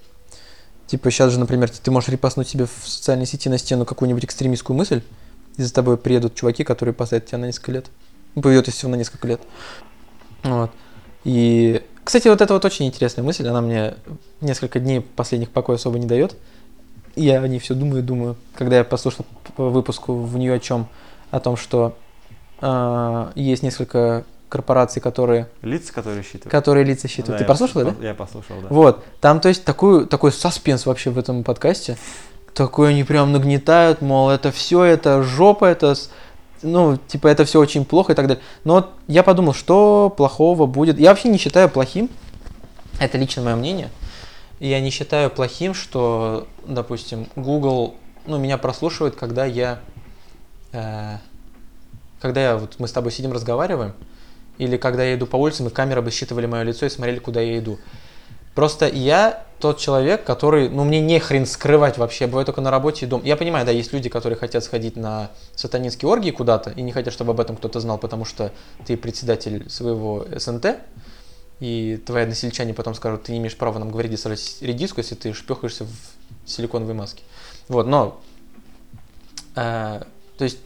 Типа 0.87 1.11
сейчас 1.11 1.33
же, 1.33 1.41
например, 1.41 1.69
ты 1.69 1.91
можешь 1.91 2.09
репостнуть 2.09 2.49
себе 2.49 2.67
в 2.67 2.89
социальной 2.89 3.27
сети 3.27 3.49
на 3.49 3.59
стену 3.59 3.85
какую-нибудь 3.85 4.25
экстремистскую 4.25 4.77
мысль, 4.77 5.03
и 5.57 5.63
за 5.63 5.75
тобой 5.75 5.97
приедут 5.97 6.37
чуваки, 6.37 6.63
которые 6.63 6.95
посадят 6.95 7.27
тебя 7.27 7.39
на 7.39 7.47
несколько 7.47 7.73
лет. 7.73 7.87
Ну, 8.37 8.43
поведет 8.43 8.69
всего 8.69 8.91
на 8.91 8.95
несколько 8.95 9.27
лет. 9.27 9.41
Вот. 10.45 10.71
И, 11.25 11.83
кстати, 12.05 12.29
вот 12.29 12.41
это 12.41 12.55
вот 12.55 12.65
очень 12.65 12.87
интересная 12.87 13.25
мысль, 13.25 13.49
она 13.49 13.61
мне 13.61 13.95
несколько 14.41 14.79
дней 14.79 15.01
последних 15.01 15.51
покоя 15.51 15.77
особо 15.77 15.99
не 15.99 16.07
дает. 16.07 16.37
Я 17.17 17.41
о 17.41 17.49
ней 17.49 17.59
все 17.59 17.75
думаю, 17.75 18.03
думаю. 18.03 18.37
Когда 18.55 18.77
я 18.77 18.85
послушал 18.85 19.27
по 19.57 19.71
выпуску 19.71 20.15
в 20.15 20.39
нее 20.39 20.55
о 20.55 20.59
чем, 20.61 20.89
о 21.31 21.41
том, 21.41 21.57
что 21.57 21.97
есть 23.35 23.63
несколько 23.63 24.25
корпораций, 24.49 25.01
которые, 25.01 25.49
Лица, 25.63 25.93
которые 25.95 26.23
считывают. 26.23 26.51
которые 26.51 26.85
лица 26.85 27.09
считывают. 27.09 27.39
Ты 27.39 27.45
я 27.45 27.49
послушал, 27.49 27.85
да? 27.85 27.95
Я 28.07 28.15
послушал, 28.15 28.57
да. 28.61 28.69
Вот, 28.69 29.03
там, 29.21 29.41
то 29.41 29.49
есть, 29.49 29.65
такой, 29.65 30.07
такой 30.07 30.31
саспенс 30.31 30.85
вообще 30.85 31.11
в 31.11 31.19
этом 31.19 31.43
подкасте. 31.43 31.97
Такой 32.53 32.91
они 32.91 33.03
прям 33.03 33.33
нагнетают, 33.33 34.03
мол, 34.03 34.29
это 34.29 34.53
все, 34.53 34.83
это 34.85 35.23
жопа, 35.23 35.65
это, 35.65 35.95
ну, 36.61 36.99
типа, 37.09 37.29
это 37.29 37.47
все 37.47 37.61
очень 37.61 37.87
плохо 37.87 38.13
и 38.13 38.15
так 38.15 38.27
далее. 38.27 38.43
Но 38.65 38.91
я 39.07 39.23
подумал, 39.23 39.55
что 39.55 40.13
плохого 40.15 40.67
будет. 40.67 40.99
Я 40.99 41.09
вообще 41.11 41.31
не 41.31 41.39
считаю 41.39 41.71
плохим, 41.71 42.11
это 43.01 43.17
лично 43.17 43.43
мое 43.43 43.57
мнение, 43.57 43.89
я 44.61 44.81
не 44.83 44.91
считаю 44.91 45.31
плохим, 45.31 45.73
что, 45.73 46.47
допустим, 46.67 47.27
Google, 47.37 47.95
ну, 48.27 48.37
меня 48.37 48.59
прослушивает, 48.59 49.17
когда 49.17 49.47
я, 49.47 49.81
э, 50.73 51.17
когда 52.23 52.41
я, 52.41 52.57
вот 52.57 52.77
мы 52.79 52.87
с 52.87 52.93
тобой 52.93 53.11
сидим, 53.11 53.33
разговариваем, 53.33 53.95
или 54.57 54.77
когда 54.77 55.03
я 55.03 55.17
иду 55.17 55.27
по 55.27 55.37
улицам, 55.37 55.67
и 55.67 55.71
камеры 55.71 56.03
бы 56.03 56.11
считывали 56.13 56.47
мое 56.47 56.63
лицо 56.63 56.87
и 56.87 56.89
смотрели, 56.89 57.19
куда 57.19 57.41
я 57.41 57.59
иду. 57.59 57.79
Просто 58.55 58.87
я 58.87 59.45
тот 59.59 59.79
человек, 59.79 60.25
который, 60.25 60.69
ну, 60.69 60.85
мне 60.85 61.01
не 61.01 61.19
хрен 61.19 61.47
скрывать 61.47 61.99
вообще, 61.99 62.25
я 62.25 62.29
бываю 62.29 62.47
только 62.47 62.61
на 62.61 62.71
работе 62.71 63.07
и 63.07 63.09
дома. 63.09 63.25
Я 63.25 63.37
понимаю, 63.37 63.67
да, 63.67 63.73
есть 63.73 63.93
люди, 63.93 64.09
которые 64.09 64.39
хотят 64.39 64.63
сходить 64.63 64.97
на 64.97 65.31
сатанинские 65.57 66.09
оргии 66.09 66.31
куда-то 66.31 66.71
и 66.71 66.83
не 66.83 66.93
хотят, 66.93 67.13
чтобы 67.13 67.33
об 67.33 67.41
этом 67.41 67.57
кто-то 67.57 67.81
знал, 67.81 67.99
потому 67.99 68.25
что 68.25 68.53
ты 68.87 68.97
председатель 68.97 69.69
своего 69.69 70.27
СНТ, 70.37 70.79
и 71.61 72.01
твои 72.05 72.25
односельчане 72.25 72.75
потом 72.75 72.95
скажут, 72.95 73.25
ты 73.25 73.33
не 73.33 73.39
имеешь 73.39 73.57
права 73.57 73.79
нам 73.79 73.91
говорить 73.91 74.13
редиску, 74.61 75.01
если 75.01 75.15
ты 75.15 75.33
шпехаешься 75.33 75.87
в 75.87 76.49
силиконовой 76.49 76.95
маске. 76.95 77.23
Вот, 77.69 77.87
но, 77.87 78.21
э, 79.57 80.03
то 80.37 80.45
есть, 80.45 80.59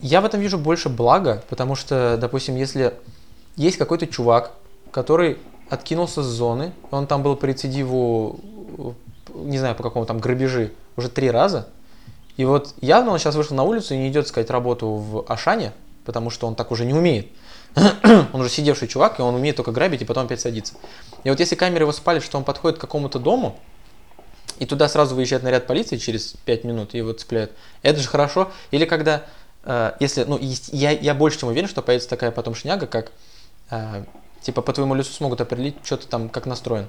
я 0.00 0.20
в 0.20 0.24
этом 0.24 0.40
вижу 0.40 0.58
больше 0.58 0.88
блага, 0.88 1.42
потому 1.48 1.74
что, 1.74 2.16
допустим, 2.20 2.56
если 2.56 2.94
есть 3.56 3.76
какой-то 3.76 4.06
чувак, 4.06 4.52
который 4.90 5.38
откинулся 5.70 6.22
с 6.22 6.26
зоны, 6.26 6.72
он 6.90 7.06
там 7.06 7.22
был 7.22 7.36
по 7.36 7.46
рецидиву, 7.46 8.40
э, 8.78 8.92
не 9.34 9.58
знаю, 9.58 9.74
по 9.74 9.82
какому 9.82 10.06
там 10.06 10.18
грабежи, 10.18 10.72
уже 10.96 11.08
три 11.08 11.30
раза, 11.30 11.68
и 12.36 12.44
вот 12.44 12.74
явно 12.80 13.12
он 13.12 13.18
сейчас 13.18 13.34
вышел 13.34 13.56
на 13.56 13.62
улицу 13.62 13.94
и 13.94 13.98
не 13.98 14.08
идет 14.08 14.26
искать 14.26 14.50
работу 14.50 14.88
в 14.88 15.24
Ашане, 15.28 15.72
потому 16.04 16.30
что 16.30 16.46
он 16.46 16.54
так 16.54 16.70
уже 16.70 16.84
не 16.84 16.92
умеет. 16.92 17.28
он 18.32 18.40
уже 18.40 18.50
сидевший 18.50 18.88
чувак, 18.88 19.18
и 19.18 19.22
он 19.22 19.34
умеет 19.34 19.56
только 19.56 19.72
грабить, 19.72 20.02
и 20.02 20.04
потом 20.04 20.26
опять 20.26 20.40
садиться. 20.40 20.74
И 21.24 21.30
вот 21.30 21.40
если 21.40 21.54
камеры 21.54 21.84
его 21.84 21.92
спалят, 21.92 22.22
что 22.22 22.38
он 22.38 22.44
подходит 22.44 22.78
к 22.78 22.80
какому-то 22.80 23.18
дому, 23.18 23.58
и 24.58 24.64
туда 24.64 24.88
сразу 24.88 25.14
выезжает 25.14 25.42
наряд 25.42 25.66
полиции 25.66 25.98
через 25.98 26.34
5 26.44 26.64
минут 26.64 26.94
и 26.94 26.98
его 26.98 27.12
цепляют, 27.12 27.52
это 27.82 28.00
же 28.00 28.08
хорошо. 28.08 28.50
Или 28.70 28.86
когда, 28.86 29.24
если, 29.98 30.24
ну, 30.24 30.38
я, 30.40 30.92
я 30.92 31.14
больше 31.14 31.40
чем 31.40 31.48
уверен, 31.48 31.68
что 31.68 31.82
появится 31.82 32.08
такая 32.08 32.30
потом 32.30 32.54
шняга, 32.54 32.86
как, 32.86 33.10
э, 33.70 34.04
типа, 34.40 34.62
по 34.62 34.72
твоему 34.72 34.94
лицу 34.94 35.12
смогут 35.12 35.40
определить, 35.40 35.76
что 35.82 35.96
ты 35.96 36.06
там, 36.06 36.28
как 36.28 36.46
настроен. 36.46 36.86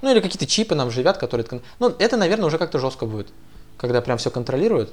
Ну, 0.00 0.10
или 0.10 0.20
какие-то 0.20 0.46
чипы 0.46 0.74
нам 0.74 0.90
живят, 0.90 1.18
которые... 1.18 1.46
Ну, 1.78 1.94
это, 1.98 2.16
наверное, 2.16 2.46
уже 2.46 2.58
как-то 2.58 2.78
жестко 2.78 3.06
будет, 3.06 3.28
когда 3.76 4.00
прям 4.00 4.18
все 4.18 4.30
контролируют. 4.30 4.92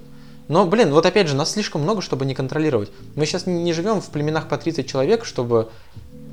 Но, 0.49 0.65
блин, 0.65 0.91
вот 0.91 1.05
опять 1.05 1.27
же, 1.27 1.36
нас 1.36 1.51
слишком 1.51 1.81
много, 1.81 2.01
чтобы 2.01 2.25
не 2.25 2.36
контролировать. 2.36 2.91
Мы 3.15 3.25
сейчас 3.25 3.45
не 3.45 3.71
живем 3.71 4.01
в 4.01 4.09
племенах 4.09 4.49
по 4.49 4.57
30 4.57 4.89
человек, 4.89 5.23
чтобы 5.23 5.69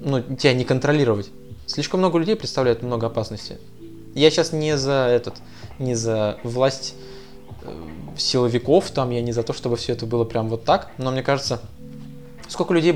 ну, 0.01 0.21
тебя 0.21 0.55
не 0.55 0.65
контролировать. 0.65 1.31
Слишком 1.67 2.01
много 2.01 2.19
людей 2.19 2.35
представляет 2.35 2.83
много 2.83 3.07
опасности. 3.07 3.59
Я 4.15 4.31
сейчас 4.31 4.53
не 4.53 4.77
за 4.77 5.07
этот, 5.09 5.35
не 5.79 5.95
за 5.95 6.41
власть 6.43 6.95
э, 6.97 7.20
силовиков, 8.17 8.91
там, 8.91 9.11
я 9.11 9.23
не 9.23 9.33
за 9.33 9.43
то, 9.43 9.53
чтобы 9.53 9.77
все 9.77 9.93
это 9.93 10.07
было 10.07 10.25
прям 10.25 10.49
вот 10.49 10.65
так, 10.65 10.91
но 10.99 11.11
мне 11.11 11.23
кажется, 11.23 11.61
сколько 12.51 12.75
людей 12.75 12.93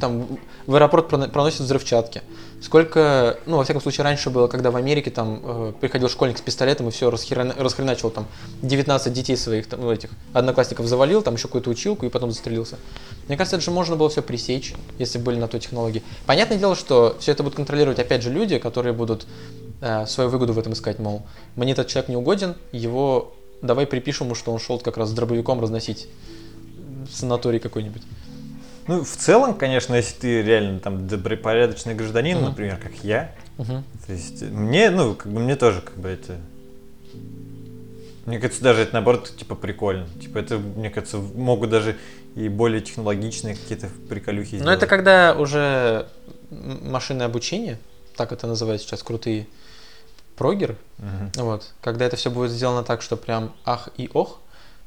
там 0.00 0.26
в 0.66 0.74
аэропорт 0.74 1.08
проно- 1.10 1.28
проносят 1.28 1.60
взрывчатки, 1.60 2.22
сколько, 2.60 3.38
ну, 3.46 3.56
во 3.56 3.64
всяком 3.64 3.80
случае, 3.80 4.04
раньше 4.04 4.30
было, 4.30 4.48
когда 4.48 4.70
в 4.70 4.76
Америке 4.76 5.10
там 5.10 5.40
э, 5.42 5.72
приходил 5.80 6.08
школьник 6.08 6.38
с 6.38 6.40
пистолетом 6.40 6.88
и 6.88 6.90
все 6.90 7.10
расхреначил 7.10 8.10
там 8.10 8.26
19 8.62 9.12
детей 9.12 9.36
своих, 9.36 9.68
там, 9.68 9.80
ну, 9.80 9.92
этих 9.92 10.10
одноклассников 10.32 10.86
завалил, 10.86 11.22
там 11.22 11.34
еще 11.34 11.48
какую-то 11.48 11.70
училку 11.70 12.06
и 12.06 12.08
потом 12.08 12.30
застрелился. 12.30 12.76
Мне 13.28 13.36
кажется, 13.36 13.56
это 13.56 13.64
же 13.64 13.70
можно 13.70 13.96
было 13.96 14.08
все 14.08 14.22
пресечь, 14.22 14.74
если 14.98 15.18
бы 15.18 15.26
были 15.26 15.38
на 15.38 15.48
то 15.48 15.58
технологии. 15.58 16.02
Понятное 16.26 16.58
дело, 16.58 16.74
что 16.74 17.16
все 17.20 17.32
это 17.32 17.42
будут 17.42 17.56
контролировать, 17.56 17.98
опять 17.98 18.22
же, 18.22 18.30
люди, 18.30 18.58
которые 18.58 18.92
будут 18.92 19.26
э, 19.80 20.06
свою 20.06 20.28
выгоду 20.28 20.52
в 20.52 20.58
этом 20.58 20.72
искать, 20.72 20.98
мол, 20.98 21.22
мне 21.54 21.72
этот 21.72 21.86
человек 21.86 22.08
не 22.08 22.16
угоден, 22.16 22.56
его 22.72 23.34
давай 23.62 23.86
припишем 23.86 24.26
ему, 24.26 24.34
что 24.34 24.52
он 24.52 24.58
шел 24.60 24.78
как 24.78 24.96
раз 24.96 25.10
с 25.10 25.12
дробовиком 25.12 25.60
разносить 25.60 26.08
санаторий 27.10 27.58
какой-нибудь. 27.58 28.02
Ну, 28.86 29.04
в 29.04 29.16
целом, 29.16 29.54
конечно, 29.54 29.94
если 29.94 30.14
ты 30.18 30.42
реально 30.42 30.80
там 30.80 31.06
добропорядочный 31.08 31.94
гражданин, 31.94 32.38
Мгм. 32.38 32.46
например, 32.46 32.78
как 32.78 32.92
я, 33.04 33.34
Мгм. 33.58 33.84
то 34.06 34.12
есть 34.12 34.42
мне, 34.42 34.90
ну, 34.90 35.14
как 35.14 35.30
бы 35.30 35.40
мне 35.40 35.56
тоже 35.56 35.80
как 35.82 35.96
бы 35.98 36.08
это... 36.08 36.36
Мне 38.26 38.38
кажется, 38.38 38.62
даже 38.62 38.82
это 38.82 38.92
наоборот, 38.94 39.34
типа, 39.36 39.54
прикольно. 39.54 40.06
Типа, 40.20 40.38
это, 40.38 40.58
мне 40.58 40.90
кажется, 40.90 41.16
могут 41.16 41.70
даже 41.70 41.96
и 42.34 42.48
более 42.50 42.82
технологичные 42.82 43.56
какие-то 43.56 43.88
приколюхи 44.08 44.56
Но 44.56 44.58
сделать. 44.60 44.76
это 44.78 44.86
когда 44.86 45.34
уже 45.34 46.06
м- 46.50 46.90
машинное 46.90 47.24
обучение, 47.26 47.78
так 48.16 48.32
это 48.32 48.46
называют 48.46 48.82
сейчас 48.82 49.02
крутые 49.02 49.46
прогеры, 50.38 50.76
Мгм. 50.98 51.32
вот, 51.36 51.72
когда 51.82 52.04
это 52.06 52.16
все 52.16 52.30
будет 52.30 52.50
сделано 52.50 52.82
так, 52.84 53.02
что 53.02 53.16
прям 53.16 53.52
ах 53.64 53.88
и 53.96 54.08
ох, 54.14 54.38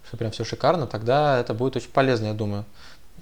что 0.08 0.18
прям 0.18 0.32
все 0.32 0.44
шикарно, 0.44 0.88
тогда 0.88 1.40
это 1.40 1.54
будет 1.54 1.76
очень 1.76 1.90
полезно, 1.90 2.28
я 2.28 2.34
думаю. 2.34 2.66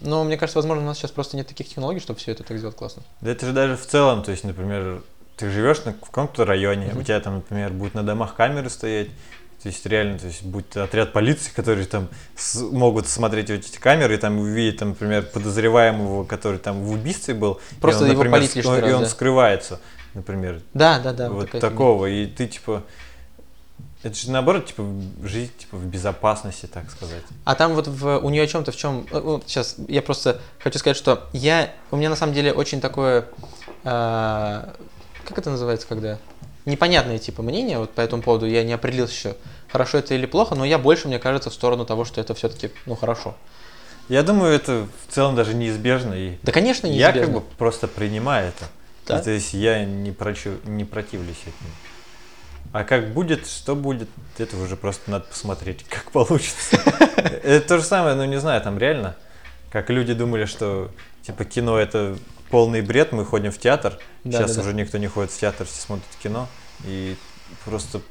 Но 0.02 0.24
мне 0.24 0.38
кажется, 0.38 0.60
возможно, 0.60 0.84
у 0.84 0.88
нас 0.88 0.98
сейчас 0.98 1.12
просто 1.12 1.36
нет 1.36 1.48
таких 1.48 1.68
технологий, 1.68 2.00
чтобы 2.00 2.20
все 2.20 2.32
это 2.32 2.44
так 2.44 2.58
сделать 2.58 2.76
классно. 2.78 3.04
Да 3.20 3.32
это 3.32 3.46
же 3.46 3.52
даже 3.52 3.76
в 3.76 3.86
целом, 3.86 4.24
то 4.24 4.32
есть, 4.32 4.46
например, 4.46 5.02
ты 5.36 5.50
живешь 5.50 5.80
в 5.80 5.84
каком-то 5.84 6.46
районе, 6.46 6.88
Мгм. 6.92 7.00
у 7.00 7.04
тебя 7.04 7.20
там, 7.20 7.36
например, 7.36 7.72
будут 7.72 7.96
на 7.96 8.04
домах 8.04 8.36
камеры 8.36 8.70
стоять, 8.70 9.10
то 9.62 9.68
есть 9.68 9.86
реально, 9.86 10.18
то 10.18 10.28
есть 10.28 10.44
будет 10.44 10.78
отряд 10.78 11.12
полиции, 11.12 11.52
которые 11.54 11.86
там 11.86 12.08
с- 12.38 12.62
могут 12.62 13.08
смотреть 13.10 13.50
вот 13.50 13.60
эти 13.60 13.78
камеры 13.78 14.16
и 14.16 14.18
там 14.18 14.40
увидеть, 14.40 14.80
там, 14.80 14.90
например, 14.90 15.24
подозреваемого, 15.26 16.24
который 16.24 16.60
там 16.60 16.82
в 16.86 16.92
убийстве 16.92 17.34
был, 17.34 17.60
и 17.72 17.76
Просто 17.82 18.06
он, 18.06 18.12
его 18.12 18.24
например, 18.24 18.42
ск- 18.50 18.82
раз, 18.82 18.90
и 18.90 18.94
он 18.94 19.04
да. 19.04 19.10
скрывается, 19.10 19.82
например, 20.14 20.62
Да, 20.74 21.00
да, 21.00 21.14
да. 21.14 21.30
вот 21.30 21.48
фигня. 21.48 21.60
такого, 21.62 22.06
и 22.08 22.26
ты 22.26 22.48
типа 22.48 22.84
это 24.02 24.16
же 24.16 24.32
наоборот, 24.32 24.66
типа, 24.66 24.84
жить 25.24 25.58
типа, 25.58 25.76
в 25.76 25.86
безопасности, 25.86 26.68
так 26.68 26.90
сказать. 26.90 27.24
А 27.44 27.56
там 27.56 27.74
вот 27.74 27.88
в, 27.88 28.20
у 28.20 28.30
нее 28.30 28.44
о 28.44 28.48
чем-то 28.48 28.72
в 28.72 28.78
чем... 28.78 29.06
сейчас 29.46 29.76
я 29.90 30.02
просто 30.02 30.40
хочу 30.60 30.80
сказать, 30.80 30.96
что 30.96 31.28
я... 31.34 31.74
У 31.92 31.98
меня 31.98 32.10
на 32.10 32.16
самом 32.16 32.34
деле 32.34 32.54
очень 32.54 32.80
такое... 32.80 33.26
а, 33.84 34.74
как 35.26 35.38
это 35.38 35.50
называется, 35.50 35.86
когда... 35.88 36.18
Непонятное 36.66 37.18
типа 37.18 37.42
мнение 37.42 37.78
вот 37.78 37.90
по 37.92 38.00
этому 38.00 38.22
поводу. 38.22 38.46
Я 38.46 38.64
не 38.64 38.72
определился 38.72 39.14
еще, 39.14 39.36
хорошо 39.70 39.98
это 39.98 40.14
или 40.14 40.26
плохо, 40.26 40.56
но 40.56 40.64
я 40.64 40.78
больше, 40.78 41.08
мне 41.08 41.20
кажется, 41.20 41.50
в 41.50 41.54
сторону 41.54 41.86
того, 41.86 42.06
что 42.06 42.22
это 42.22 42.34
все-таки, 42.34 42.72
ну, 42.86 42.96
хорошо. 42.96 43.36
Я 44.08 44.24
думаю, 44.24 44.54
это 44.54 44.88
в 45.08 45.14
целом 45.14 45.36
даже 45.36 45.54
неизбежно, 45.54 46.14
и 46.14 46.38
Да, 46.44 46.52
конечно, 46.52 46.88
я 46.88 47.12
неизбежно. 47.12 47.22
как 47.22 47.44
бы 47.44 47.56
просто 47.58 47.88
принимаю 47.88 48.50
это. 48.50 48.66
Да? 49.10 49.22
То 49.22 49.32
есть 49.32 49.54
я 49.54 49.84
не, 49.86 50.12
прочу, 50.12 50.58
не 50.66 50.86
противлюсь 50.86 51.42
этому. 51.42 51.72
А 52.72 52.84
как 52.84 53.14
будет, 53.14 53.48
что 53.48 53.76
будет, 53.76 54.10
это 54.38 54.56
уже 54.58 54.76
просто 54.76 55.10
надо 55.10 55.26
посмотреть, 55.26 55.84
как 55.86 56.12
получится. 56.12 56.78
Это 57.44 57.68
то 57.68 57.78
же 57.80 57.84
самое, 57.84 58.16
ну 58.16 58.26
не 58.26 58.40
знаю, 58.40 58.62
там 58.62 58.78
реально, 58.78 59.16
как 59.72 59.90
люди 59.90 60.14
думали, 60.14 60.46
что 60.46 60.92
типа 61.24 61.46
кино 61.46 61.78
это 61.78 62.18
полный 62.50 62.82
бред, 62.82 63.12
мы 63.12 63.26
ходим 63.26 63.52
в 63.52 63.58
театр, 63.58 63.98
Да, 64.24 64.40
сейчас 64.40 64.56
да, 64.56 64.62
да. 64.62 64.68
уже 64.68 64.76
никто 64.76 64.98
не 64.98 65.08
ходит 65.08 65.32
в 65.32 65.40
театр, 65.40 65.66
все 65.68 65.82
смотрят 65.82 66.08
кино, 66.22 66.48
и 66.86 67.16
просто 67.66 68.02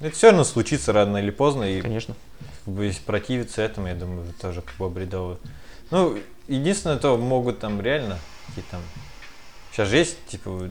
это 0.00 0.16
все 0.16 0.28
равно 0.28 0.44
случится 0.44 0.92
рано 0.92 1.18
или 1.18 1.30
поздно, 1.30 1.64
и 1.64 1.80
Конечно. 1.82 2.14
как 2.64 2.74
бы, 2.74 2.86
если 2.86 3.02
противиться 3.02 3.60
этому, 3.62 3.88
я 3.88 3.94
думаю, 3.94 4.32
тоже 4.40 4.62
как 4.62 4.74
бы 4.76 4.88
бредово. 4.88 5.38
Ну, 5.90 6.18
единственное, 6.48 6.96
то 6.96 7.16
могут 7.18 7.58
там 7.58 7.80
реально 7.82 8.18
какие 8.50 8.64
там... 8.70 8.80
Сейчас 9.72 9.88
же 9.88 9.96
есть, 9.96 10.16
типа, 10.26 10.70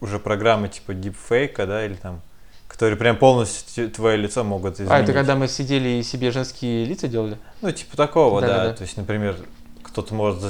уже 0.00 0.18
программы 0.18 0.68
типа 0.68 0.94
дипфейка, 0.94 1.66
да, 1.66 1.84
или 1.84 1.94
там, 1.94 2.20
которые 2.68 2.96
прям 2.96 3.16
полностью 3.16 3.90
твое 3.90 4.16
лицо 4.16 4.44
могут 4.44 4.74
изменить. 4.74 4.92
А, 4.92 4.98
это 5.00 5.12
когда 5.12 5.36
мы 5.36 5.48
сидели 5.48 5.88
и 5.88 6.02
себе 6.02 6.30
женские 6.30 6.84
лица 6.84 7.08
делали? 7.08 7.38
Ну, 7.62 7.70
типа 7.72 7.96
такого, 7.96 8.40
да. 8.40 8.46
Да-да-да. 8.46 8.74
То 8.74 8.82
есть, 8.82 8.96
например, 8.96 9.36
кто-то 9.82 10.14
может 10.14 10.42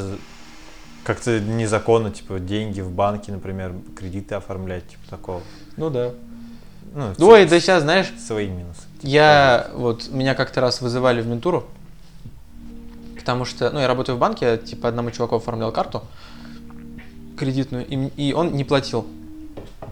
как-то 1.05 1.38
незаконно, 1.38 2.11
типа, 2.11 2.38
деньги 2.38 2.80
в 2.80 2.90
банке, 2.90 3.30
например, 3.30 3.74
кредиты 3.96 4.34
оформлять, 4.34 4.88
типа 4.88 5.02
такого. 5.11 5.42
Ну 5.76 5.90
да. 5.90 6.12
Ну, 6.94 7.12
Ой, 7.28 7.40
типа, 7.40 7.50
да 7.50 7.61
сейчас, 7.61 7.82
знаешь, 7.82 8.07
свои 8.24 8.48
минусы. 8.48 8.80
Я 9.02 9.70
вот 9.74 10.09
меня 10.09 10.34
как-то 10.34 10.61
раз 10.61 10.80
вызывали 10.80 11.20
в 11.20 11.26
ментуру, 11.26 11.66
потому 13.18 13.44
что, 13.44 13.70
ну, 13.70 13.80
я 13.80 13.88
работаю 13.88 14.16
в 14.16 14.18
банке, 14.18 14.46
я, 14.46 14.57
типа 14.57 14.88
одному 14.88 15.11
чуваку 15.11 15.36
оформлял 15.36 15.72
карту 15.72 16.05
кредитную, 17.39 17.87
и, 17.87 18.11
и 18.16 18.32
он 18.32 18.53
не 18.53 18.64
платил. 18.64 19.07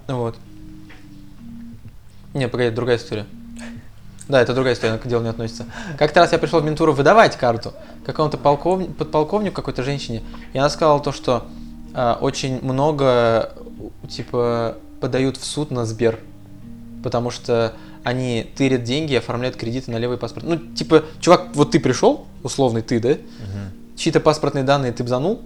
Вот. 0.09 0.37
Не, 2.35 2.49
погоди, 2.49 2.69
это 2.69 2.77
другая 2.77 2.97
история. 2.97 3.27
Да, 4.29 4.41
это 4.41 4.55
другая 4.55 4.75
история, 4.75 4.93
она 4.95 5.03
к 5.03 5.07
делу 5.07 5.23
не 5.23 5.29
относится. 5.29 5.67
Как-то 5.99 6.21
раз 6.21 6.33
я 6.33 6.39
пришел 6.39 6.61
в 6.61 6.65
ментуру 6.65 6.93
выдавать 6.93 7.37
карту 7.37 7.73
какому-то 8.07 8.39
полковнику, 8.39 8.93
подполковнику, 8.95 9.57
какой-то 9.57 9.83
женщине, 9.83 10.23
и 10.53 10.59
она 10.59 10.71
сказала 10.71 11.01
то, 11.01 11.13
что 11.13 11.47
а, 11.95 12.19
очень 12.21 12.63
много, 12.63 13.53
типа, 14.09 14.79
подают 15.01 15.37
в 15.37 15.45
суд 15.45 15.71
на 15.71 15.85
Сбер, 15.85 16.19
потому 17.03 17.31
что 17.31 17.75
они 18.05 18.51
тырят 18.57 18.85
деньги 18.85 19.13
и 19.13 19.17
оформляют 19.17 19.57
кредиты 19.57 19.91
на 19.91 19.99
левый 19.99 20.17
паспорт. 20.17 20.47
Ну, 20.47 20.57
типа, 20.57 21.05
чувак, 21.21 21.49
вот 21.55 21.73
ты 21.73 21.81
пришел, 21.81 22.27
условный 22.43 22.83
ты, 22.83 23.01
да, 23.01 23.11
Мгм. 23.11 23.97
чьи-то 23.97 24.21
паспортные 24.21 24.65
данные 24.65 24.93
ты 24.93 25.05
бзанул, 25.05 25.43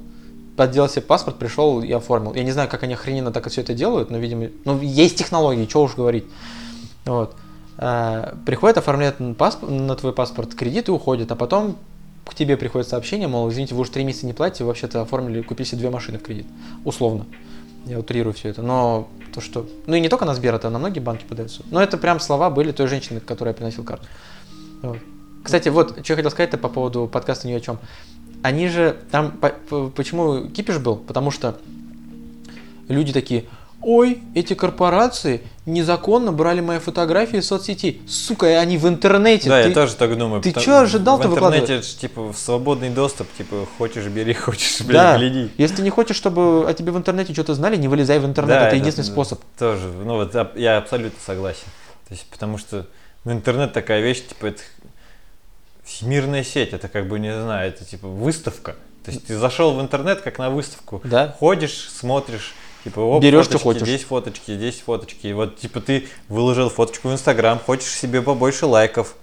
подделал 0.57 0.89
себе 0.89 1.03
паспорт, 1.03 1.39
пришел 1.39 1.83
и 1.83 1.93
оформил. 1.93 2.35
Я 2.35 2.45
не 2.45 2.53
знаю, 2.53 2.69
как 2.69 2.83
они 2.83 2.95
охрененно 2.95 3.33
так 3.33 3.49
все 3.49 3.61
это 3.61 3.75
делают, 3.75 4.11
но, 4.11 4.19
видимо, 4.19 4.49
ну, 4.65 4.81
есть 4.81 5.17
технологии, 5.17 5.67
что 5.69 5.83
уж 5.83 5.95
говорить. 5.95 6.25
Вот. 7.05 7.35
А, 7.79 8.37
приходит, 8.47 8.79
оформляет 8.79 9.21
на, 9.21 9.35
паспорт, 9.35 10.01
твой 10.01 10.13
паспорт 10.13 10.55
кредит 10.55 10.89
и 10.89 10.91
уходит, 10.91 11.31
а 11.31 11.37
потом 11.37 11.77
к 12.25 12.35
тебе 12.35 12.57
приходит 12.57 12.89
сообщение, 12.89 13.29
мол, 13.29 13.49
извините, 13.51 13.75
вы 13.75 13.83
уже 13.83 13.91
три 13.91 14.05
месяца 14.05 14.27
не 14.27 14.33
платите, 14.33 14.65
вы 14.65 14.69
вообще-то 14.69 15.03
оформили, 15.03 15.43
купили 15.43 15.67
себе 15.67 15.79
две 15.79 15.91
машины 15.91 16.19
в 16.19 16.23
кредит. 16.23 16.47
Условно. 16.85 17.27
Я 17.85 18.01
утрирую 18.01 18.35
все 18.35 18.49
это. 18.49 18.63
Но 18.63 19.09
то, 19.33 19.41
что... 19.41 19.67
Ну 19.87 19.95
и 19.95 20.01
не 20.01 20.09
только 20.09 20.25
на 20.25 20.35
Сбер, 20.35 20.55
это 20.55 20.71
на 20.71 20.79
многие 20.81 20.99
банки 20.99 21.25
подаются. 21.25 21.63
Но 21.71 21.81
это 21.81 21.97
прям 21.97 22.19
слова 22.19 22.51
были 22.51 22.73
той 22.73 22.89
женщины, 22.89 23.21
которой 23.21 23.51
я 23.51 23.55
приносил 23.55 23.85
карту. 23.85 24.07
Вот. 24.83 24.99
Кстати, 25.45 25.69
вот, 25.69 26.01
что 26.03 26.13
я 26.13 26.17
хотел 26.17 26.33
сказать-то 26.33 26.59
по 26.59 26.69
поводу 26.69 27.07
подкаста 27.07 27.47
ни 27.47 27.53
о 27.53 27.61
чем. 27.61 27.79
Они 28.47 28.69
же 28.69 28.97
там, 29.11 29.33
по- 29.33 29.49
по- 29.69 29.89
почему 29.89 30.47
кипиш 30.49 30.79
был? 30.79 30.95
Потому 30.95 31.33
что 31.33 31.57
люди 32.89 33.13
такие, 33.13 33.47
ой, 33.83 34.23
эти 34.37 34.55
корпорации 34.55 35.43
незаконно 35.67 36.31
брали 36.31 36.61
мои 36.61 36.79
фотографии 36.79 37.39
из 37.41 37.49
соцсетей. 37.49 38.01
Сука, 38.07 38.47
и 38.49 38.53
они 38.53 38.79
в 38.79 38.87
интернете. 38.87 39.49
Да, 39.49 39.63
Ты- 39.65 39.71
я 39.71 39.75
тоже 39.75 39.97
так 39.97 40.17
думаю. 40.17 40.43
ты 40.43 40.53
чё 40.53 40.77
ожидал-то 40.77 41.27
В 41.29 41.33
интернете 41.33 41.61
выкладывать? 41.63 41.71
это 41.71 41.83
ж, 41.83 42.01
типа 42.01 42.33
свободный 42.37 42.91
доступ, 42.91 43.27
типа 43.37 43.67
хочешь 43.79 44.07
бери, 44.07 44.33
хочешь, 44.47 44.81
блядь, 44.83 44.93
Да. 45.03 45.19
гляди. 45.19 45.51
Если 45.59 45.75
ты 45.77 45.83
не 45.83 45.91
хочешь, 45.91 46.15
чтобы 46.17 46.69
о 46.69 46.73
тебе 46.73 46.93
в 46.93 46.97
интернете 46.97 47.33
что-то 47.33 47.53
знали, 47.55 47.75
не 47.77 47.89
вылезай 47.89 48.21
в 48.21 48.27
интернет. 48.27 48.61
Да, 48.61 48.67
это 48.69 48.77
единственный 48.77 49.07
да, 49.07 49.11
способ. 49.13 49.41
Тоже, 49.59 49.89
ну 50.05 50.15
вот 50.15 50.33
я 50.55 50.79
абсолютно 50.79 51.19
согласен. 51.27 51.67
То 52.09 52.15
есть, 52.15 52.27
потому 52.31 52.59
что 52.59 52.87
ну, 53.25 53.33
интернет 53.33 53.73
такая 53.73 54.03
вещь, 54.03 54.23
типа, 54.25 54.47
это 54.47 54.63
всемирная 55.87 56.43
сеть, 56.45 56.73
это 56.73 56.89
как 56.89 57.09
бы, 57.09 57.19
не 57.19 57.33
знаю, 57.33 57.69
это 57.69 57.85
типа 57.85 58.09
выставка. 58.09 58.75
То 59.05 59.13
есть 59.13 59.27
ты 59.27 59.39
зашел 59.39 59.73
в 59.73 59.81
интернет 59.81 60.21
как 60.21 60.39
на 60.39 60.51
выставку, 60.51 61.01
Да. 61.05 61.35
ходишь, 61.39 61.89
смотришь, 61.89 62.55
типа, 62.83 62.99
оп, 62.99 63.23
Берешь, 63.23 63.45
что 63.45 63.59
фоточки, 63.59 63.81
хочешь. 63.81 63.89
здесь 63.95 64.05
фоточки, 64.05 64.57
здесь 64.57 64.81
фоточки. 64.81 65.27
И 65.29 65.33
вот, 65.33 65.59
типа, 65.59 65.81
ты 65.81 66.09
выложил 66.29 66.69
фоточку 66.71 67.09
в 67.09 67.13
Инстаграм, 67.13 67.61
хочешь 67.61 67.89
себе 67.93 68.21
побольше 68.21 68.67
лайков. 68.67 69.15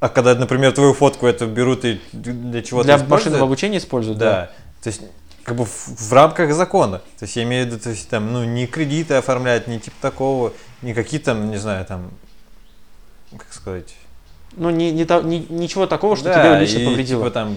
А 0.00 0.10
когда, 0.10 0.34
например, 0.34 0.72
твою 0.72 0.92
фотку 0.92 1.26
это 1.26 1.46
берут 1.46 1.84
и 1.86 1.98
для 2.12 2.62
чего-то 2.62 2.86
Для 2.86 2.98
машинного 2.98 3.44
обучения 3.44 3.78
используют, 3.78 4.18
да. 4.18 4.30
да. 4.30 4.50
То 4.82 4.88
есть, 4.90 5.00
как 5.44 5.56
бы 5.56 5.64
в, 5.64 5.88
в 5.88 6.12
рамках 6.12 6.52
закона. 6.54 6.98
То 7.18 7.24
есть, 7.24 7.36
я 7.36 7.44
имею 7.44 7.64
в 7.64 7.68
виду, 7.70 7.80
то 7.82 7.88
есть, 7.88 8.06
там, 8.10 8.32
ну, 8.34 8.44
не 8.44 8.66
кредиты 8.66 9.14
оформлять, 9.14 9.66
не 9.66 9.80
типа 9.80 9.96
такого, 10.02 10.52
не 10.82 10.92
какие 10.92 11.18
там, 11.20 11.50
не 11.50 11.56
знаю, 11.56 11.86
там, 11.86 12.10
как 13.36 13.52
сказать. 13.52 13.94
Ну, 14.58 14.70
не, 14.70 14.90
не 14.92 15.04
не- 15.24 15.46
ничего 15.48 15.86
такого, 15.86 16.16
что 16.16 16.26
Да, 16.26 16.34
тебе 16.42 16.60
лично 16.60 16.78
и, 16.78 16.84
повредило. 16.86 17.22
Типа 17.22 17.32
там 17.32 17.56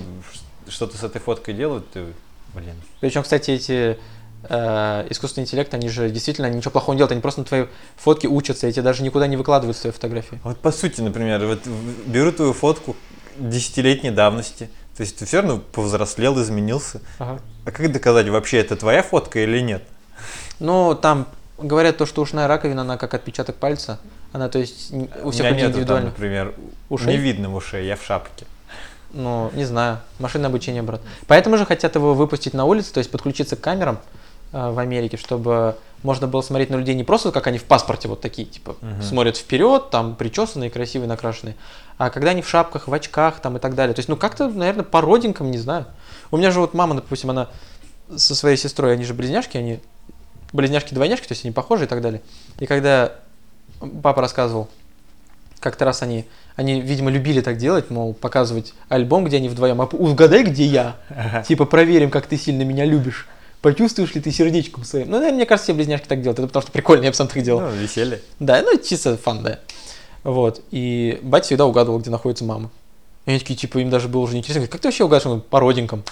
что-то 0.68 0.98
с 0.98 1.04
этой 1.04 1.20
фоткой 1.20 1.54
делают, 1.54 1.90
ты, 1.92 2.06
блин. 2.54 2.76
Причем, 3.00 3.24
кстати, 3.24 3.52
эти 3.52 3.98
э, 4.44 5.08
искусственный 5.10 5.46
интеллект, 5.46 5.74
они 5.74 5.90
же 5.90 6.10
действительно 6.10 6.50
ничего 6.50 6.72
плохого 6.72 6.94
не 6.94 7.00
делают, 7.00 7.12
они 7.12 7.22
просто 7.22 7.42
на 7.42 7.46
твоей 7.46 7.68
фотке 7.98 8.28
учатся, 8.28 8.68
эти 8.68 8.80
даже 8.80 9.04
никуда 9.04 9.28
не 9.28 9.38
выкладывают 9.38 9.78
свои 9.78 9.92
фотографии. 9.92 10.40
Вот 10.44 10.58
по 10.60 10.72
сути, 10.72 11.02
например, 11.02 11.46
вот 11.46 11.60
беру 12.06 12.32
твою 12.32 12.54
фотку 12.54 12.96
десятилетней 13.38 14.12
давности, 14.12 14.70
то 14.96 15.02
есть 15.02 15.18
ты 15.18 15.26
все 15.26 15.42
равно 15.42 15.60
повзрослел, 15.60 16.40
изменился. 16.42 17.02
Ага. 17.20 17.40
А 17.66 17.72
как 17.72 17.92
доказать, 17.92 18.28
вообще 18.30 18.58
это 18.58 18.76
твоя 18.76 19.04
фотка 19.04 19.40
или 19.44 19.60
нет? 19.60 19.84
Ну, 20.60 20.96
там 20.96 21.28
говорят 21.58 21.98
то, 21.98 22.06
что 22.06 22.22
ушная 22.22 22.48
раковина, 22.48 22.82
она 22.82 22.98
как 22.98 23.14
отпечаток 23.14 23.56
пальца. 23.56 24.00
Она, 24.34 24.48
то 24.50 24.60
есть, 24.60 24.92
у 25.24 25.32
всех 25.32 25.46
меня 25.52 25.68
людей 25.68 25.82
нету 25.82 25.94
там, 25.94 26.06
например, 26.06 26.54
Ушей? 26.90 27.08
не 27.08 27.18
видно 27.18 27.54
ушей, 27.54 27.86
я 27.86 27.96
в 27.96 28.04
шапке. 28.04 28.46
Ну, 29.14 29.52
не 29.54 29.66
знаю. 29.66 30.00
Машинное 30.20 30.48
обучение, 30.48 30.82
брат. 30.82 31.02
Поэтому 31.28 31.58
же 31.58 31.66
хотят 31.66 31.96
его 31.96 32.14
выпустить 32.14 32.54
на 32.54 32.64
улицу, 32.66 32.94
то 32.94 33.00
есть 33.00 33.12
подключиться 33.12 33.58
к 33.58 33.62
камерам 33.62 34.00
э, 34.54 34.72
в 34.72 34.80
Америке, 34.80 35.18
чтобы 35.18 35.76
можно 36.02 36.28
было 36.28 36.42
смотреть 36.42 36.70
на 36.70 36.78
людей 36.78 36.96
не 36.96 37.04
просто, 37.04 37.32
как 37.32 37.46
они 37.48 37.58
в 37.58 37.66
паспорте 37.66 38.08
вот 38.08 38.22
такие, 38.22 38.48
типа, 38.48 38.78
Мгм. 38.82 39.02
смотрят 39.02 39.36
вперед, 39.38 39.90
там, 39.90 40.16
причесанные, 40.16 40.70
красивые, 40.70 41.08
накрашенные, 41.10 41.56
а 41.98 42.10
когда 42.10 42.32
они 42.32 42.42
в 42.42 42.50
шапках, 42.50 42.88
в 42.88 42.94
очках, 42.94 43.40
там, 43.42 43.58
и 43.58 43.60
так 43.60 43.76
далее. 43.76 43.94
То 43.94 44.00
есть, 44.00 44.10
ну, 44.10 44.16
как-то, 44.16 44.48
наверное, 44.50 44.84
по 44.84 45.02
родинкам, 45.02 45.52
не 45.52 45.58
знаю. 45.58 45.86
У 46.32 46.38
меня 46.38 46.52
же 46.52 46.60
вот 46.62 46.74
мама, 46.74 46.96
допустим, 46.96 47.30
она 47.30 47.50
со 48.16 48.34
своей 48.34 48.58
сестрой, 48.58 48.94
они 48.94 49.04
же 49.04 49.14
близняшки, 49.14 49.58
они 49.58 49.80
близняшки-двойняшки, 50.54 51.28
то 51.28 51.34
есть 51.34 51.46
они 51.46 51.54
похожи 51.54 51.84
и 51.84 51.88
так 51.88 52.02
далее. 52.02 52.22
И 52.60 52.66
когда 52.66 53.14
папа 54.02 54.22
рассказывал, 54.22 54.70
как-то 55.60 55.86
раз 55.86 56.02
они, 56.02 56.26
они, 56.56 56.82
видимо, 56.82 57.12
любили 57.12 57.42
так 57.42 57.58
делать, 57.58 57.90
мол, 57.90 58.14
показывать 58.14 58.74
альбом, 58.90 59.26
где 59.26 59.38
они 59.38 59.48
вдвоем, 59.50 59.82
а 59.82 59.86
угадай, 59.86 60.44
где 60.44 60.66
я. 60.66 60.96
Типа, 61.48 61.66
проверим, 61.66 62.10
как 62.10 62.26
ты 62.26 62.38
сильно 62.38 62.64
меня 62.64 62.86
любишь. 62.86 63.28
Почувствуешь 63.62 64.16
ли 64.16 64.22
ты 64.22 64.32
сердечком 64.32 64.84
своим? 64.84 65.08
Ну, 65.08 65.18
наверное, 65.18 65.36
мне 65.36 65.46
кажется, 65.46 65.66
все 65.66 65.74
близняшки 65.76 66.08
так 66.08 66.22
делают. 66.22 66.40
Это 66.40 66.48
потому 66.48 66.64
что 66.64 66.72
прикольно, 66.72 67.04
я 67.04 67.12
бы 67.12 67.16
сам 67.16 67.28
так 67.28 67.44
делал. 67.44 67.62
Ну, 67.62 67.70
веселье. 67.70 68.22
Да, 68.40 68.60
ну, 68.64 68.76
чисто 68.80 69.18
фан, 69.18 69.44
да. 69.44 69.60
Вот. 70.24 70.64
И 70.72 71.20
батя 71.22 71.46
всегда 71.46 71.68
угадывал, 71.68 72.00
где 72.00 72.10
находится 72.10 72.44
мама. 72.44 72.72
И 73.28 73.30
они 73.30 73.40
такие, 73.40 73.56
типа, 73.56 73.78
им 73.78 73.92
даже 73.92 74.08
было 74.08 74.22
уже 74.22 74.34
неинтересно. 74.34 74.62
Говорят, 74.62 74.72
Как 74.72 74.82
ты 74.82 74.88
вообще 74.88 75.04
угадываешь? 75.04 75.44
По 75.44 75.60
родинкам. 75.60 76.04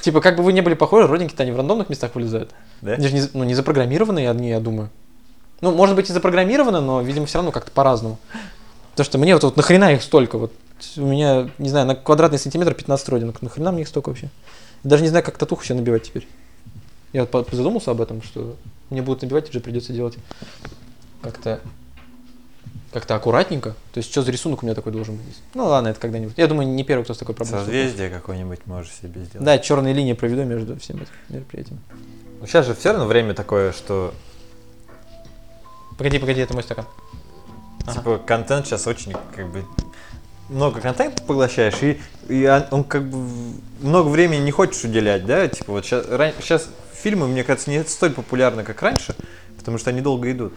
Типа, 0.00 0.22
как 0.22 0.36
бы 0.36 0.42
вы 0.42 0.54
не 0.54 0.62
были 0.62 0.72
похожи, 0.72 1.06
родинки-то 1.06 1.42
они 1.42 1.52
в 1.52 1.56
рандомных 1.56 1.90
местах 1.90 2.14
вылезают. 2.14 2.54
Да? 2.80 2.94
Они 2.94 3.08
же 3.08 3.14
не, 3.14 3.22
ну, 3.34 3.44
не 3.44 3.54
запрограммированные 3.54 4.30
одни, 4.30 4.48
я 4.48 4.60
думаю. 4.60 4.88
Ну, 5.60 5.72
может 5.72 5.96
быть, 5.96 6.10
и 6.10 6.12
запрограммировано, 6.12 6.80
но, 6.80 7.00
видимо, 7.00 7.26
все 7.26 7.38
равно 7.38 7.52
как-то 7.52 7.70
по-разному. 7.70 8.18
Потому 8.90 9.04
что 9.04 9.18
мне 9.18 9.34
вот, 9.34 9.44
вот 9.44 9.56
нахрена 9.56 9.94
их 9.94 10.02
столько? 10.02 10.38
Вот 10.38 10.52
у 10.96 11.06
меня, 11.06 11.50
не 11.58 11.68
знаю, 11.68 11.86
на 11.86 11.94
квадратный 11.94 12.38
сантиметр 12.38 12.74
15 12.74 13.08
родинок. 13.08 13.42
Нахрена 13.42 13.72
мне 13.72 13.82
их 13.82 13.88
столько 13.88 14.10
вообще? 14.10 14.28
Даже 14.84 15.02
не 15.02 15.08
знаю, 15.08 15.24
как 15.24 15.38
татуху 15.38 15.64
себе 15.64 15.76
набивать 15.76 16.04
теперь. 16.04 16.26
Я 17.12 17.26
вот 17.30 17.48
задумался 17.50 17.90
об 17.90 18.00
этом, 18.00 18.22
что 18.22 18.56
мне 18.90 19.02
будут 19.02 19.22
набивать, 19.22 19.48
уже 19.48 19.60
придется 19.60 19.92
делать 19.92 20.16
как-то 21.22 21.60
как-то 22.92 23.14
аккуратненько. 23.14 23.70
То 23.92 23.98
есть, 23.98 24.10
что 24.10 24.22
за 24.22 24.30
рисунок 24.30 24.62
у 24.62 24.66
меня 24.66 24.74
такой 24.74 24.90
должен 24.90 25.16
быть? 25.16 25.36
Ну 25.52 25.66
ладно, 25.66 25.88
это 25.88 26.00
когда-нибудь. 26.00 26.32
Я 26.38 26.46
думаю, 26.46 26.66
не 26.66 26.82
первый, 26.82 27.04
кто 27.04 27.12
с 27.12 27.18
такой 27.18 27.34
проблемой. 27.34 27.64
Созвездие 27.64 28.08
какое-нибудь 28.08 28.60
можешь 28.64 28.90
себе 28.92 29.22
сделать. 29.24 29.44
Да, 29.44 29.58
черные 29.58 29.92
линии 29.92 30.14
проведу 30.14 30.44
между 30.44 30.78
всеми 30.78 31.02
этими 31.02 31.10
мероприятиями. 31.28 31.80
Сейчас 32.46 32.64
же 32.64 32.74
все 32.74 32.92
равно 32.92 33.06
время 33.06 33.34
такое, 33.34 33.72
что 33.72 34.14
Погоди, 35.98 36.18
погоди, 36.18 36.40
это 36.40 36.54
мой 36.54 36.62
стакан. 36.62 36.84
Ага. 37.86 37.98
типа 37.98 38.18
контент 38.18 38.66
сейчас 38.66 38.86
очень 38.86 39.12
как 39.34 39.48
бы 39.50 39.64
много 40.48 40.80
контента 40.80 41.22
поглощаешь, 41.22 41.82
и, 41.82 42.00
и 42.28 42.46
он, 42.46 42.64
он 42.70 42.84
как 42.84 43.08
бы 43.08 43.16
много 43.80 44.08
времени 44.08 44.40
не 44.40 44.50
хочешь 44.50 44.84
уделять, 44.84 45.24
да? 45.24 45.46
Типа 45.48 45.72
вот 45.72 45.84
сейчас, 45.84 46.06
сейчас 46.40 46.68
фильмы, 47.02 47.28
мне 47.28 47.44
кажется, 47.44 47.70
не 47.70 47.82
столь 47.84 48.12
популярны, 48.12 48.62
как 48.64 48.82
раньше, 48.82 49.14
потому 49.56 49.78
что 49.78 49.90
они 49.90 50.00
долго 50.00 50.30
идут. 50.30 50.52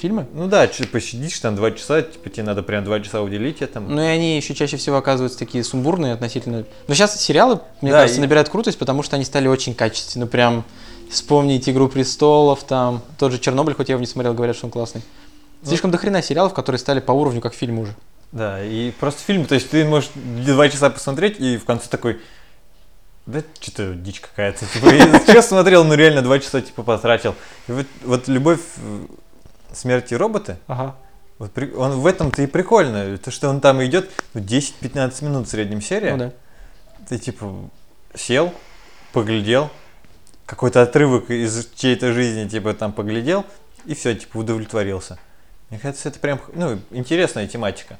Фильмы? 0.00 0.26
Ну 0.34 0.48
да, 0.48 0.68
посидишь 0.90 1.38
там 1.38 1.54
два 1.54 1.70
часа, 1.70 2.02
типа 2.02 2.28
тебе 2.28 2.42
надо 2.42 2.62
прям 2.64 2.84
два 2.84 2.98
часа 3.00 3.22
уделить 3.22 3.62
этому. 3.62 3.88
Ну 3.88 4.02
и 4.02 4.06
они 4.06 4.36
еще 4.36 4.52
чаще 4.54 4.76
всего 4.76 4.96
оказываются 4.96 5.38
такие 5.38 5.62
сумбурные 5.62 6.12
относительно. 6.14 6.64
Но 6.88 6.94
сейчас 6.94 7.20
сериалы, 7.20 7.60
мне 7.80 7.92
Да, 7.92 8.00
кажется, 8.00 8.18
и- 8.18 8.22
набирают 8.22 8.48
крутость, 8.48 8.78
потому 8.78 9.02
что 9.04 9.14
они 9.16 9.24
стали 9.24 9.46
очень 9.46 9.74
качественны. 9.74 10.26
Прям 10.26 10.64
вспомнить 11.12 11.68
Игру 11.68 11.88
престолов, 11.88 12.64
там 12.64 13.02
тот 13.18 13.32
же 13.32 13.38
Чернобыль, 13.38 13.74
хоть 13.74 13.88
я 13.88 13.94
его 13.94 14.00
не 14.00 14.06
смотрел, 14.06 14.34
говорят, 14.34 14.56
что 14.56 14.66
он 14.66 14.72
классный. 14.72 15.02
Ну. 15.62 15.68
Слишком 15.68 15.90
дохрена 15.90 16.22
сериалов, 16.22 16.54
которые 16.54 16.78
стали 16.78 17.00
по 17.00 17.12
уровню 17.12 17.40
как 17.40 17.54
фильм 17.54 17.78
уже. 17.78 17.94
Да, 18.32 18.64
и 18.64 18.90
просто 18.92 19.22
фильм, 19.22 19.44
то 19.44 19.54
есть 19.54 19.70
ты 19.70 19.84
можешь 19.84 20.10
два 20.14 20.68
часа 20.68 20.90
посмотреть, 20.90 21.38
и 21.38 21.58
в 21.58 21.64
конце 21.64 21.88
такой, 21.88 22.20
да 23.26 23.42
что-то 23.60 23.94
дичь 23.94 24.20
какая-то. 24.20 24.64
Типа, 24.66 24.86
я 24.86 25.20
сейчас 25.26 25.48
смотрел, 25.48 25.84
ну 25.84 25.94
реально 25.94 26.22
два 26.22 26.38
часа 26.38 26.60
типа 26.62 26.82
потратил. 26.82 27.34
И 27.68 27.72
вот, 27.72 27.86
вот 28.04 28.28
любовь 28.28 28.60
э, 28.78 29.06
смерти 29.72 30.14
робота, 30.14 30.58
Ага. 30.66 30.96
вот 31.38 31.52
при- 31.52 31.72
он 31.72 31.92
в 32.00 32.06
этом-то 32.06 32.42
и 32.42 32.46
прикольно, 32.46 33.18
то 33.18 33.30
что 33.30 33.48
он 33.50 33.60
там 33.60 33.84
идет 33.84 34.10
ну, 34.34 34.40
10-15 34.40 35.24
минут 35.24 35.46
в 35.46 35.50
среднем 35.50 35.82
серия. 35.82 36.12
Ну 36.12 36.18
да. 36.18 36.32
ты 37.08 37.18
типа 37.18 37.54
сел, 38.14 38.52
поглядел, 39.12 39.70
какой-то 40.52 40.82
отрывок 40.82 41.30
из 41.30 41.70
чьей-то 41.74 42.12
жизни, 42.12 42.46
типа 42.46 42.74
там 42.74 42.92
поглядел, 42.92 43.46
и 43.86 43.94
все, 43.94 44.14
типа 44.14 44.36
удовлетворился. 44.36 45.18
Мне 45.70 45.78
кажется, 45.78 46.10
это 46.10 46.18
прям, 46.18 46.42
ну, 46.52 46.78
интересная 46.90 47.48
тематика. 47.48 47.98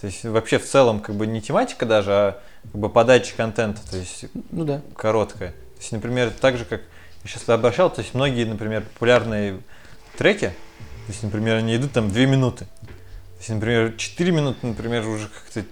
То 0.00 0.08
есть 0.08 0.24
вообще 0.24 0.58
в 0.58 0.66
целом 0.66 0.98
как 0.98 1.14
бы 1.14 1.28
не 1.28 1.40
тематика 1.40 1.86
даже, 1.86 2.10
а 2.10 2.42
как 2.64 2.80
бы 2.80 2.88
подача 2.90 3.36
контента, 3.36 3.88
то 3.88 3.98
есть 3.98 4.24
Ну 4.50 4.64
да. 4.64 4.82
короткая. 4.96 5.50
То 5.50 5.78
есть, 5.78 5.92
например, 5.92 6.32
так 6.40 6.58
же, 6.58 6.64
как 6.64 6.80
я 7.22 7.30
сейчас 7.30 7.48
обращал, 7.48 7.88
то 7.88 8.00
есть 8.00 8.14
многие, 8.14 8.44
например, 8.44 8.82
популярные 8.82 9.60
треки, 10.18 10.48
то 10.48 11.12
есть, 11.12 11.22
например, 11.22 11.58
они 11.58 11.76
идут 11.76 11.92
там 11.92 12.10
2 12.10 12.20
минуты. 12.22 12.64
То 12.64 13.38
есть, 13.38 13.50
например, 13.50 13.94
4 13.96 14.32
минуты, 14.32 14.66
например, 14.66 15.06
уже 15.06 15.28
как-то 15.28 15.62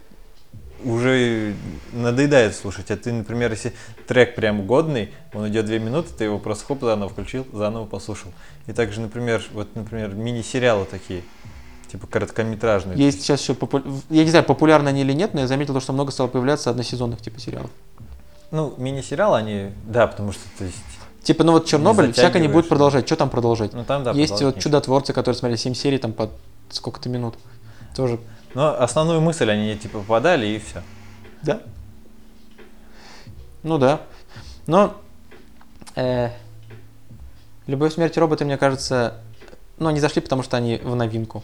уже 0.85 1.55
надоедает 1.93 2.55
слушать. 2.55 2.91
А 2.91 2.97
ты, 2.97 3.13
например, 3.13 3.51
если 3.51 3.73
трек 4.07 4.35
прям 4.35 4.67
годный, 4.67 5.13
он 5.33 5.49
идет 5.49 5.67
2 5.67 5.79
минуты, 5.79 6.11
ты 6.17 6.25
его 6.25 6.39
просто 6.39 6.65
хоп, 6.67 6.81
заново 6.83 7.09
включил, 7.09 7.47
заново 7.53 7.87
послушал. 7.87 8.31
И 8.67 8.73
также, 8.73 9.01
например, 9.01 9.43
вот, 9.53 9.75
например, 9.75 10.15
мини-сериалы 10.15 10.85
такие, 10.85 11.23
типа 11.91 12.07
короткометражные. 12.07 12.99
Есть 12.99 13.23
сейчас 13.23 13.41
еще, 13.41 13.55
попу- 13.55 13.83
я 14.11 14.25
не 14.25 14.31
знаю, 14.31 14.45
популярны 14.45 14.89
они 14.89 15.03
или 15.03 15.13
нет, 15.13 15.35
но 15.35 15.41
я 15.41 15.47
заметил, 15.47 15.75
то, 15.75 15.81
что 15.81 15.93
много 15.93 16.13
стало 16.13 16.29
появляться 16.29 16.71
односезонных 16.71 17.21
типа 17.21 17.41
сериалов. 17.41 17.71
Ну, 18.51 18.75
мини-сериалы 18.79 19.39
они, 19.39 19.71
да, 19.87 20.07
потому 20.07 20.33
что, 20.33 20.43
то 20.59 20.65
есть, 20.65 20.77
Типа, 21.25 21.43
ну 21.43 21.53
вот 21.53 21.65
Чернобыль, 21.65 22.13
всяко 22.13 22.39
не 22.39 22.49
будет 22.49 22.69
продолжать. 22.69 23.07
Что 23.07 23.17
там 23.17 23.31
продолжать? 23.31 23.73
ну 23.73 23.83
там, 23.85 24.05
да, 24.05 24.13
Есть 24.13 24.43
вот 24.43 24.59
чудотворцы, 24.59 25.15
которые 25.15 25.39
смотрели 25.39 25.57
7 25.57 25.73
серий 25.73 25.97
там 25.97 26.13
по 26.13 26.31
сколько-то 26.71 27.09
минут. 27.09 27.37
Тоже. 27.97 28.19
Но 28.55 28.81
основную 28.81 29.21
мысль 29.21 29.51
они 29.51 29.77
типа 29.77 30.01
подали 30.01 30.47
и 30.47 30.59
все. 30.59 30.83
Да. 31.43 31.61
Ну 33.63 33.79
да. 33.79 34.01
Но 34.67 34.95
э, 35.97 36.31
Любовь, 37.67 37.95
смерть 37.95 38.15
и 38.17 38.21
роботы, 38.21 38.45
мне 38.45 38.59
кажется, 38.59 39.15
ну, 39.79 39.89
они 39.89 39.99
зашли, 39.99 40.21
потому 40.21 40.43
что 40.43 40.59
они 40.59 40.77
в 40.77 40.95
новинку. 40.95 41.43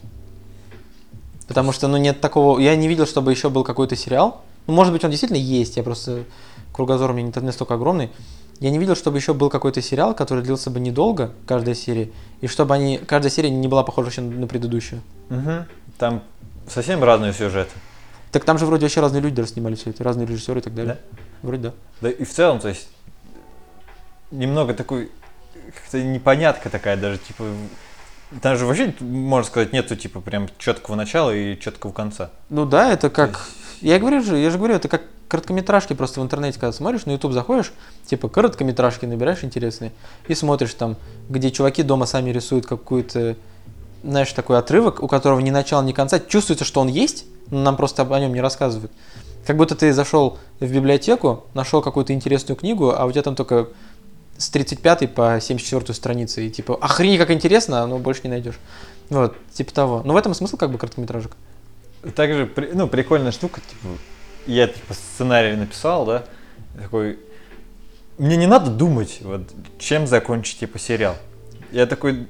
Потому 1.48 1.72
что, 1.72 1.88
ну, 1.88 1.96
нет 1.96 2.20
такого... 2.20 2.58
Я 2.58 2.76
не 2.76 2.88
видел, 2.88 3.06
чтобы 3.06 3.30
еще 3.30 3.48
был 3.48 3.64
какой-то 3.64 3.96
сериал. 3.96 4.42
Ну, 4.66 4.74
может 4.74 4.92
быть, 4.92 5.02
он 5.02 5.10
действительно 5.10 5.38
есть, 5.38 5.76
я 5.76 5.82
просто... 5.82 6.24
Кругозор 6.72 7.10
у 7.10 7.14
меня 7.14 7.32
не 7.34 7.46
настолько 7.46 7.74
огромный. 7.74 8.10
Я 8.60 8.70
не 8.70 8.78
видел, 8.78 8.94
чтобы 8.94 9.16
еще 9.16 9.32
был 9.32 9.48
какой-то 9.48 9.80
сериал, 9.80 10.14
который 10.14 10.44
длился 10.44 10.70
бы 10.70 10.78
недолго, 10.78 11.32
каждая 11.46 11.74
серия, 11.74 12.10
и 12.42 12.46
чтобы 12.46 12.74
они, 12.74 12.98
каждая 12.98 13.30
серия 13.30 13.50
не 13.50 13.66
была 13.66 13.82
похожа 13.82 14.10
еще 14.10 14.20
на 14.20 14.46
предыдущую. 14.46 15.00
Угу. 15.30 15.64
Там 15.98 16.22
совсем 16.68 17.02
разные 17.02 17.32
сюжеты. 17.32 17.72
Так 18.32 18.44
там 18.44 18.58
же 18.58 18.66
вроде 18.66 18.86
вообще 18.86 19.00
разные 19.00 19.20
люди 19.20 19.40
снимали 19.42 19.74
все 19.74 19.90
это, 19.90 20.04
разные 20.04 20.26
режиссеры 20.26 20.60
и 20.60 20.62
так 20.62 20.74
далее. 20.74 20.98
Вроде 21.42 21.62
да. 21.62 21.72
Да 22.00 22.10
и 22.10 22.24
в 22.24 22.30
целом, 22.30 22.60
то 22.60 22.68
есть, 22.68 22.88
немного 24.30 24.74
такой, 24.74 25.10
как-то 25.74 26.02
непонятка 26.02 26.70
такая 26.70 26.96
даже, 26.96 27.18
типа, 27.18 27.44
там 28.40 28.56
же 28.56 28.66
вообще, 28.66 28.94
можно 29.00 29.48
сказать, 29.48 29.72
нету, 29.72 29.96
типа, 29.96 30.20
прям 30.20 30.48
четкого 30.58 30.94
начала 30.94 31.34
и 31.34 31.58
четкого 31.58 31.92
конца. 31.92 32.30
Ну 32.48 32.66
да, 32.66 32.92
это 32.92 33.10
как... 33.10 33.32
То 33.32 33.40
Я 33.80 33.98
говорю 33.98 34.22
же, 34.22 34.36
я 34.36 34.50
же 34.50 34.58
говорю, 34.58 34.74
это 34.74 34.88
как 34.88 35.02
короткометражки 35.26 35.94
просто 35.94 36.20
в 36.20 36.24
интернете, 36.24 36.58
когда 36.58 36.72
смотришь, 36.72 37.06
на 37.06 37.12
YouTube 37.12 37.32
заходишь, 37.32 37.72
типа 38.04 38.28
короткометражки 38.28 39.06
набираешь 39.06 39.42
интересные, 39.42 39.92
и 40.28 40.34
смотришь 40.34 40.74
там, 40.74 40.96
где 41.28 41.50
чуваки 41.50 41.82
дома 41.82 42.06
сами 42.06 42.30
рисуют 42.30 42.66
какую-то, 42.66 43.36
знаешь, 44.02 44.32
такой 44.32 44.58
отрывок, 44.58 45.02
у 45.02 45.08
которого 45.08 45.40
ни 45.40 45.50
начала, 45.50 45.82
ни 45.82 45.92
конца. 45.92 46.18
Чувствуется, 46.20 46.64
что 46.64 46.80
он 46.80 46.88
есть, 46.88 47.24
но 47.50 47.62
нам 47.62 47.76
просто 47.76 48.02
о 48.02 48.20
нем 48.20 48.32
не 48.32 48.40
рассказывают. 48.40 48.92
Как 49.46 49.56
будто 49.56 49.74
ты 49.74 49.92
зашел 49.92 50.38
в 50.60 50.72
библиотеку, 50.72 51.44
нашел 51.54 51.82
какую-то 51.82 52.12
интересную 52.12 52.56
книгу, 52.56 52.94
а 52.96 53.04
у 53.04 53.12
тебя 53.12 53.22
там 53.22 53.34
только 53.34 53.68
с 54.36 54.48
35 54.48 55.14
по 55.14 55.38
74 55.40 55.94
страницы, 55.94 56.46
и 56.46 56.50
типа, 56.50 56.76
охренеть, 56.80 57.18
как 57.18 57.30
интересно, 57.30 57.86
но 57.86 57.98
больше 57.98 58.22
не 58.24 58.30
найдешь. 58.30 58.58
Вот, 59.10 59.36
типа 59.52 59.72
того. 59.72 60.02
Но 60.04 60.14
в 60.14 60.16
этом 60.16 60.34
смысл 60.34 60.56
как 60.56 60.70
бы 60.70 60.78
короткометражек. 60.78 61.36
Также, 62.14 62.50
ну, 62.72 62.86
прикольная 62.88 63.32
штука, 63.32 63.60
типа, 63.60 63.88
я, 64.46 64.68
типа, 64.68 64.94
сценарий 64.94 65.56
написал, 65.56 66.06
да, 66.06 66.24
такой, 66.80 67.18
мне 68.16 68.36
не 68.36 68.46
надо 68.46 68.70
думать, 68.70 69.18
вот, 69.20 69.42
чем 69.78 70.06
закончить, 70.06 70.60
типа, 70.60 70.78
сериал. 70.78 71.16
Я 71.72 71.86
такой, 71.86 72.26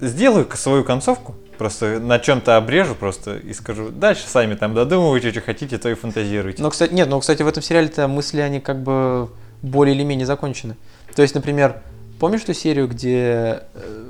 сделаю 0.00 0.48
свою 0.54 0.84
концовку, 0.84 1.34
просто 1.58 2.00
на 2.00 2.18
чем-то 2.18 2.56
обрежу 2.56 2.94
просто 2.94 3.36
и 3.36 3.52
скажу, 3.52 3.90
дальше 3.90 4.26
сами 4.26 4.54
там 4.54 4.74
додумывайте, 4.74 5.30
что 5.30 5.40
хотите, 5.40 5.78
то 5.78 5.88
и 5.88 5.94
фантазируйте. 5.94 6.62
Но, 6.62 6.70
кстати, 6.70 6.92
нет, 6.92 7.08
но, 7.08 7.20
кстати, 7.20 7.42
в 7.42 7.48
этом 7.48 7.62
сериале-то 7.62 8.08
мысли, 8.08 8.40
они 8.40 8.60
как 8.60 8.82
бы 8.82 9.28
более 9.62 9.94
или 9.94 10.02
менее 10.02 10.26
закончены. 10.26 10.76
То 11.14 11.22
есть, 11.22 11.34
например, 11.34 11.82
помнишь 12.18 12.42
ту 12.42 12.54
серию, 12.54 12.88
где 12.88 13.62
э, 13.74 14.04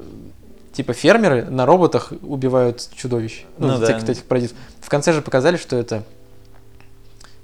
типа 0.73 0.93
фермеры 0.93 1.45
на 1.45 1.67
роботах 1.67 2.13
убивают 2.23 2.89
чудовищ? 2.95 3.45
Ну 3.59 3.79
да. 3.79 3.85
всяких 3.85 4.09
этих 4.09 4.25
паразитов. 4.25 4.57
В 4.81 4.89
конце 4.89 5.13
же 5.13 5.23
показали, 5.23 5.57
что 5.57 5.77
это 5.77 6.05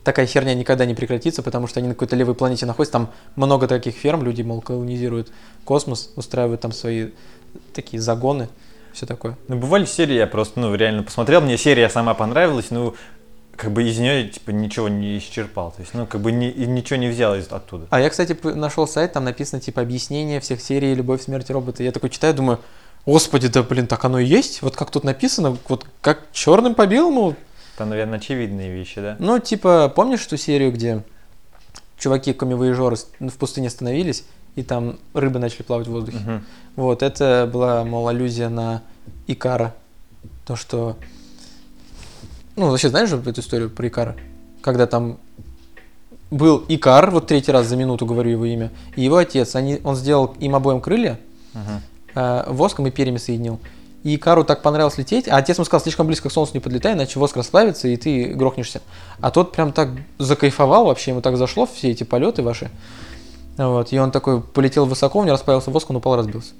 такая 0.07 0.26
херня 0.26 0.55
никогда 0.55 0.86
не 0.86 0.94
прекратится, 0.94 1.42
потому 1.42 1.66
что 1.66 1.80
они 1.80 1.88
на 1.88 1.94
какой-то 1.94 2.14
левой 2.14 2.36
планете 2.36 2.64
находятся, 2.64 2.92
там 2.92 3.11
много 3.34 3.66
таких 3.66 3.97
ферм, 3.97 4.22
люди, 4.22 4.42
мол, 4.42 4.61
колонизируют 4.61 5.32
космос, 5.64 6.12
устраивают 6.14 6.61
там 6.61 6.70
свои 6.70 7.09
такие 7.75 8.01
загоны, 8.01 8.49
все 8.93 9.07
такое. 9.07 9.37
Ну, 9.49 9.57
бывали 9.57 9.85
серии, 9.85 10.15
я 10.15 10.27
просто, 10.27 10.61
ну, 10.61 10.75
реально 10.75 11.03
посмотрел, 11.03 11.41
мне 11.41 11.57
серия 11.59 11.89
сама 11.89 12.15
понравилась, 12.15 12.67
ну, 12.71 12.95
как 13.57 13.71
бы 13.73 13.85
из 13.89 13.99
нее, 13.99 14.29
типа, 14.29 14.51
ничего 14.51 14.89
не 14.89 15.17
исчерпал, 15.19 15.71
то 15.73 15.81
есть, 15.81 15.95
ну, 15.95 16.07
как 16.07 16.21
бы 16.21 16.31
ни- 16.33 16.53
ничего 16.67 16.99
не 16.99 17.09
взял 17.09 17.35
из, 17.35 17.51
оттуда. 17.51 17.87
А 17.91 18.01
я, 18.01 18.11
кстати, 18.11 18.37
нашел 18.55 18.87
сайт, 18.87 19.15
там 19.15 19.25
написано 19.25 19.61
типа 19.63 19.81
объяснение 19.81 20.41
всех 20.41 20.61
серий 20.61 20.95
«Любовь, 20.95 21.23
смерть, 21.23 21.49
роботы». 21.51 21.83
Я 21.83 21.93
такой 21.93 22.11
читаю, 22.11 22.35
думаю, 22.35 22.61
господи, 23.07 23.49
да 23.49 23.63
блин, 23.63 23.87
так 23.87 24.05
оно 24.05 24.19
и 24.19 24.27
есть? 24.27 24.61
Вот 24.63 24.77
как 24.77 24.91
тут 24.91 25.05
написано, 25.05 25.57
вот 25.69 25.87
как 26.03 26.25
черным 26.33 26.75
по 26.75 26.87
белому. 26.87 27.35
Там, 27.79 27.89
наверное, 27.91 28.19
очевидные 28.19 28.71
вещи, 28.71 29.01
да? 29.01 29.17
Ну, 29.19 29.39
типа, 29.39 29.91
помнишь 29.95 30.25
ту 30.27 30.37
серию, 30.37 30.71
где 30.73 31.03
чуваки 31.99 32.33
комивоежоры 32.35 32.97
с- 32.97 33.09
в 33.21 33.37
пустыне 33.39 33.69
остановились, 33.69 34.25
и 34.57 34.63
там 34.63 34.99
рыбы 35.15 35.39
начали 35.39 35.63
плавать 35.63 35.87
в 35.87 35.93
воздухе? 35.93 36.19
Мгм. 36.19 36.45
Вот, 36.75 37.03
это 37.03 37.49
была, 37.53 37.85
мол, 37.85 38.09
аллюзия 38.09 38.49
на 38.49 38.83
Икара. 39.27 39.75
То, 40.45 40.57
что... 40.57 40.97
Ну, 42.57 42.71
вообще, 42.71 42.89
знаешь 42.89 43.09
же 43.11 43.17
эту 43.17 43.41
историю 43.41 43.71
про 43.71 43.87
Икара? 43.87 44.17
Когда 44.63 44.87
там 44.87 45.19
был 46.31 46.65
Икар, 46.69 47.11
вот 47.11 47.27
третий 47.27 47.53
раз 47.53 47.67
за 47.67 47.77
минуту 47.77 48.07
говорю 48.07 48.31
его 48.31 48.45
имя, 48.47 48.71
и 48.97 49.03
его 49.03 49.17
отец, 49.17 49.55
они, 49.55 49.81
он 49.85 49.95
сделал 49.95 50.35
им 50.41 50.57
обоим 50.57 50.81
крылья, 50.81 51.21
Мгм. 51.55 51.83
э, 52.15 52.45
воском 52.49 52.87
и 52.87 52.91
перьями 52.91 53.19
соединил. 53.19 53.61
И 54.03 54.17
Икару 54.17 54.45
так 54.45 54.63
понравилось 54.63 54.99
лететь, 54.99 55.29
а 55.29 55.37
отец 55.37 55.57
ему 55.59 55.65
сказал, 55.65 55.83
слишком 55.83 56.07
близко 56.07 56.29
к 56.29 56.33
солнцу 56.33 56.53
не 56.55 56.61
подлетай, 56.61 56.95
иначе 56.95 57.19
воск 57.19 57.37
расплавится, 57.37 57.89
и 57.89 57.97
ты 57.97 58.35
грохнешься. 58.35 58.81
А 59.21 59.31
тот 59.31 59.53
прям 59.53 59.73
так 59.73 59.91
закайфовал 60.19 60.87
вообще, 60.87 61.11
ему 61.11 61.21
так 61.21 61.37
зашло 61.37 61.67
все 61.67 61.91
эти 61.91 62.05
полеты 62.05 62.43
ваши. 62.43 62.71
Вот, 63.57 63.93
и 63.93 63.99
он 63.99 64.11
такой 64.11 64.43
полетел 64.43 64.87
высоко, 64.87 65.21
у 65.21 65.23
него 65.23 65.33
расплавился 65.33 65.71
воск, 65.71 65.89
он 65.91 65.97
упал 65.97 66.17
разбился. 66.17 66.53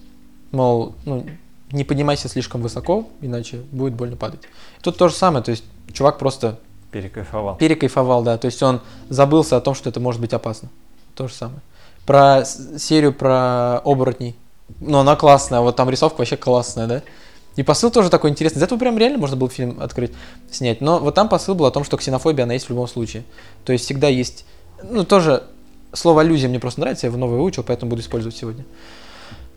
Мол, 0.51 0.95
ну, 1.05 1.27
не 1.71 1.85
поднимайся 1.85 2.29
слишком 2.29 2.63
высоко, 2.63 3.07
иначе 3.21 3.59
будет 3.71 3.95
больно 3.95 4.17
падать. 4.17 4.41
Тут 4.83 4.97
то 4.97 5.09
же 5.09 5.15
самое, 5.15 5.45
то 5.45 5.51
есть 5.51 5.65
чувак 5.93 6.19
просто 6.19 6.59
Перекайфовал. 6.91 7.57
перекайфовал, 7.57 8.23
да, 8.23 8.39
то 8.39 8.47
есть 8.47 8.63
он 8.63 8.81
забылся 9.09 9.57
о 9.57 9.61
том, 9.61 9.75
что 9.75 9.91
это 9.91 10.01
может 10.01 10.21
быть 10.21 10.33
опасно. 10.33 10.71
То 11.15 11.29
же 11.29 11.35
самое. 11.35 11.61
Про 12.07 12.45
серию 12.45 13.13
про 13.13 13.79
оборотней. 13.79 14.37
Ну, 14.81 14.99
она 14.99 15.17
классная, 15.17 15.61
вот 15.61 15.77
там 15.77 15.91
рисовка 15.91 16.19
вообще 16.19 16.37
классная, 16.37 16.87
да. 16.87 17.03
И 17.57 17.63
посыл 17.63 17.91
тоже 17.91 18.11
такой 18.11 18.31
интересный. 18.31 18.63
Этого 18.63 18.79
прям 18.79 18.99
реально 18.99 19.19
можно 19.19 19.37
было 19.37 19.49
фильм 19.49 19.81
открыть, 19.81 20.13
снять. 20.51 20.81
Но 20.81 20.99
вот 20.99 21.15
там 21.15 21.29
посыл 21.29 21.55
был 21.55 21.65
о 21.65 21.71
том, 21.71 21.85
что 21.85 21.97
ксенофобия, 21.97 22.45
она 22.45 22.53
есть 22.53 22.67
в 22.67 22.71
любом 22.71 22.87
случае. 22.87 23.25
То 23.65 23.73
есть 23.73 23.87
всегда 23.87 24.09
есть... 24.09 24.45
Ну, 24.83 25.05
тоже 25.05 25.45
слово 25.93 26.23
аллюзия 26.23 26.49
мне 26.49 26.61
просто 26.61 26.81
нравится, 26.81 27.07
я 27.07 27.11
его 27.11 27.19
новое 27.19 27.39
выучил, 27.39 27.63
поэтому 27.63 27.91
буду 27.91 28.03
использовать 28.03 28.37
сегодня. 28.37 28.65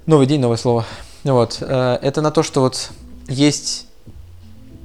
Новый 0.06 0.26
день, 0.26 0.40
новое 0.40 0.58
слово. 0.58 0.86
Вот. 1.24 1.58
э, 1.62 2.00
Это 2.02 2.22
на 2.22 2.32
то, 2.32 2.44
что 2.44 2.62
вот 2.62 2.92
есть 3.28 3.88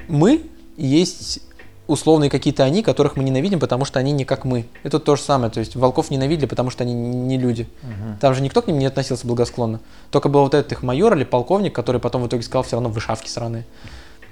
мы, 0.08 0.42
есть 0.76 1.40
условные 1.86 2.30
какие-то 2.30 2.64
они, 2.64 2.82
которых 2.82 3.16
мы 3.16 3.24
ненавидим, 3.24 3.60
потому 3.60 3.84
что 3.84 3.98
они 3.98 4.12
не 4.12 4.24
как 4.24 4.44
мы. 4.44 4.66
Это 4.82 4.98
то 4.98 5.16
же 5.16 5.22
самое. 5.22 5.50
То 5.50 5.60
есть 5.60 5.76
волков 5.76 6.10
ненавидели, 6.10 6.46
потому 6.46 6.70
что 6.70 6.82
они 6.82 6.94
не 6.94 7.38
люди. 7.38 7.68
Мгм. 7.82 8.18
Там 8.20 8.34
же 8.34 8.42
никто 8.42 8.62
к 8.62 8.66
ним 8.66 8.78
не 8.78 8.86
относился 8.86 9.26
благосклонно. 9.26 9.80
Только 10.10 10.28
был 10.28 10.40
вот 10.42 10.54
этот 10.54 10.72
их 10.72 10.82
майор 10.82 11.14
или 11.14 11.24
полковник, 11.24 11.74
который 11.74 12.00
потом 12.00 12.22
в 12.22 12.28
итоге 12.28 12.42
сказал, 12.42 12.62
все 12.62 12.76
равно 12.76 12.88
вы 12.88 13.00
шавки 13.00 13.28
сраные. 13.28 13.64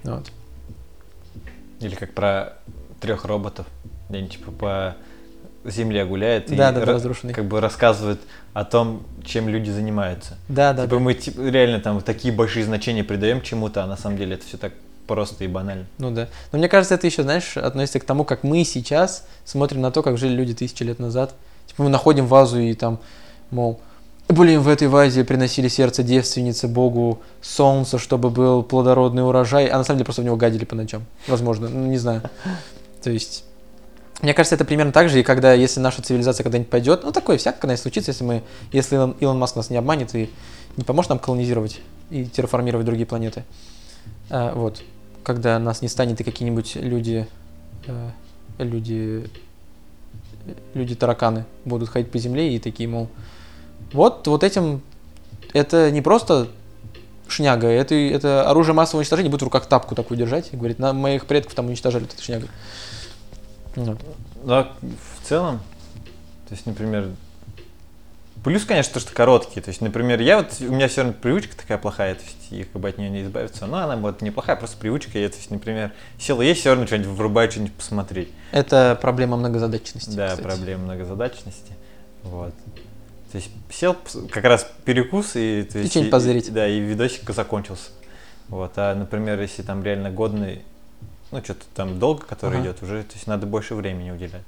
Вот. 0.04 0.30
Или 1.80 1.94
как 1.94 2.14
про 2.14 2.58
трех 3.00 3.24
роботов, 3.24 3.66
где 4.08 4.18
они 4.18 4.28
типа 4.28 4.50
по 4.52 4.96
земле 5.70 6.04
гуляют 6.04 6.50
и 6.50 6.56
Да, 6.56 6.72
да, 6.72 6.80
да, 6.80 6.86
ра- 6.86 6.94
разрушенный. 6.94 7.34
как 7.34 7.44
бы 7.44 7.60
рассказывают 7.60 8.20
о 8.52 8.64
том, 8.64 9.02
чем 9.24 9.48
люди 9.48 9.70
занимаются. 9.70 10.36
Да, 10.48 10.72
да, 10.72 10.84
типа 10.84 10.96
да. 10.96 11.00
мы 11.02 11.14
типа, 11.14 11.40
реально 11.42 11.80
там 11.80 12.00
такие 12.00 12.34
большие 12.34 12.64
значения 12.64 13.04
придаем 13.04 13.42
чему-то, 13.42 13.84
а 13.84 13.86
на 13.86 13.96
самом 13.96 14.16
деле 14.18 14.34
это 14.34 14.46
все 14.46 14.56
так 14.56 14.72
просто 15.06 15.44
и 15.44 15.48
банально. 15.48 15.86
Ну 15.98 16.10
да. 16.10 16.28
Но 16.52 16.58
мне 16.58 16.68
кажется, 16.68 16.94
это 16.94 17.06
еще, 17.06 17.22
знаешь, 17.22 17.56
относится 17.56 18.00
к 18.00 18.04
тому, 18.04 18.24
как 18.24 18.42
мы 18.44 18.64
сейчас 18.64 19.26
смотрим 19.44 19.80
на 19.80 19.90
то, 19.90 20.02
как 20.02 20.18
жили 20.18 20.32
люди 20.32 20.54
тысячи 20.54 20.82
лет 20.82 20.98
назад. 20.98 21.34
Типа 21.66 21.84
мы 21.84 21.88
находим 21.90 22.26
вазу 22.26 22.58
и 22.58 22.74
там, 22.74 22.98
мол, 23.50 23.80
блин, 24.28 24.60
в 24.60 24.68
этой 24.68 24.88
вазе 24.88 25.24
приносили 25.24 25.68
сердце 25.68 26.02
девственницы 26.02 26.68
Богу 26.68 27.20
солнце, 27.40 27.98
чтобы 27.98 28.30
был 28.30 28.62
плодородный 28.62 29.26
урожай, 29.26 29.66
а 29.66 29.78
на 29.78 29.84
самом 29.84 29.98
деле 29.98 30.04
просто 30.06 30.22
в 30.22 30.24
него 30.24 30.36
гадили 30.36 30.64
по 30.64 30.74
ночам. 30.74 31.04
Возможно, 31.26 31.68
ну 31.68 31.86
не 31.86 31.98
знаю. 31.98 32.22
То 33.02 33.10
есть, 33.10 33.44
мне 34.20 34.34
кажется, 34.34 34.54
это 34.54 34.64
примерно 34.64 34.92
так 34.92 35.08
же, 35.08 35.20
и 35.20 35.22
когда, 35.22 35.52
если 35.52 35.80
наша 35.80 36.02
цивилизация 36.02 36.44
когда-нибудь 36.44 36.70
пойдет, 36.70 37.02
ну 37.04 37.12
такое 37.12 37.38
всякое, 37.38 37.60
конечно, 37.60 37.82
случится, 37.82 38.10
если 38.10 38.24
мы, 38.24 38.42
если 38.70 38.96
Илон, 38.96 39.16
Илон 39.20 39.38
Маск 39.38 39.56
нас 39.56 39.70
не 39.70 39.76
обманет 39.76 40.14
и 40.14 40.30
не 40.76 40.84
поможет 40.84 41.10
нам 41.10 41.18
колонизировать 41.18 41.80
и 42.10 42.24
терраформировать 42.26 42.86
другие 42.86 43.06
планеты. 43.06 43.44
А, 44.30 44.54
вот, 44.54 44.82
когда 45.24 45.58
нас 45.58 45.82
не 45.82 45.88
станет 45.88 46.20
и 46.20 46.24
какие-нибудь 46.24 46.76
люди, 46.76 47.26
э, 47.86 48.10
люди, 48.58 49.28
люди 50.74 50.94
тараканы 50.94 51.44
будут 51.64 51.88
ходить 51.88 52.10
по 52.10 52.18
земле 52.18 52.54
и 52.54 52.58
такие, 52.58 52.88
мол, 52.88 53.08
вот, 53.92 54.26
вот 54.26 54.44
этим, 54.44 54.82
это 55.52 55.90
не 55.90 56.00
просто 56.00 56.48
шняга, 57.28 57.66
это, 57.68 57.94
это 57.94 58.48
оружие 58.48 58.74
массового 58.74 59.00
уничтожения, 59.00 59.30
будет 59.30 59.42
в 59.42 59.44
руках 59.44 59.66
тапку 59.66 59.94
такую 59.94 60.18
держать 60.18 60.50
и 60.52 60.56
говорит, 60.56 60.78
на 60.78 60.92
моих 60.92 61.26
предков 61.26 61.54
там 61.54 61.66
уничтожали 61.66 62.04
этой 62.04 62.22
шнягой. 62.22 62.48
Ну. 63.76 63.96
Да, 64.44 64.72
в 64.80 65.26
целом, 65.26 65.58
то 66.48 66.54
есть, 66.54 66.66
например, 66.66 67.08
плюс, 68.44 68.64
конечно, 68.64 68.94
то, 68.94 69.00
что 69.00 69.12
короткие. 69.12 69.62
То 69.62 69.70
есть, 69.70 69.80
например, 69.80 70.20
я 70.20 70.38
вот, 70.38 70.48
у 70.60 70.72
меня 70.72 70.88
все 70.88 71.02
равно 71.02 71.16
привычка 71.20 71.56
такая 71.56 71.78
плохая, 71.78 72.14
то 72.14 72.22
есть, 72.22 72.36
и 72.50 72.64
как 72.64 72.80
бы 72.80 72.88
от 72.88 72.98
нее 72.98 73.10
не 73.10 73.22
избавиться. 73.22 73.66
Но 73.66 73.78
она 73.78 73.96
вот 73.96 74.20
неплохая, 74.22 74.56
просто 74.56 74.76
привычка. 74.76 75.18
Я, 75.18 75.28
то 75.28 75.36
есть, 75.36 75.50
например, 75.50 75.92
села 76.18 76.42
есть, 76.42 76.60
все 76.60 76.70
равно 76.70 76.86
что-нибудь 76.86 77.08
врубаю, 77.08 77.50
что-нибудь 77.50 77.74
посмотреть. 77.74 78.30
Это 78.50 78.98
проблема 79.00 79.36
многозадачности. 79.36 80.14
Да, 80.14 80.28
кстати. 80.28 80.42
проблема 80.42 80.84
многозадачности. 80.84 81.72
Вот. 82.22 82.54
То 83.30 83.38
есть 83.38 83.50
сел 83.70 83.96
как 84.30 84.44
раз 84.44 84.70
перекус 84.84 85.36
и... 85.36 85.62
То 85.62 85.78
И 85.78 85.82
есть, 85.82 85.92
что-нибудь 85.92 86.10
позырить. 86.10 86.52
Да, 86.52 86.68
и 86.68 86.80
видосик 86.80 87.28
закончился. 87.30 87.90
Вот. 88.48 88.72
А, 88.76 88.94
например, 88.94 89.40
если 89.40 89.62
там 89.62 89.82
реально 89.82 90.10
годный, 90.10 90.62
ну, 91.32 91.42
что-то 91.42 91.64
там 91.74 91.98
долго, 91.98 92.24
который 92.24 92.58
Ага. 92.58 92.68
идет, 92.68 92.82
уже, 92.82 93.02
то 93.02 93.14
есть 93.14 93.26
надо 93.26 93.46
больше 93.46 93.74
времени 93.74 94.10
уделять. 94.10 94.42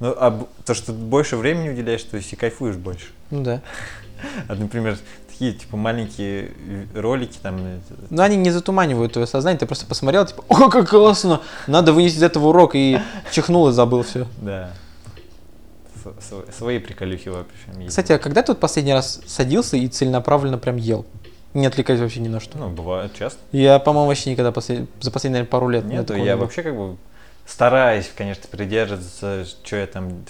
Ну, 0.00 0.14
а 0.16 0.46
то, 0.64 0.74
что 0.74 0.92
больше 0.92 1.36
времени 1.36 1.70
уделяешь, 1.70 2.02
то 2.04 2.16
есть 2.16 2.32
и 2.32 2.36
кайфуешь 2.36 2.76
больше. 2.76 3.08
Ну 3.30 3.42
да. 3.42 3.60
А, 4.48 4.56
например, 4.56 4.98
такие, 5.28 5.52
типа, 5.52 5.76
маленькие 5.76 6.50
э, 6.66 6.86
ролики 6.96 7.38
там, 7.40 7.56
э, 7.58 7.78
Но 8.10 8.24
они 8.24 8.36
не 8.36 8.50
затуманивают 8.50 9.12
твое 9.12 9.28
сознание, 9.28 9.60
ты 9.60 9.66
просто 9.66 9.86
посмотрел, 9.86 10.26
типа, 10.26 10.42
о, 10.48 10.68
как 10.68 10.88
классно, 10.88 11.40
надо 11.68 11.92
вынести 11.92 12.16
из 12.16 12.22
этого 12.24 12.48
урок, 12.48 12.74
и 12.74 12.98
чихнул 13.30 13.68
и 13.68 13.72
забыл 13.72 14.02
все. 14.02 14.26
да, 14.40 14.72
свои 16.56 16.78
приколюхи 16.78 17.28
в 17.28 17.36
общем 17.36 17.80
есть. 17.80 17.90
Кстати, 17.90 18.12
а 18.12 18.18
когда 18.18 18.42
ты 18.42 18.52
вот 18.52 18.60
последний 18.60 18.92
раз 18.92 19.20
садился 19.26 19.76
и 19.76 19.86
целенаправленно 19.88 20.58
прям 20.58 20.76
ел? 20.76 21.06
Не 21.54 21.66
отвлекаясь 21.66 22.00
вообще 22.00 22.20
ни 22.20 22.28
на 22.28 22.40
что. 22.40 22.58
Ну, 22.58 22.68
бывает 22.68 23.14
часто. 23.14 23.40
Я, 23.52 23.78
по-моему, 23.78 24.08
вообще 24.08 24.30
никогда 24.30 24.50
послед- 24.50 24.86
за 25.00 25.10
последние, 25.10 25.40
наверное, 25.40 25.50
пару 25.50 25.68
лет 25.68 25.84
Нет, 25.84 26.10
я 26.10 26.16
не 26.16 26.36
вообще 26.36 26.62
как 26.62 26.76
бы 26.76 26.96
стараюсь, 27.46 28.10
конечно, 28.14 28.44
придерживаться, 28.50 29.46
что 29.46 29.76
я 29.76 29.86
там, 29.86 30.24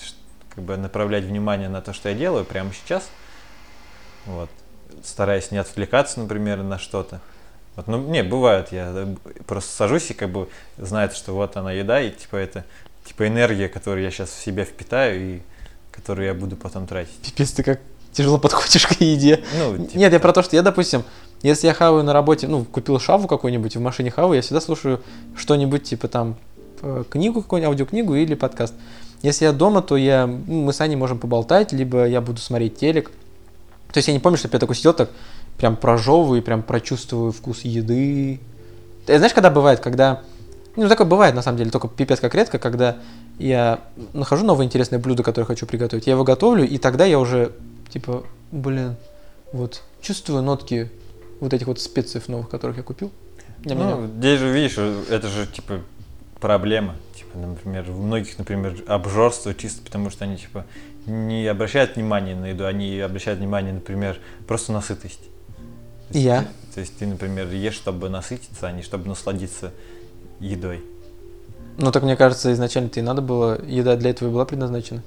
как 0.55 0.64
бы 0.64 0.77
направлять 0.77 1.25
внимание 1.25 1.69
на 1.69 1.83
то, 1.83 1.93
что 1.93 2.09
я 2.09 2.14
делаю 2.14 2.45
прямо 2.45 2.73
сейчас. 2.73 3.09
Вот. 4.27 4.49
Стараюсь 5.05 5.51
не 5.51 5.59
отвлекаться, 5.59 6.21
например, 6.21 6.62
на 6.62 6.79
что-то. 6.79 7.21
Вот, 7.75 7.87
ну, 7.87 7.99
не, 7.99 8.23
бывает, 8.23 8.73
я 8.73 8.91
э, 8.93 9.14
просто 9.47 9.73
сажусь 9.73 10.11
и 10.11 10.14
как 10.14 10.31
бы 10.31 10.49
знает, 10.79 11.14
что 11.14 11.33
вот 11.33 11.57
она 11.57 11.71
еда, 11.73 12.01
и 12.01 12.11
типа 12.11 12.37
это, 12.37 12.64
типа 13.05 13.29
энергия, 13.29 13.69
которую 13.69 14.03
я 14.03 14.11
сейчас 14.11 14.31
в 14.31 14.43
себя 14.43 14.64
впитаю 14.64 15.21
и 15.21 15.43
которую 15.93 16.27
я 16.27 16.35
буду 16.35 16.57
потом 16.57 16.87
тратить. 16.87 17.21
Пипец, 17.23 17.53
ты 17.53 17.62
как 17.62 17.81
тяжело 18.19 18.39
подходишь 18.39 18.87
к 18.87 19.01
еде. 19.01 19.45
Ну, 19.57 19.87
типа, 19.87 19.97
Нет, 19.97 20.12
я 20.12 20.19
про 20.19 20.33
то, 20.33 20.43
что 20.43 20.57
я, 20.57 20.62
допустим, 20.62 21.05
если 21.43 21.69
я 21.69 21.75
хаваю 21.75 22.03
на 22.03 22.12
работе, 22.12 22.49
ну, 22.49 22.64
купил 22.64 22.99
шаву 22.99 23.29
какую-нибудь, 23.29 23.77
в 23.77 23.81
машине 23.81 24.11
хаваю, 24.11 24.35
я 24.35 24.43
всегда 24.43 24.61
слушаю 24.61 25.01
что-нибудь, 25.37 25.85
типа 25.85 26.09
там, 26.09 26.35
э, 26.83 27.05
книгу 27.09 27.43
какую-нибудь, 27.43 27.69
аудиокнигу 27.69 28.16
или 28.16 28.35
подкаст. 28.35 28.75
Если 29.23 29.45
я 29.45 29.53
дома, 29.53 29.83
то 29.83 29.97
я, 29.97 30.27
ну, 30.27 30.64
мы 30.64 30.73
с 30.73 30.81
Аней 30.81 30.97
можем 30.97 31.19
поболтать, 31.19 31.73
либо 31.73 32.07
я 32.07 32.21
буду 32.21 32.41
смотреть 32.41 32.77
телек. 32.77 33.11
То 33.93 33.99
есть 33.99 34.09
я 34.09 34.14
не 34.14 34.21
помню, 34.21 34.37
чтобы 34.37 34.55
я 34.55 34.59
такой 34.59 34.75
сидел 34.75 34.95
так, 34.95 35.11
прям 35.57 35.77
прожевываю 35.77 36.43
прям 36.43 36.62
прочувствую 36.62 37.31
вкус 37.31 37.61
еды. 37.61 38.41
Ты 39.07 39.16
знаешь, 39.16 39.33
когда 39.33 39.51
бывает, 39.51 39.79
когда... 39.79 40.23
Ну, 40.75 40.89
такое 40.89 41.07
бывает, 41.07 41.35
на 41.35 41.43
самом 41.43 41.59
деле, 41.59 41.71
только 41.71 41.89
пипец 41.89 42.21
как 42.21 42.35
редко, 42.35 42.59
когда 42.59 42.97
я 43.39 43.81
нахожу 44.12 44.45
новое 44.45 44.66
интересное 44.66 44.99
блюдо, 44.99 45.23
которое 45.23 45.47
хочу 45.47 45.66
приготовить, 45.66 46.07
я 46.07 46.12
его 46.12 46.25
готовлю, 46.25 46.66
и 46.66 46.79
тогда 46.79 47.05
я 47.05 47.19
уже, 47.19 47.53
типа, 47.91 48.24
блин, 48.53 48.97
вот, 49.53 49.82
чувствую 50.01 50.43
нотки 50.43 50.91
вот 51.41 51.53
этих 51.55 51.66
вот 51.66 51.80
специев 51.80 52.28
новых, 52.28 52.49
которых 52.49 52.76
я 52.76 52.82
купил. 52.82 53.11
Ням-ням-ням. 53.64 54.01
Ну, 54.03 54.18
здесь 54.18 54.39
же, 54.41 54.53
видишь, 54.53 54.78
это 54.78 55.28
же, 55.28 55.47
типа, 55.47 55.80
проблема. 56.41 56.97
Типа, 57.14 57.39
например, 57.39 57.91
у 57.91 57.95
многих, 57.95 58.39
например, 58.39 58.76
обжорство 58.86 59.55
чисто 59.55 59.82
потому, 59.82 60.11
что 60.11 60.24
они, 60.24 60.36
типа, 60.36 60.64
не 61.07 61.47
обращают 61.47 61.97
внимания 61.97 62.34
на 62.36 62.47
еду, 62.47 62.66
они 62.66 62.99
обращают 63.01 63.41
внимание, 63.41 63.72
например, 63.72 64.18
просто 64.47 64.72
на 64.72 64.80
сытость. 64.80 65.20
То 66.09 66.14
есть 66.14 66.24
я. 66.24 66.43
ты- 66.43 66.74
То 66.74 66.80
есть 66.80 66.97
ты, 66.99 67.07
например, 67.07 67.49
ешь, 67.51 67.74
чтобы 67.74 68.09
насытиться, 68.09 68.66
а 68.68 68.72
не 68.72 68.82
чтобы 68.82 69.09
насладиться 69.09 69.72
едой. 70.41 70.82
Ну, 71.78 71.93
так 71.93 72.03
мне 72.03 72.16
кажется, 72.16 72.53
изначально-то 72.53 73.01
и 73.01 73.03
надо 73.03 73.22
было, 73.22 73.61
еда 73.64 73.97
для 73.97 74.11
этого 74.11 74.28
и 74.28 74.32
была 74.32 74.45
предназначена. 74.45 75.03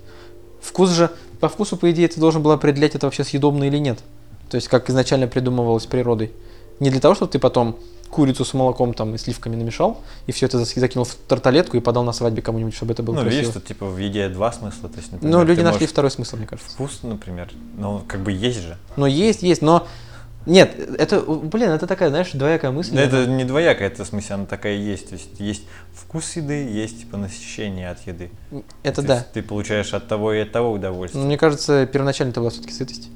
Вкус 0.62 0.90
же, 0.92 1.10
по 1.42 1.50
вкусу, 1.50 1.76
по 1.76 1.92
идее, 1.92 2.08
ты 2.08 2.20
должен 2.20 2.42
был 2.42 2.52
определять, 2.52 2.96
это 2.96 3.08
вообще 3.08 3.24
съедобно 3.24 3.66
или 3.66 3.78
нет. 3.78 4.00
То 4.50 4.56
есть, 4.56 4.68
как 4.68 4.90
изначально 4.90 5.28
придумывалось 5.28 5.86
природой. 5.86 6.32
Не 6.80 6.90
для 6.90 7.00
того, 7.00 7.16
чтобы 7.16 7.32
ты 7.32 7.40
потом 7.40 7.78
курицу 8.10 8.46
с 8.46 8.54
молоком 8.54 8.94
там 8.94 9.16
и 9.16 9.18
сливками 9.18 9.56
намешал, 9.56 10.02
и 10.28 10.32
все 10.32 10.46
это 10.46 10.64
закинул 10.64 11.06
в 11.06 11.16
тарталетку 11.16 11.78
и 11.78 11.80
подал 11.80 12.04
на 12.04 12.12
свадьбе 12.12 12.42
кому-нибудь, 12.42 12.74
чтобы 12.76 12.94
это 12.94 13.02
было 13.04 13.16
ну, 13.16 13.22
красиво. 13.22 13.40
видишь, 13.40 13.54
тут, 13.54 13.66
типа, 13.66 13.86
в 13.86 13.98
еде 13.98 14.30
два 14.30 14.52
смысла. 14.52 14.90
То 14.90 14.98
есть, 14.98 15.12
например, 15.12 15.38
Ну, 15.38 15.46
люди 15.46 15.62
нашли 15.62 15.80
можешь 15.80 15.90
второй 15.90 16.12
смысл, 16.12 16.38
мне 16.38 16.48
кажется. 16.48 16.72
вкус, 16.72 17.00
например, 17.04 17.50
ну, 17.78 18.04
как 18.08 18.22
бы 18.22 18.32
есть 18.32 18.60
же. 18.60 18.78
Но 18.96 19.08
есть, 19.08 19.42
есть, 19.42 19.62
но... 19.62 19.88
Нет, 20.46 20.76
это, 20.98 21.22
блин, 21.22 21.70
это 21.70 21.86
такая, 21.86 22.10
знаешь, 22.10 22.32
двоякая 22.32 22.72
мысль. 22.72 22.96
Но 22.96 23.02
это 23.02 23.28
не 23.28 23.44
двоякая, 23.44 23.88
это 23.88 24.04
в 24.04 24.08
смысле, 24.08 24.36
она 24.36 24.46
такая 24.46 24.76
и 24.76 24.82
есть. 24.82 25.10
То 25.10 25.16
есть 25.16 25.40
есть 25.40 25.64
вкус 25.94 26.36
еды, 26.36 26.68
есть, 26.68 27.02
типа, 27.02 27.18
насыщение 27.18 27.90
от 27.90 28.00
еды. 28.08 28.32
Это 28.82 29.02
То 29.02 29.08
да. 29.08 29.16
есть 29.16 29.32
ты 29.34 29.44
получаешь 29.44 29.94
от 29.94 30.08
того 30.08 30.34
и 30.34 30.40
от 30.40 30.52
того 30.52 30.72
удовольствие. 30.72 31.22
Но 31.22 31.28
мне 31.28 31.38
кажется, 31.38 31.86
первоначально 31.86 32.32
это 32.32 32.40
была 32.40 32.50
все-таки 32.50 32.74
сытость. 32.74 33.10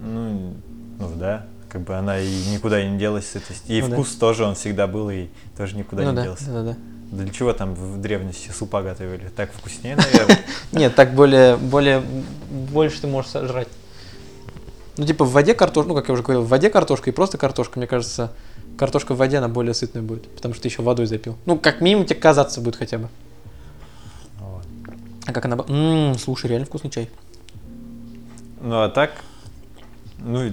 Ну, 0.00 0.54
ну 0.98 1.10
да, 1.16 1.46
как 1.68 1.82
бы 1.82 1.94
она 1.94 2.18
и 2.18 2.46
никуда 2.52 2.84
не 2.84 2.98
делась, 2.98 3.28
сытость. 3.28 3.64
И 3.68 3.80
Ну 3.80 3.88
да. 3.88 3.94
вкус 3.94 4.14
тоже 4.16 4.44
он 4.44 4.56
всегда 4.56 4.88
был, 4.88 5.08
и 5.08 5.28
тоже 5.56 5.76
никуда 5.76 6.02
ну 6.02 6.10
не 6.10 6.16
да, 6.16 6.22
делся. 6.24 6.46
да, 6.46 6.62
да. 6.62 6.76
Да 7.12 7.22
Для 7.22 7.32
чего 7.32 7.52
там 7.52 7.74
в 7.74 8.00
древности 8.00 8.50
супа 8.50 8.82
готовили? 8.82 9.30
Так 9.36 9.52
вкуснее, 9.52 9.96
наверное. 10.12 10.40
Нет, 10.72 10.96
так 10.96 11.14
более, 11.14 11.56
более, 11.56 12.02
больше 12.50 13.02
ты 13.02 13.06
можешь 13.06 13.30
сожрать. 13.30 13.68
Ну, 14.96 15.06
типа 15.06 15.24
в 15.24 15.32
воде 15.32 15.54
картошка, 15.54 15.88
ну, 15.88 15.94
как 15.94 16.08
я 16.08 16.14
уже 16.14 16.22
говорил, 16.22 16.42
в 16.42 16.48
воде 16.48 16.70
картошка 16.70 17.10
и 17.10 17.12
просто 17.12 17.36
картошка, 17.36 17.78
мне 17.78 17.86
кажется, 17.86 18.32
картошка 18.78 19.14
в 19.14 19.18
воде, 19.18 19.38
она 19.38 19.48
более 19.48 19.74
сытная 19.74 20.02
будет, 20.02 20.28
потому 20.34 20.54
что 20.54 20.62
ты 20.62 20.68
еще 20.68 20.82
водой 20.82 21.06
запил. 21.06 21.36
Ну, 21.46 21.58
как 21.58 21.80
минимум 21.80 22.06
тебе 22.06 22.20
казаться 22.20 22.60
будет 22.60 22.76
хотя 22.76 22.98
бы. 22.98 23.08
А 25.26 25.32
как 25.32 25.44
она... 25.46 25.56
Ммм, 25.56 26.18
слушай, 26.18 26.46
реально 26.46 26.66
вкусный 26.66 26.90
чай. 26.90 27.08
Ну 28.60 28.82
а 28.82 28.88
так, 28.88 29.12
ну, 30.18 30.52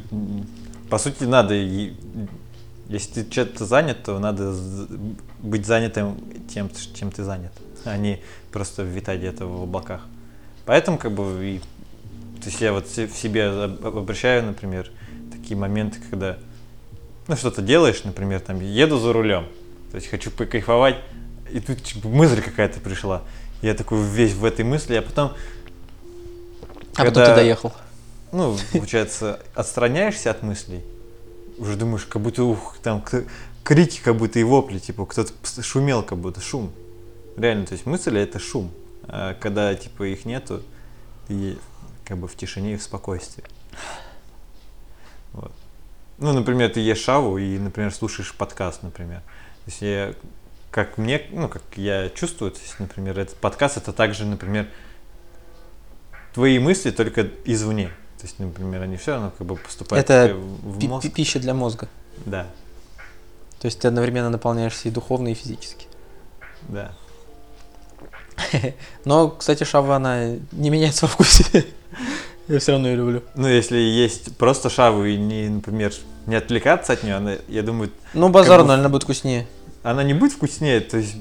по 0.89 0.97
сути, 0.97 1.23
надо, 1.23 1.53
если 1.53 3.23
ты 3.23 3.29
чем-то 3.29 3.65
занят, 3.65 4.03
то 4.03 4.19
надо 4.19 4.53
быть 5.39 5.65
занятым 5.65 6.17
тем, 6.53 6.69
чем 6.93 7.11
ты 7.11 7.23
занят, 7.23 7.51
а 7.85 7.95
не 7.97 8.21
просто 8.51 8.83
витать 8.83 9.19
где-то 9.19 9.45
в 9.45 9.63
облаках. 9.63 10.01
Поэтому, 10.65 10.97
как 10.97 11.13
бы, 11.13 11.23
и, 11.41 11.61
то 12.41 12.47
есть 12.49 12.59
я 12.61 12.73
вот 12.73 12.87
в 12.87 13.15
себе 13.15 13.45
об- 13.47 13.85
обращаю, 13.97 14.43
например, 14.43 14.89
такие 15.31 15.55
моменты, 15.57 15.99
когда, 16.09 16.37
ну, 17.27 17.35
что-то 17.35 17.61
делаешь, 17.61 18.03
например, 18.03 18.39
там, 18.39 18.59
еду 18.59 18.97
за 18.99 19.13
рулем, 19.13 19.45
то 19.91 19.95
есть 19.97 20.07
хочу 20.07 20.31
покайфовать, 20.31 20.97
и 21.51 21.59
тут 21.59 21.83
типа, 21.83 22.07
мысль 22.07 22.41
какая-то 22.41 22.79
пришла. 22.79 23.21
Я 23.61 23.73
такой 23.75 24.01
весь 24.03 24.33
в 24.33 24.43
этой 24.45 24.65
мысли, 24.65 24.95
а 24.95 25.01
потом 25.01 25.33
А 26.95 27.05
потом 27.05 27.05
Когда- 27.13 27.25
ты 27.27 27.35
доехал. 27.35 27.71
ну, 28.31 28.57
получается, 28.73 29.39
отстраняешься 29.55 30.31
от 30.31 30.41
мыслей, 30.43 30.81
уже 31.57 31.75
думаешь, 31.75 32.05
как 32.05 32.21
будто, 32.21 32.43
ух, 32.43 32.77
там 32.81 33.03
крики, 33.63 34.01
как 34.03 34.17
будто 34.17 34.39
и 34.39 34.43
вопли, 34.43 34.79
типа, 34.79 35.05
кто-то 35.05 35.31
шумел, 35.61 36.03
как 36.03 36.17
будто 36.17 36.41
шум. 36.41 36.71
Реально, 37.37 37.65
то 37.65 37.73
есть 37.73 37.85
мысли 37.85 38.19
это 38.19 38.39
шум. 38.39 38.71
А 39.03 39.35
когда, 39.35 39.73
типа, 39.75 40.03
их 40.03 40.25
нету, 40.25 40.61
ты 41.27 41.57
как 42.11 42.19
бы 42.19 42.27
в 42.27 42.35
тишине 42.35 42.73
и 42.73 42.75
в 42.75 42.83
спокойствии. 42.83 43.45
Вот. 45.31 45.53
ну, 46.17 46.33
например, 46.33 46.69
ты 46.69 46.81
ешь 46.81 46.99
шаву 46.99 47.37
и, 47.37 47.57
например, 47.57 47.93
слушаешь 47.93 48.33
подкаст, 48.35 48.83
например. 48.83 49.19
То 49.21 49.67
есть 49.67 49.81
я, 49.81 50.13
как 50.71 50.97
мне, 50.97 51.21
ну, 51.31 51.47
как 51.47 51.63
я 51.77 52.09
чувствую, 52.09 52.51
то 52.51 52.59
есть, 52.59 52.77
например, 52.79 53.17
этот 53.17 53.37
подкаст 53.37 53.77
это 53.77 53.93
также, 53.93 54.25
например, 54.25 54.67
твои 56.33 56.59
мысли 56.59 56.91
только 56.91 57.29
извне. 57.45 57.87
То 58.17 58.23
есть, 58.27 58.39
например, 58.39 58.81
они 58.81 58.97
все 58.97 59.13
равно 59.13 59.31
как 59.37 59.47
бы 59.47 59.55
поступают 59.55 60.09
Это 60.09 60.35
в 60.35 60.83
мозг. 60.83 61.03
пи- 61.03 61.09
Пища 61.13 61.39
для 61.39 61.53
мозга. 61.53 61.87
Да, 62.25 62.45
То 63.61 63.67
есть 63.67 63.79
ты 63.79 63.87
одновременно 63.87 64.29
наполняешься 64.29 64.89
и 64.89 64.91
духовно, 64.91 65.29
и 65.29 65.33
физически. 65.33 65.87
да. 66.67 66.91
Но, 69.05 69.29
кстати, 69.29 69.63
шава, 69.63 69.95
она 69.95 70.35
не 70.51 70.69
меняется 70.69 71.05
во 71.05 71.09
вкусе. 71.13 71.65
Я 72.47 72.59
все 72.59 72.73
равно 72.73 72.87
ее 72.89 72.95
люблю. 72.97 73.23
Ну, 73.35 73.47
если 73.47 73.77
есть 73.77 74.35
просто 74.37 74.69
шаву 74.69 75.05
и 75.05 75.17
не, 75.17 75.47
например, 75.47 75.93
не 76.25 76.35
отвлекаться 76.35 76.93
от 76.93 77.03
нее, 77.03 77.15
она, 77.15 77.35
я 77.47 77.61
думаю, 77.63 77.91
Ну, 78.13 78.29
базар, 78.29 78.59
бы 78.59 78.65
в- 78.65 78.67
наверное, 78.67 78.89
будет 78.89 79.03
вкуснее. 79.03 79.47
она 79.83 80.03
не 80.03 80.13
будет 80.13 80.33
вкуснее, 80.33 80.81
то 80.81 80.97
есть, 80.97 81.15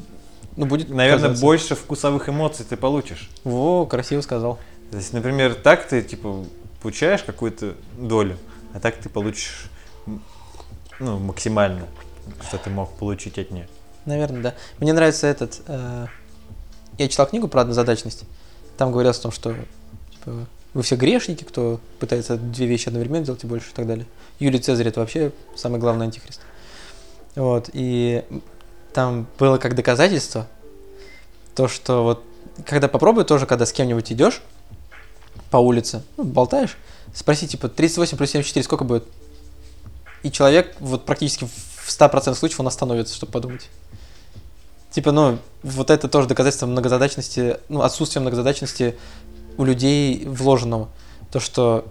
Ну, 0.56 0.66
будет 0.66 0.88
наверное, 0.90 1.22
казаться. 1.24 1.42
больше 1.44 1.74
вкусовых 1.74 2.28
эмоций 2.28 2.64
ты 2.68 2.76
получишь. 2.76 3.30
Во, 3.44 3.86
красиво 3.86 4.20
сказал. 4.22 4.58
То 4.90 4.96
есть, 4.96 5.12
например, 5.12 5.54
так 5.54 5.86
ты, 5.86 6.02
типа, 6.02 6.44
получаешь 6.82 7.22
какую-то 7.22 7.74
долю, 7.96 8.36
а 8.74 8.80
так 8.80 8.96
ты 8.96 9.08
получишь, 9.08 9.66
ну, 10.98 11.18
максимально, 11.18 11.86
что 12.48 12.58
ты 12.58 12.70
мог 12.70 12.92
получить 12.96 13.38
от 13.38 13.50
нее. 13.50 13.68
Наверное, 14.06 14.42
да. 14.42 14.54
Мне 14.78 14.92
нравится 14.92 15.26
этот... 15.26 15.60
э, 15.66 16.06
Я 16.98 17.08
читал 17.08 17.26
книгу 17.26 17.48
про 17.48 17.60
однозадачность. 17.62 18.24
Там 18.76 18.90
говорилось 18.92 19.18
о 19.18 19.22
том, 19.22 19.32
что 19.32 19.54
типа, 20.12 20.46
вы 20.74 20.82
все 20.82 20.96
грешники, 20.96 21.44
кто 21.44 21.80
пытается 21.98 22.36
две 22.36 22.66
вещи 22.66 22.88
одновременно 22.88 23.24
делать 23.24 23.44
и 23.44 23.46
больше 23.46 23.70
и 23.70 23.74
так 23.74 23.86
далее. 23.86 24.06
Юлий 24.38 24.58
Цезарь 24.58 24.88
это 24.88 25.00
вообще 25.00 25.32
самый 25.56 25.80
главный 25.80 26.06
антихрист. 26.06 26.40
Вот. 27.34 27.70
И 27.72 28.24
там 28.92 29.26
было 29.38 29.58
как 29.58 29.74
доказательство 29.74 30.46
то, 31.54 31.68
что 31.68 32.04
вот 32.04 32.24
когда 32.64 32.88
попробуй 32.88 33.24
тоже, 33.24 33.46
когда 33.46 33.66
с 33.66 33.72
кем-нибудь 33.72 34.12
идешь 34.12 34.42
по 35.50 35.56
улице, 35.56 36.02
ну, 36.16 36.24
болтаешь, 36.24 36.76
спроси, 37.14 37.46
типа, 37.48 37.68
38 37.68 38.16
плюс 38.16 38.30
74 38.30 38.64
сколько 38.64 38.84
будет? 38.84 39.04
И 40.22 40.30
человек 40.30 40.74
вот 40.80 41.04
практически 41.06 41.46
в 41.46 41.88
100% 41.88 42.34
случаев 42.34 42.60
он 42.60 42.66
остановится, 42.66 43.14
чтобы 43.14 43.32
подумать. 43.32 43.68
Типа, 44.90 45.12
ну, 45.12 45.38
вот 45.62 45.90
это 45.90 46.08
тоже 46.08 46.28
доказательство 46.28 46.66
многозадачности, 46.66 47.58
ну, 47.68 47.82
отсутствия 47.82 48.20
многозадачности 48.20 48.96
у 49.56 49.64
людей 49.64 50.24
вложенного. 50.26 50.88
То, 51.30 51.40
что 51.40 51.86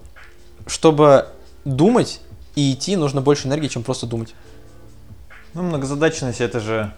чтобы 0.66 1.28
думать 1.64 2.20
и 2.54 2.72
идти, 2.72 2.96
нужно 2.96 3.20
больше 3.20 3.48
энергии, 3.48 3.68
чем 3.68 3.82
просто 3.82 4.06
думать. 4.06 4.34
Ну, 5.54 5.62
многозадачность 5.62 6.40
это 6.40 6.60
же 6.60 6.92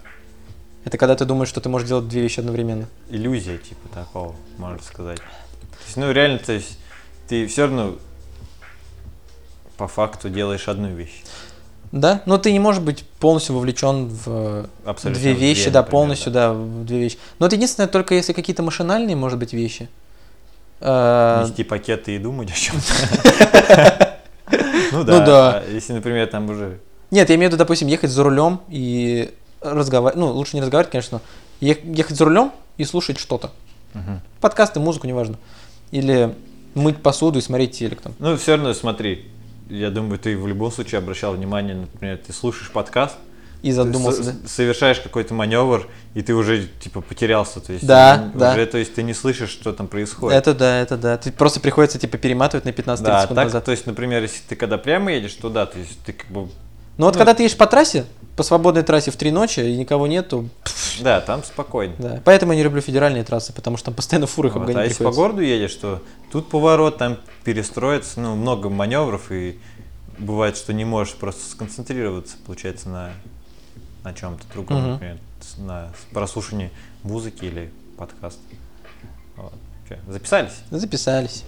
Это 0.85 0.97
когда 0.97 1.15
ты 1.15 1.25
думаешь, 1.25 1.49
что 1.49 1.61
ты 1.61 1.69
можешь 1.69 1.87
делать 1.87 2.07
две 2.07 2.21
вещи 2.21 2.39
одновременно. 2.39 2.87
иллюзия, 3.09 3.57
типа, 3.57 3.87
такого, 3.93 4.35
можно 4.57 4.81
сказать. 4.83 5.17
То 5.17 5.85
есть, 5.85 5.97
ну, 5.97 6.11
реально, 6.11 6.39
то 6.39 6.51
есть, 6.51 6.77
ты 7.27 7.47
все 7.47 7.63
равно 7.63 7.95
по 9.77 9.87
факту 9.87 10.29
делаешь 10.29 10.67
одну 10.67 10.93
вещь. 10.93 11.23
Да? 11.91 12.21
Но 12.25 12.37
ты 12.37 12.51
не 12.51 12.59
можешь 12.59 12.81
быть 12.81 13.05
полностью 13.19 13.55
вовлечен 13.55 14.07
в 14.07 14.67
Абсолютно. 14.83 15.21
две 15.21 15.33
вещи, 15.33 15.63
две, 15.63 15.71
да, 15.71 15.79
например, 15.79 15.91
полностью, 15.91 16.31
да. 16.31 16.53
в 16.53 16.85
две 16.85 16.99
вещи. 16.99 17.17
Но 17.39 17.45
это 17.45 17.55
единственное, 17.55 17.87
только 17.87 18.15
если 18.15 18.33
какие-то 18.33 18.63
машинальные, 18.63 19.15
может 19.15 19.39
быть, 19.39 19.53
вещи. 19.53 19.87
Э, 20.85 21.43
Нести 21.47 21.63
пакеты 21.63 22.15
и 22.15 22.19
думать 22.19 22.51
о 22.51 22.55
чем-то. 22.55 24.09
Ну 24.91 25.03
да. 25.03 25.25
да. 25.25 25.63
Если, 25.71 25.93
например, 25.93 26.27
там 26.27 26.47
уже 26.49 26.77
Нет, 27.09 27.27
я 27.29 27.35
имею 27.35 27.49
в 27.49 27.53
виду, 27.53 27.57
допустим, 27.57 27.87
ехать 27.87 28.11
за 28.11 28.23
рулем 28.23 28.59
и 28.69 29.33
разговаривать, 29.61 30.19
ну, 30.19 30.27
лучше 30.31 30.55
не 30.55 30.61
разговаривать, 30.61 30.91
конечно, 30.91 31.19
но 31.61 31.67
ех- 31.67 31.83
ехать 31.83 32.15
за 32.15 32.25
рулем 32.25 32.51
и 32.77 32.83
слушать 32.85 33.17
что-то. 33.17 33.51
Подкасты, 34.41 34.79
музыку, 34.79 35.07
неважно. 35.07 35.37
Или 35.91 36.35
мыть 36.75 37.01
посуду 37.01 37.39
и 37.39 37.41
смотреть 37.41 37.71
телек 37.71 38.01
там. 38.01 38.13
Ну, 38.19 38.37
все 38.37 38.55
равно, 38.55 38.73
смотри, 38.75 39.25
я 39.69 39.89
думаю, 39.89 40.19
ты 40.19 40.37
в 40.37 40.47
любом 40.47 40.71
случае 40.71 40.99
обращал 40.99 41.33
внимание, 41.33 41.75
например, 41.75 42.17
ты 42.17 42.31
слушаешь 42.33 42.69
подкаст, 42.69 43.15
И 43.63 43.69
ты 43.69 43.73
задумался, 43.75 44.23
да? 44.23 44.47
совершаешь 44.47 44.99
какой-то 44.99 45.33
маневр, 45.33 45.87
и 46.13 46.21
ты 46.21 46.35
уже, 46.35 46.67
типа, 46.79 46.99
потерялся, 47.01 47.59
то 47.61 47.71
есть, 47.73 47.87
Да, 47.87 48.29
уже, 48.35 48.37
да. 48.37 48.65
то 48.65 48.77
есть, 48.77 48.93
ты 48.93 49.03
не 49.03 49.13
слышишь, 49.13 49.49
что 49.49 49.71
там 49.73 49.87
происходит. 49.87 50.37
Это 50.37 50.53
да, 50.53 50.79
это 50.79 50.97
да. 50.97 51.17
Ты 51.17 51.31
просто 51.31 51.59
приходится, 51.61 51.97
типа, 51.97 52.17
перематывать 52.17 52.65
на 52.65 52.69
15-30 52.69 53.01
да, 53.03 53.21
секунд 53.21 53.35
так, 53.35 53.45
назад. 53.45 53.65
то 53.65 53.71
есть, 53.71 53.85
например, 53.87 54.21
если 54.21 54.41
ты 54.47 54.55
когда 54.57 54.77
прямо 54.77 55.13
едешь, 55.13 55.33
то 55.35 55.49
да, 55.49 55.65
то 55.65 55.79
есть, 55.79 55.97
ты 56.05 56.11
как 56.11 56.27
бы, 56.27 56.49
Но 56.97 57.05
вот 57.05 57.13
ну- 57.15 57.17
когда 57.19 57.33
ты 57.33 57.43
едешь 57.43 57.55
по 57.57 57.65
трассе, 57.65 58.05
по 58.35 58.43
свободной 58.43 58.83
трассе 58.83 59.11
в 59.11 59.15
три 59.15 59.31
ночи, 59.31 59.61
и 59.61 59.77
никого 59.77 60.07
нету, 60.07 60.49
да, 60.99 61.21
там 61.21 61.41
спокойно. 61.43 61.93
да. 61.99 62.21
Поэтому 62.25 62.51
я 62.51 62.57
не 62.57 62.63
люблю 62.63 62.81
федеральные 62.81 63.23
трассы, 63.23 63.53
потому 63.53 63.77
что 63.77 63.85
там 63.85 63.93
постоянно 63.93 64.27
фуры 64.27 64.49
их 64.49 64.55
Вот, 64.55 64.61
обгонять 64.61 64.81
А 64.81 64.83
если 64.89 64.95
по 65.05 65.09
приходится. 65.09 65.21
городу 65.21 65.41
едешь, 65.41 65.75
то 65.75 66.01
тут 66.33 66.49
поворот, 66.49 66.97
там 66.97 67.17
перестроиться, 67.45 68.19
ну, 68.19 68.35
много 68.35 68.69
маневров, 68.69 69.31
и 69.31 69.57
бывает, 70.17 70.57
что 70.57 70.73
не 70.73 70.83
можешь 70.85 71.13
просто 71.15 71.49
сконцентрироваться, 71.49 72.35
получается, 72.45 72.89
на, 72.89 73.11
на 74.03 74.13
чем-то 74.13 74.45
другом, 74.53 74.81
Мгм. 74.81 74.91
например, 74.93 75.17
на 75.57 75.91
прослушивании 76.11 76.71
музыки 77.03 77.45
или 77.45 77.71
подкаста. 77.97 78.41
Вот. 79.35 79.53
Записались? 80.07 80.53
Записались. 80.71 81.43